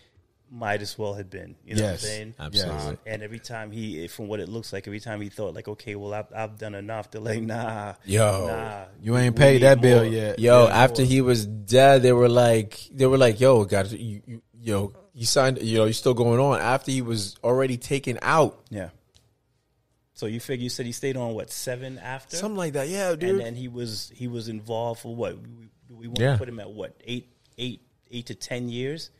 might 0.54 0.82
as 0.82 0.98
well 0.98 1.14
have 1.14 1.30
been. 1.30 1.56
You 1.64 1.76
know 1.76 1.80
Yes. 1.80 1.88
what 1.88 1.92
I'm 1.92 1.98
saying? 1.98 2.34
Absolutely. 2.38 2.86
Um, 2.88 2.98
and 3.06 3.22
every 3.22 3.38
time 3.38 3.70
he, 3.70 4.06
from 4.08 4.28
what 4.28 4.38
it 4.38 4.50
looks 4.50 4.70
like, 4.70 4.86
every 4.86 5.00
time 5.00 5.22
he 5.22 5.30
thought 5.30 5.54
like, 5.54 5.66
okay, 5.66 5.94
well, 5.94 6.12
I've, 6.12 6.26
I've 6.34 6.58
done 6.58 6.74
enough. 6.74 7.10
They're 7.10 7.22
like, 7.22 7.40
nah, 7.42 7.94
Yo. 8.04 8.46
nah, 8.48 8.84
You 9.00 9.16
ain't 9.16 9.34
paid 9.34 9.54
need 9.54 9.62
that 9.62 9.80
bill 9.80 10.04
yet. 10.04 10.38
Yo, 10.38 10.64
Yeah, 10.66 10.74
after 10.74 11.02
more. 11.02 11.10
he 11.10 11.20
was 11.22 11.46
dead, 11.46 12.02
they 12.02 12.12
were 12.12 12.28
like, 12.28 12.86
they 12.92 13.06
were 13.06 13.16
like, 13.16 13.40
"Yo, 13.40 13.64
got 13.64 13.90
you, 13.92 14.20
you, 14.26 14.42
yo, 14.60 14.92
you 15.14 15.24
signed, 15.24 15.62
you 15.62 15.78
know, 15.78 15.84
you're 15.84 15.94
still 15.94 16.12
going 16.14 16.38
on." 16.38 16.60
After 16.60 16.90
he 16.90 17.00
was 17.00 17.34
already 17.42 17.78
taken 17.78 18.18
out, 18.20 18.60
Yeah. 18.68 18.90
So 20.14 20.26
you 20.26 20.38
figure 20.38 20.62
you 20.64 20.70
said 20.70 20.84
he 20.86 20.92
stayed 20.92 21.16
on 21.16 21.32
what 21.34 21.50
seven 21.50 21.98
after 21.98 22.36
something 22.36 22.56
like 22.58 22.74
that. 22.74 22.88
Yeah, 22.88 23.14
dude. 23.16 23.30
and 23.30 23.40
then 23.40 23.54
he 23.56 23.66
was 23.68 24.12
he 24.14 24.28
was 24.28 24.48
involved 24.48 25.00
for 25.00 25.16
what 25.16 25.36
we, 25.40 25.68
we 25.90 26.06
want 26.08 26.20
Yeah. 26.20 26.32
to 26.32 26.38
put 26.38 26.48
him 26.48 26.60
at 26.60 26.70
what 26.70 26.94
eight 27.04 27.28
eight 27.58 27.80
eight 28.10 28.26
to 28.26 28.34
ten 28.34 28.68
years. 28.68 29.10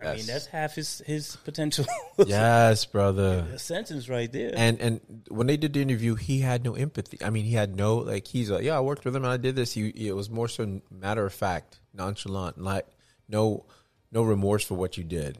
I 0.00 0.14
mean 0.16 0.26
that's 0.26 0.46
half 0.46 0.74
his 0.76 1.02
his 1.06 1.36
potential 1.36 1.84
yes, 2.26 2.84
brother. 2.84 3.46
sentence 3.58 4.08
right 4.08 4.30
there. 4.32 4.52
And 4.56 4.80
and 4.80 5.00
when 5.28 5.46
they 5.48 5.56
did 5.56 5.72
the 5.72 5.82
interview, 5.82 6.14
he 6.14 6.38
had 6.40 6.64
no 6.64 6.74
empathy. 6.74 7.18
I 7.22 7.30
mean, 7.30 7.44
he 7.44 7.52
had 7.54 7.74
no 7.74 7.96
like. 7.96 8.26
He's 8.26 8.50
like, 8.50 8.62
yeah, 8.64 8.76
I 8.76 8.80
worked 8.80 9.04
with 9.04 9.16
him 9.16 9.24
and 9.24 9.32
I 9.32 9.36
did 9.38 9.56
this. 9.56 9.72
He 9.72 9.88
it 9.88 10.14
was 10.14 10.30
more 10.30 10.48
so 10.48 10.80
matter 10.90 11.26
of 11.26 11.32
fact, 11.32 11.80
nonchalant, 11.94 12.60
like 12.60 12.86
no 13.28 13.66
no 14.12 14.22
remorse 14.22 14.64
for 14.64 14.74
what 14.74 14.96
you 14.96 15.04
did. 15.04 15.38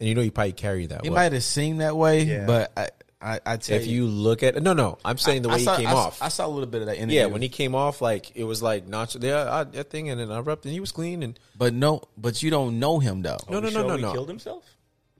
And 0.00 0.08
you 0.08 0.14
know, 0.14 0.20
you 0.20 0.30
probably 0.30 0.52
carry 0.52 0.86
that. 0.86 1.02
He 1.02 1.08
way. 1.10 1.14
might 1.14 1.32
have 1.32 1.44
seemed 1.44 1.80
that 1.80 1.96
way, 1.96 2.24
Yeah. 2.24 2.44
but 2.46 2.72
I, 2.76 2.88
I, 3.24 3.40
I 3.46 3.56
tell 3.56 3.76
if 3.76 3.86
you 3.86 4.06
look 4.06 4.42
at 4.42 4.62
no, 4.62 4.74
no, 4.74 4.98
I'm 5.04 5.16
saying 5.16 5.42
the 5.42 5.48
I 5.48 5.54
way 5.54 5.64
saw- 5.64 5.76
he 5.76 5.84
came 5.84 5.88
I, 5.94 5.96
off. 5.96 6.20
I 6.20 6.28
saw 6.28 6.46
a 6.46 6.48
little 6.48 6.68
bit 6.68 6.82
of 6.82 6.88
that 6.88 6.96
interview. 6.98 7.20
yeah, 7.20 7.26
when 7.26 7.40
he 7.40 7.48
came 7.48 7.74
off, 7.74 8.02
like 8.02 8.36
it 8.36 8.44
was 8.44 8.62
like 8.62 8.86
not 8.86 9.14
yeah, 9.18 9.50
I, 9.50 9.64
that 9.64 9.88
thing, 9.88 10.10
and 10.10 10.20
then 10.20 10.30
I 10.30 10.36
erupted. 10.38 10.66
And 10.66 10.74
he 10.74 10.80
was 10.80 10.92
clean, 10.92 11.22
and 11.22 11.38
but 11.56 11.72
no, 11.72 12.02
but 12.18 12.42
you 12.42 12.50
don't 12.50 12.78
know 12.78 12.98
him 12.98 13.22
though. 13.22 13.38
no, 13.48 13.60
no, 13.60 13.68
You 13.68 13.74
no, 13.74 13.80
sure 13.80 13.88
no, 13.88 13.96
he 13.96 14.02
no. 14.02 14.12
killed 14.12 14.28
himself. 14.28 14.64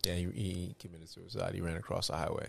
Yeah, 0.06 0.14
he, 0.16 0.24
he 0.24 0.76
committed 0.78 1.08
suicide. 1.08 1.54
He 1.54 1.62
ran 1.62 1.76
across 1.76 2.10
a 2.10 2.16
highway 2.16 2.48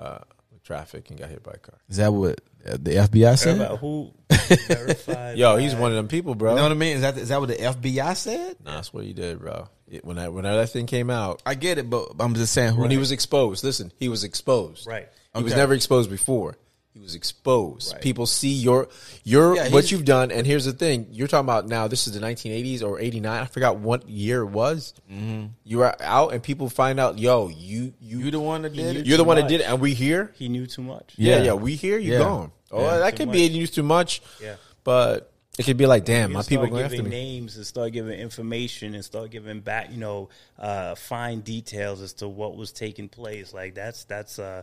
uh, 0.00 0.20
with 0.20 0.35
traffic 0.62 1.10
and 1.10 1.18
got 1.18 1.28
hit 1.28 1.42
by 1.42 1.52
a 1.52 1.58
car. 1.58 1.78
Is 1.88 1.96
that 1.98 2.12
what 2.12 2.40
uh, 2.66 2.72
the 2.72 2.92
FBI 2.92 3.38
said? 3.38 3.56
About 3.56 3.78
who 3.78 4.12
verified? 4.68 5.38
Yo, 5.38 5.56
he's 5.56 5.74
by- 5.74 5.80
one 5.80 5.90
of 5.92 5.96
them 5.96 6.08
people, 6.08 6.34
bro. 6.34 6.50
You 6.50 6.56
know 6.56 6.62
what 6.62 6.72
I 6.72 6.74
mean? 6.76 6.96
Is 6.96 7.02
that 7.02 7.16
is 7.18 7.28
that 7.28 7.40
what 7.40 7.48
the 7.48 7.56
FBI 7.56 8.16
said? 8.16 8.56
Nah, 8.64 8.76
that's 8.76 8.92
what 8.92 9.04
he 9.04 9.12
did, 9.12 9.40
bro. 9.40 9.68
It, 9.88 10.04
when 10.04 10.18
I 10.18 10.28
when 10.28 10.44
that 10.44 10.68
thing 10.70 10.86
came 10.86 11.10
out, 11.10 11.42
I 11.46 11.54
get 11.54 11.78
it, 11.78 11.88
but 11.88 12.12
I'm 12.18 12.34
just 12.34 12.52
saying. 12.52 12.76
when 12.76 12.90
he 12.90 12.98
was 12.98 13.12
exposed, 13.12 13.62
listen, 13.64 13.92
he 13.98 14.08
was 14.08 14.24
exposed. 14.24 14.86
Right. 14.86 15.08
He 15.36 15.42
was 15.42 15.54
never 15.54 15.74
exposed 15.74 16.10
before. 16.10 16.56
He 16.96 17.02
was 17.02 17.14
exposed. 17.14 17.92
Right. 17.92 18.00
People 18.00 18.24
see 18.24 18.48
your 18.54 18.88
your 19.22 19.54
Yeah, 19.54 19.68
what 19.68 19.92
you've 19.92 20.06
done, 20.06 20.30
and 20.30 20.46
here's 20.46 20.64
the 20.64 20.72
thing: 20.72 21.08
you're 21.10 21.28
talking 21.28 21.44
about 21.44 21.68
now. 21.68 21.88
This 21.88 22.06
is 22.06 22.14
the 22.18 22.20
1980s 22.20 22.82
or 22.82 22.98
89. 22.98 23.42
I 23.42 23.44
forgot 23.44 23.76
what 23.76 24.08
year 24.08 24.40
it 24.40 24.46
was. 24.46 24.94
Mm-hmm. 25.12 25.48
You 25.64 25.78
were 25.78 25.94
out, 26.02 26.32
and 26.32 26.42
people 26.42 26.70
find 26.70 26.98
out, 26.98 27.18
yo, 27.18 27.48
you 27.48 27.92
you 28.00 28.20
You 28.20 28.30
the 28.30 28.40
one 28.40 28.62
that 28.62 28.72
did 28.72 28.96
it? 28.96 29.06
You're 29.06 29.18
the 29.18 29.24
too 29.24 29.26
one 29.28 29.36
that 29.36 29.46
did 29.46 29.60
it, 29.60 29.64
and 29.68 29.78
we 29.78 29.92
here. 29.92 30.32
He 30.36 30.48
knew 30.48 30.66
too 30.66 30.80
much. 30.80 31.12
Yeah, 31.18 31.36
Yeah. 31.36 31.42
yeah, 31.42 31.52
we 31.52 31.74
here. 31.74 31.98
You 31.98 32.12
Yeah. 32.14 32.18
gone. 32.20 32.52
Oh, 32.70 32.80
Yeah. 32.82 32.98
that 33.00 33.14
could 33.16 33.30
be 33.30 33.42
much. 33.42 33.50
he 33.52 33.58
used 33.58 33.74
too 33.74 33.82
much. 33.82 34.22
Yeah. 34.42 34.56
but 34.82 35.32
it 35.58 35.64
could 35.66 35.76
be 35.76 35.84
like, 35.86 36.04
damn, 36.06 36.32
my 36.32 36.42
people 36.42 36.66
going 36.66 36.82
after 36.84 36.96
giving 36.96 37.10
me. 37.10 37.16
names 37.16 37.56
and 37.56 37.66
start 37.66 37.92
giving 37.92 38.18
information 38.18 38.94
and 38.94 39.04
start 39.04 39.30
giving 39.30 39.60
back, 39.60 39.90
you 39.90 39.98
know, 39.98 40.30
uh, 40.58 40.94
fine 40.94 41.40
details 41.40 42.00
as 42.00 42.14
to 42.14 42.28
what 42.28 42.56
was 42.56 42.72
taking 42.72 43.08
place. 43.10 43.52
Like 43.52 43.74
that's 43.74 44.04
that's 44.04 44.38
uh 44.38 44.62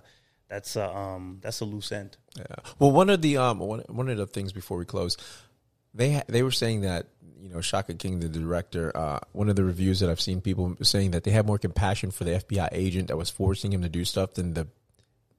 that's 0.53 0.75
a 0.75 0.95
um 0.95 1.39
that's 1.41 1.61
a 1.61 1.65
loose 1.65 1.91
end. 1.91 2.15
Yeah. 2.37 2.45
Well, 2.77 2.91
one 2.91 3.09
of 3.09 3.23
the 3.23 3.37
um 3.37 3.57
one 3.57 3.79
one 3.87 4.07
of 4.07 4.17
the 4.17 4.27
things 4.27 4.53
before 4.53 4.77
we 4.77 4.85
close, 4.85 5.17
they 5.95 6.13
ha- 6.13 6.23
they 6.27 6.43
were 6.43 6.51
saying 6.51 6.81
that 6.81 7.07
you 7.41 7.49
know 7.49 7.59
Shaka 7.59 7.95
King, 7.95 8.19
the 8.19 8.29
director, 8.29 8.95
uh, 8.95 9.19
one 9.31 9.49
of 9.49 9.55
the 9.55 9.63
reviews 9.63 9.99
that 10.01 10.11
I've 10.11 10.21
seen 10.21 10.41
people 10.41 10.75
saying 10.83 11.11
that 11.11 11.23
they 11.23 11.31
had 11.31 11.47
more 11.47 11.57
compassion 11.57 12.11
for 12.11 12.23
the 12.23 12.31
FBI 12.33 12.69
agent 12.71 13.07
that 13.07 13.17
was 13.17 13.31
forcing 13.31 13.73
him 13.73 13.81
to 13.81 13.89
do 13.89 14.05
stuff 14.05 14.35
than 14.35 14.53
the 14.53 14.67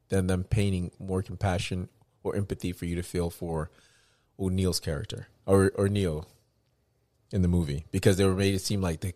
than 0.08 0.26
them 0.26 0.42
painting 0.42 0.90
more 0.98 1.22
compassion 1.22 1.88
or 2.24 2.34
empathy 2.34 2.72
for 2.72 2.84
you 2.84 2.96
to 2.96 3.02
feel 3.02 3.30
for 3.30 3.70
O'Neal's 4.38 4.80
character 4.80 5.28
or 5.46 5.70
or 5.76 5.88
Neil 5.88 6.26
in 7.30 7.42
the 7.42 7.48
movie 7.48 7.86
because 7.92 8.16
they 8.16 8.24
were 8.24 8.34
made 8.34 8.54
it 8.54 8.62
seem 8.62 8.80
like 8.80 8.98
the 8.98 9.14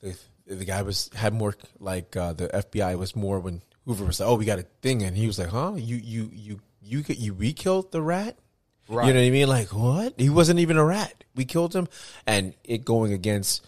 the, 0.00 0.16
the 0.46 0.64
guy 0.64 0.80
was 0.80 1.10
had 1.14 1.34
more 1.34 1.54
like 1.78 2.16
uh, 2.16 2.32
the 2.32 2.48
FBI 2.48 2.96
was 2.96 3.14
more 3.14 3.38
when 3.38 3.60
Hoover 3.90 4.04
was 4.04 4.20
like, 4.20 4.28
"Oh, 4.28 4.36
we 4.36 4.44
got 4.44 4.60
a 4.60 4.66
thing," 4.82 5.02
and 5.02 5.16
he 5.16 5.26
was 5.26 5.38
like, 5.38 5.48
"Huh? 5.48 5.72
You 5.74 5.96
you 5.96 6.30
you 6.32 6.60
you 6.80 7.04
you 7.08 7.34
we 7.34 7.52
killed 7.52 7.90
the 7.90 8.00
rat." 8.00 8.38
Right. 8.88 9.08
You 9.08 9.12
know 9.12 9.20
what 9.20 9.26
I 9.26 9.30
mean? 9.30 9.48
Like 9.48 9.68
what? 9.74 10.14
He 10.16 10.30
wasn't 10.30 10.60
even 10.60 10.76
a 10.76 10.84
rat. 10.84 11.24
We 11.34 11.44
killed 11.44 11.74
him, 11.74 11.88
and 12.26 12.54
it 12.62 12.84
going 12.84 13.12
against 13.12 13.66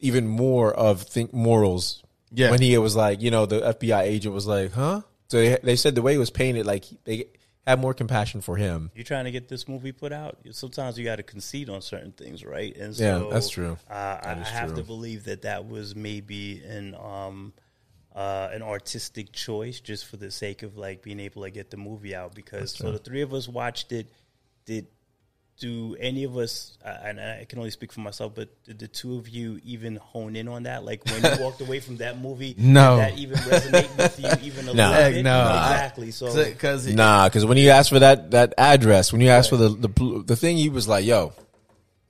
even 0.00 0.28
more 0.28 0.72
of 0.74 1.00
think 1.02 1.32
morals. 1.32 2.02
Yeah. 2.30 2.50
When 2.50 2.60
he 2.60 2.76
was 2.76 2.94
like, 2.94 3.22
you 3.22 3.30
know, 3.30 3.46
the 3.46 3.60
FBI 3.60 4.02
agent 4.02 4.34
was 4.34 4.46
like, 4.46 4.72
"Huh?" 4.72 5.00
So 5.28 5.38
they 5.38 5.56
they 5.62 5.76
said 5.76 5.94
the 5.94 6.02
way 6.02 6.14
it 6.14 6.18
was 6.18 6.30
painted, 6.30 6.66
like 6.66 6.84
they 7.04 7.26
had 7.66 7.80
more 7.80 7.94
compassion 7.94 8.40
for 8.40 8.56
him. 8.56 8.90
You're 8.94 9.04
trying 9.04 9.24
to 9.24 9.30
get 9.30 9.48
this 9.48 9.68
movie 9.68 9.92
put 9.92 10.12
out? 10.12 10.38
Sometimes 10.50 10.98
you 10.98 11.04
got 11.04 11.16
to 11.16 11.22
concede 11.22 11.70
on 11.70 11.80
certain 11.80 12.10
things, 12.12 12.44
right? 12.44 12.76
And 12.76 12.98
Yeah, 12.98 13.20
so, 13.20 13.30
that's 13.30 13.48
true. 13.50 13.78
Uh, 13.88 13.94
I, 13.94 14.34
That 14.34 14.38
I 14.38 14.48
have 14.50 14.68
true. 14.70 14.78
to 14.78 14.82
believe 14.82 15.24
that 15.24 15.42
that 15.42 15.68
was 15.68 15.94
maybe 15.94 16.62
an 16.64 16.94
um 16.96 17.52
uh, 18.14 18.48
an 18.52 18.62
artistic 18.62 19.32
choice 19.32 19.80
just 19.80 20.06
for 20.06 20.16
the 20.16 20.30
sake 20.30 20.62
of 20.62 20.76
like 20.76 21.02
being 21.02 21.20
able 21.20 21.42
to 21.42 21.50
get 21.50 21.70
the 21.70 21.76
movie 21.76 22.14
out. 22.14 22.34
Because 22.34 22.70
so 22.72 22.92
the 22.92 22.98
three 22.98 23.22
of 23.22 23.32
us 23.34 23.48
watched 23.48 23.92
it. 23.92 24.06
Did 24.66 24.86
do 25.58 25.96
any 26.00 26.24
of 26.24 26.36
us? 26.36 26.76
And 26.84 27.20
I 27.20 27.46
can 27.48 27.58
only 27.58 27.70
speak 27.70 27.92
for 27.92 28.00
myself, 28.00 28.34
but 28.34 28.48
did 28.64 28.78
the 28.78 28.88
two 28.88 29.16
of 29.16 29.28
you 29.28 29.60
even 29.64 29.96
hone 29.96 30.34
in 30.34 30.48
on 30.48 30.64
that? 30.64 30.84
Like 30.84 31.04
when 31.06 31.22
you 31.22 31.30
walked 31.42 31.60
away 31.60 31.78
from 31.80 31.98
that 31.98 32.18
movie, 32.20 32.54
No. 32.58 32.96
did 32.96 33.00
that 33.12 33.18
even 33.18 33.38
resonate 33.38 33.96
with 33.96 34.18
you 34.20 34.46
even 34.48 34.68
a 34.68 34.74
No. 34.74 34.90
little 34.90 35.10
bit? 35.12 35.22
no. 35.22 35.40
Exactly. 35.48 36.10
So 36.10 36.44
because 36.44 36.86
Nah, 36.88 37.28
because 37.28 37.44
when 37.44 37.58
you 37.58 37.70
asked 37.70 37.90
for 37.90 37.98
that 38.00 38.30
that 38.32 38.54
address, 38.58 39.12
when 39.12 39.20
you 39.20 39.28
asked 39.28 39.50
for 39.50 39.56
the 39.56 39.68
the 39.68 40.22
the 40.26 40.36
thing, 40.36 40.56
he 40.56 40.68
was 40.68 40.88
like, 40.88 41.04
"Yo, 41.04 41.32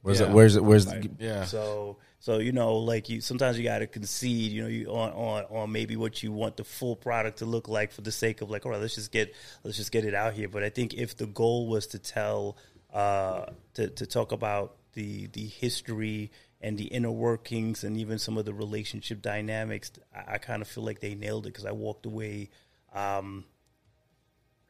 where's 0.03 0.21
it? 0.21 0.31
Where's 0.31 0.57
it? 0.57 0.65
Where's 0.65 0.87
the, 0.87 1.11
yeah, 1.19 1.45
So 1.45 1.97
so 2.23 2.39
you 2.39 2.53
know, 2.53 2.77
like 2.77 3.09
you 3.09 3.21
sometimes 3.21 3.59
you 3.59 3.65
got 3.65 3.81
to 3.81 3.89
concede, 3.89 4.53
you 4.53 4.63
know, 4.63 4.69
you 4.69 4.87
on 4.87 5.11
on 5.11 5.45
on 5.51 5.73
maybe 5.73 5.97
what 5.97 6.23
you 6.23 6.31
want 6.31 6.57
the 6.57 6.63
full 6.63 6.95
product 6.95 7.39
to 7.39 7.47
look 7.47 7.67
like 7.67 7.91
for 7.91 8.03
the 8.03 8.13
sake 8.13 8.43
of 8.43 8.49
like, 8.49 8.65
all 8.65 8.71
right, 8.71 8.81
let's 8.81 8.95
just 8.95 9.11
get 9.11 9.35
let's 9.65 9.77
just 9.77 9.91
get 9.91 10.05
it 10.05 10.15
out 10.15 10.33
here. 10.33 10.49
But 10.49 10.63
I 10.63 10.69
think 10.69 10.95
if 10.95 11.17
the 11.17 11.27
goal 11.27 11.67
was 11.67 11.89
to 11.89 11.99
tell 11.99 12.57
uh 12.95 13.47
to 13.75 13.89
to 13.89 14.07
talk 14.07 14.31
about 14.31 14.77
the 14.93 15.27
the 15.33 15.45
history 15.47 16.31
and 16.61 16.79
the 16.79 16.85
inner 16.85 17.11
workings 17.11 17.83
and 17.83 17.97
even 17.97 18.21
some 18.21 18.39
of 18.39 18.45
the 18.45 18.55
relationship 18.55 19.21
dynamics, 19.21 19.91
I, 20.15 20.35
I 20.35 20.39
kind 20.39 20.63
of 20.63 20.69
feel 20.69 20.85
like 20.85 21.01
they 21.01 21.17
nailed 21.17 21.47
it 21.47 21.49
because 21.49 21.67
I 21.67 21.73
walked 21.73 22.07
away 22.07 22.51
um 22.95 23.43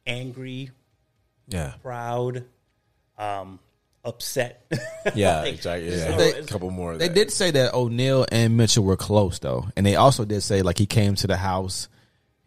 angry, 0.07 0.71
yeah, 1.47 1.73
proud, 1.83 2.45
um 3.19 3.59
upset. 4.05 4.65
yeah, 5.15 5.41
Like, 5.41 5.53
exactly. 5.53 5.89
Yeah, 5.91 6.11
so 6.11 6.17
They- 6.17 6.31
a 6.39 6.43
couple 6.45 6.69
more. 6.71 6.93
of 6.93 6.99
They 6.99 7.07
that. 7.07 7.13
did 7.15 7.31
say 7.31 7.51
that 7.51 7.73
O'Neal 7.73 8.25
and 8.31 8.57
Mitchell 8.57 8.83
were 8.83 8.97
close 8.97 9.39
though, 9.39 9.67
and 9.77 9.85
they 9.85 9.95
also 9.95 10.25
did 10.25 10.41
say 10.41 10.61
like 10.61 10.77
he 10.77 10.85
came 10.85 11.15
to 11.15 11.27
the 11.27 11.37
house 11.37 11.87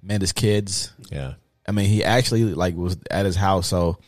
met 0.02 0.20
his 0.20 0.32
kids. 0.32 0.92
Yeah. 1.10 1.34
I 1.68 1.72
mean, 1.72 1.86
he 1.86 2.04
actually 2.04 2.44
like 2.54 2.76
was 2.76 2.96
at 3.10 3.26
his 3.26 3.34
house, 3.36 3.66
so 3.66 3.98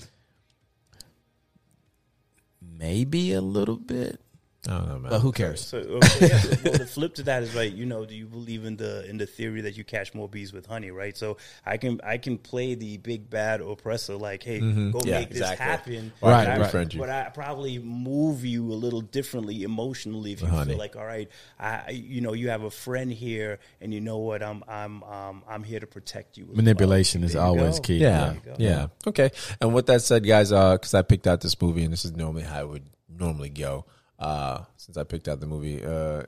maybe 2.62 3.32
a 3.32 3.40
little 3.40 3.76
bit. 3.76 4.20
I 4.69 4.77
don't 4.79 4.89
know, 4.89 4.99
man. 4.99 5.11
But 5.11 5.21
who 5.21 5.33
cares? 5.33 5.64
So, 5.66 5.79
okay, 5.79 6.29
yeah, 6.29 6.43
well, 6.64 6.73
the 6.79 6.87
flip 6.91 7.14
to 7.14 7.23
that 7.25 7.43
is 7.43 7.55
right. 7.55 7.73
You 7.73 7.87
know, 7.87 8.05
do 8.05 8.14
you 8.14 8.27
believe 8.27 8.64
in 8.64 8.77
the 8.77 9.09
in 9.09 9.16
the 9.19 9.27
theory 9.27 9.62
that 9.62 9.77
you 9.77 9.85
catch 9.85 10.14
more 10.14 10.29
bees 10.29 10.53
with 10.53 10.66
honey? 10.66 10.91
Right. 10.91 11.16
So 11.16 11.39
I 11.64 11.77
can 11.79 12.01
I 12.05 12.19
can 12.19 12.39
play 12.39 12.75
the 12.75 12.99
big 12.99 13.31
bad 13.31 13.61
oppressor, 13.61 14.16
like, 14.16 14.43
hey, 14.43 14.61
Mhm. 14.61 14.93
go 14.93 15.01
Yeah, 15.05 15.21
make 15.21 15.31
exactly. 15.31 15.57
this 15.57 15.59
happen. 16.05 16.12
Or 16.21 16.31
I 16.31 16.33
Right, 16.33 16.45
can 16.47 16.61
right. 16.61 16.66
befriend. 16.66 16.95
But 16.99 17.11
I 17.11 17.31
probably 17.31 17.79
move 17.79 18.45
you 18.45 18.71
a 18.73 18.75
little 18.75 19.01
differently 19.01 19.62
emotionally 19.62 20.33
if 20.33 20.41
you 20.41 20.47
With 20.47 20.55
honey. 20.55 20.71
feel 20.73 20.79
like, 20.79 20.97
all 20.97 21.07
right, 21.07 21.29
I 21.59 21.69
I- 21.89 21.91
you 21.91 22.21
know 22.21 22.33
you 22.35 22.51
have 22.51 22.62
a 22.62 22.71
friend 22.71 23.11
here, 23.12 23.59
and 23.81 23.93
you 23.95 24.01
know 24.01 24.19
what, 24.19 24.43
I'm 24.43 24.62
I'm 24.69 25.03
um, 25.05 25.43
I'm 25.49 25.62
here 25.64 25.81
to 25.81 25.87
protect 25.87 26.37
you. 26.37 26.47
Manipulation 26.53 27.23
well. 27.23 27.31
is 27.31 27.37
always 27.37 27.77
go. 27.79 27.83
key. 27.85 27.97
Yeah, 27.99 28.25
There 28.27 28.35
you 28.35 28.41
go. 28.45 28.55
yeah. 28.59 28.87
Okay. 29.07 29.31
And 29.61 29.73
with 29.75 29.87
that 29.87 30.03
said, 30.03 30.27
guys, 30.27 30.53
uh, 30.53 30.73
because 30.75 30.95
I 30.95 31.03
picked 31.03 31.27
out 31.27 31.41
this 31.41 31.61
movie, 31.61 31.85
and 31.85 31.93
this 31.93 32.05
is 32.05 32.12
normally 32.16 32.43
how 32.43 32.61
I 32.61 32.64
would 32.64 32.85
normally 33.09 33.49
go. 33.51 33.85
Uh, 34.19 34.64
since 34.77 34.97
I 34.97 35.05
picked 35.05 35.29
out 35.29 35.41
the 35.41 35.47
movie, 35.47 35.85
uh, 35.85 36.23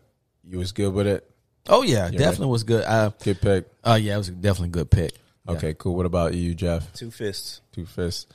you 0.45 0.59
was 0.59 0.73
good 0.73 0.93
with 0.93 1.07
it. 1.07 1.29
Oh 1.69 1.83
yeah, 1.83 2.09
You 2.11 2.19
definitely 2.19 2.47
was 2.49 2.65
good. 2.65 2.85
Uh, 2.85 3.11
Good 3.23 3.41
pick. 3.41 3.67
oh 3.85 3.95
yeah, 3.97 4.15
it 4.15 4.19
was 4.19 4.31
definitely 4.31 4.69
a 4.69 4.73
good 4.73 4.91
pick. 4.91 5.13
Yeah. 5.47 5.53
Okay, 5.55 5.75
cool. 5.77 5.95
What 5.97 6.07
about 6.07 6.35
you, 6.35 6.55
Jeff? 6.55 6.93
Two 6.95 7.11
fists. 7.11 7.61
Two 7.73 7.87
fists. 7.87 8.27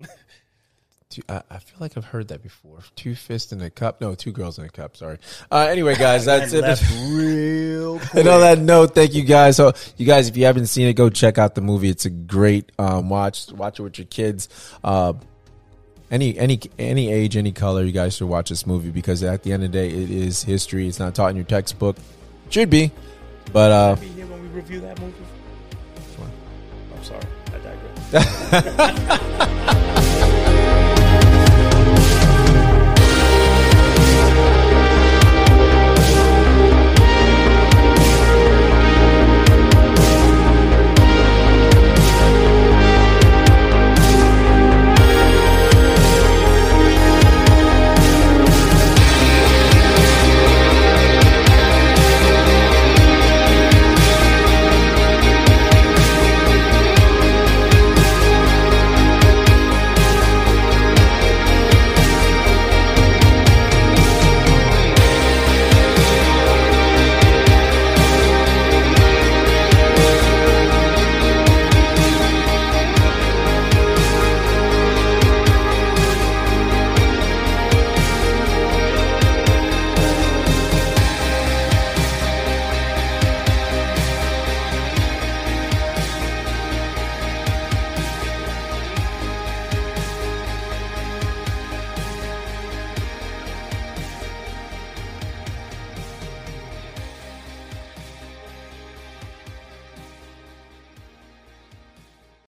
I, 1.28 1.42
I 1.48 1.58
feel 1.58 1.76
like 1.78 1.96
I've 1.96 2.04
heard 2.04 2.28
that 2.28 2.42
before. 2.42 2.80
Two 2.96 3.14
fists 3.14 3.52
in 3.52 3.60
a 3.60 3.70
cup. 3.70 4.00
No, 4.00 4.14
two 4.16 4.32
girls 4.32 4.58
in 4.58 4.64
a 4.64 4.68
cup. 4.68 4.96
Sorry. 4.96 5.18
Uh, 5.50 5.66
anyway, 5.70 5.94
guys, 5.94 6.24
that's 6.26 6.52
it. 6.52 6.62
left 6.62 6.82
real 7.08 8.00
And 8.14 8.26
on 8.26 8.40
that 8.40 8.58
note, 8.58 8.94
thank 8.94 9.14
you 9.14 9.22
guys. 9.22 9.56
So, 9.56 9.72
you 9.96 10.06
guys, 10.06 10.28
if 10.28 10.36
you 10.36 10.46
haven't 10.46 10.66
seen 10.66 10.88
it, 10.88 10.94
go 10.94 11.10
check 11.10 11.38
out 11.38 11.54
the 11.54 11.60
movie. 11.60 11.88
It's 11.88 12.04
a 12.04 12.10
great 12.10 12.72
um, 12.80 13.08
watch. 13.08 13.52
Watch 13.52 13.78
it 13.78 13.82
with 13.84 13.98
your 13.98 14.06
kids. 14.06 14.48
Uh, 14.82 15.12
any 16.10 16.36
any 16.38 16.60
any 16.78 17.10
age, 17.12 17.36
any 17.36 17.52
color, 17.52 17.82
you 17.84 17.92
guys 17.92 18.16
should 18.16 18.28
watch 18.28 18.50
this 18.50 18.66
movie 18.66 18.90
because 18.90 19.22
at 19.22 19.42
the 19.42 19.52
end 19.52 19.64
of 19.64 19.72
the 19.72 19.78
day, 19.78 19.88
it 19.88 20.10
is 20.10 20.42
history. 20.42 20.86
It's 20.88 20.98
not 20.98 21.14
taught 21.14 21.30
in 21.30 21.36
your 21.36 21.44
textbook. 21.44 21.96
Should 22.50 22.70
be, 22.70 22.90
but 23.52 23.70
uh, 23.70 23.96
Be 23.96 24.06
here 24.08 24.26
when 24.26 24.42
we 24.42 24.48
review 24.48 24.80
that 24.80 25.00
movie. 25.00 25.14
I'm 26.94 27.04
sorry, 27.04 27.24
I 27.48 27.58
digress. 28.12 30.00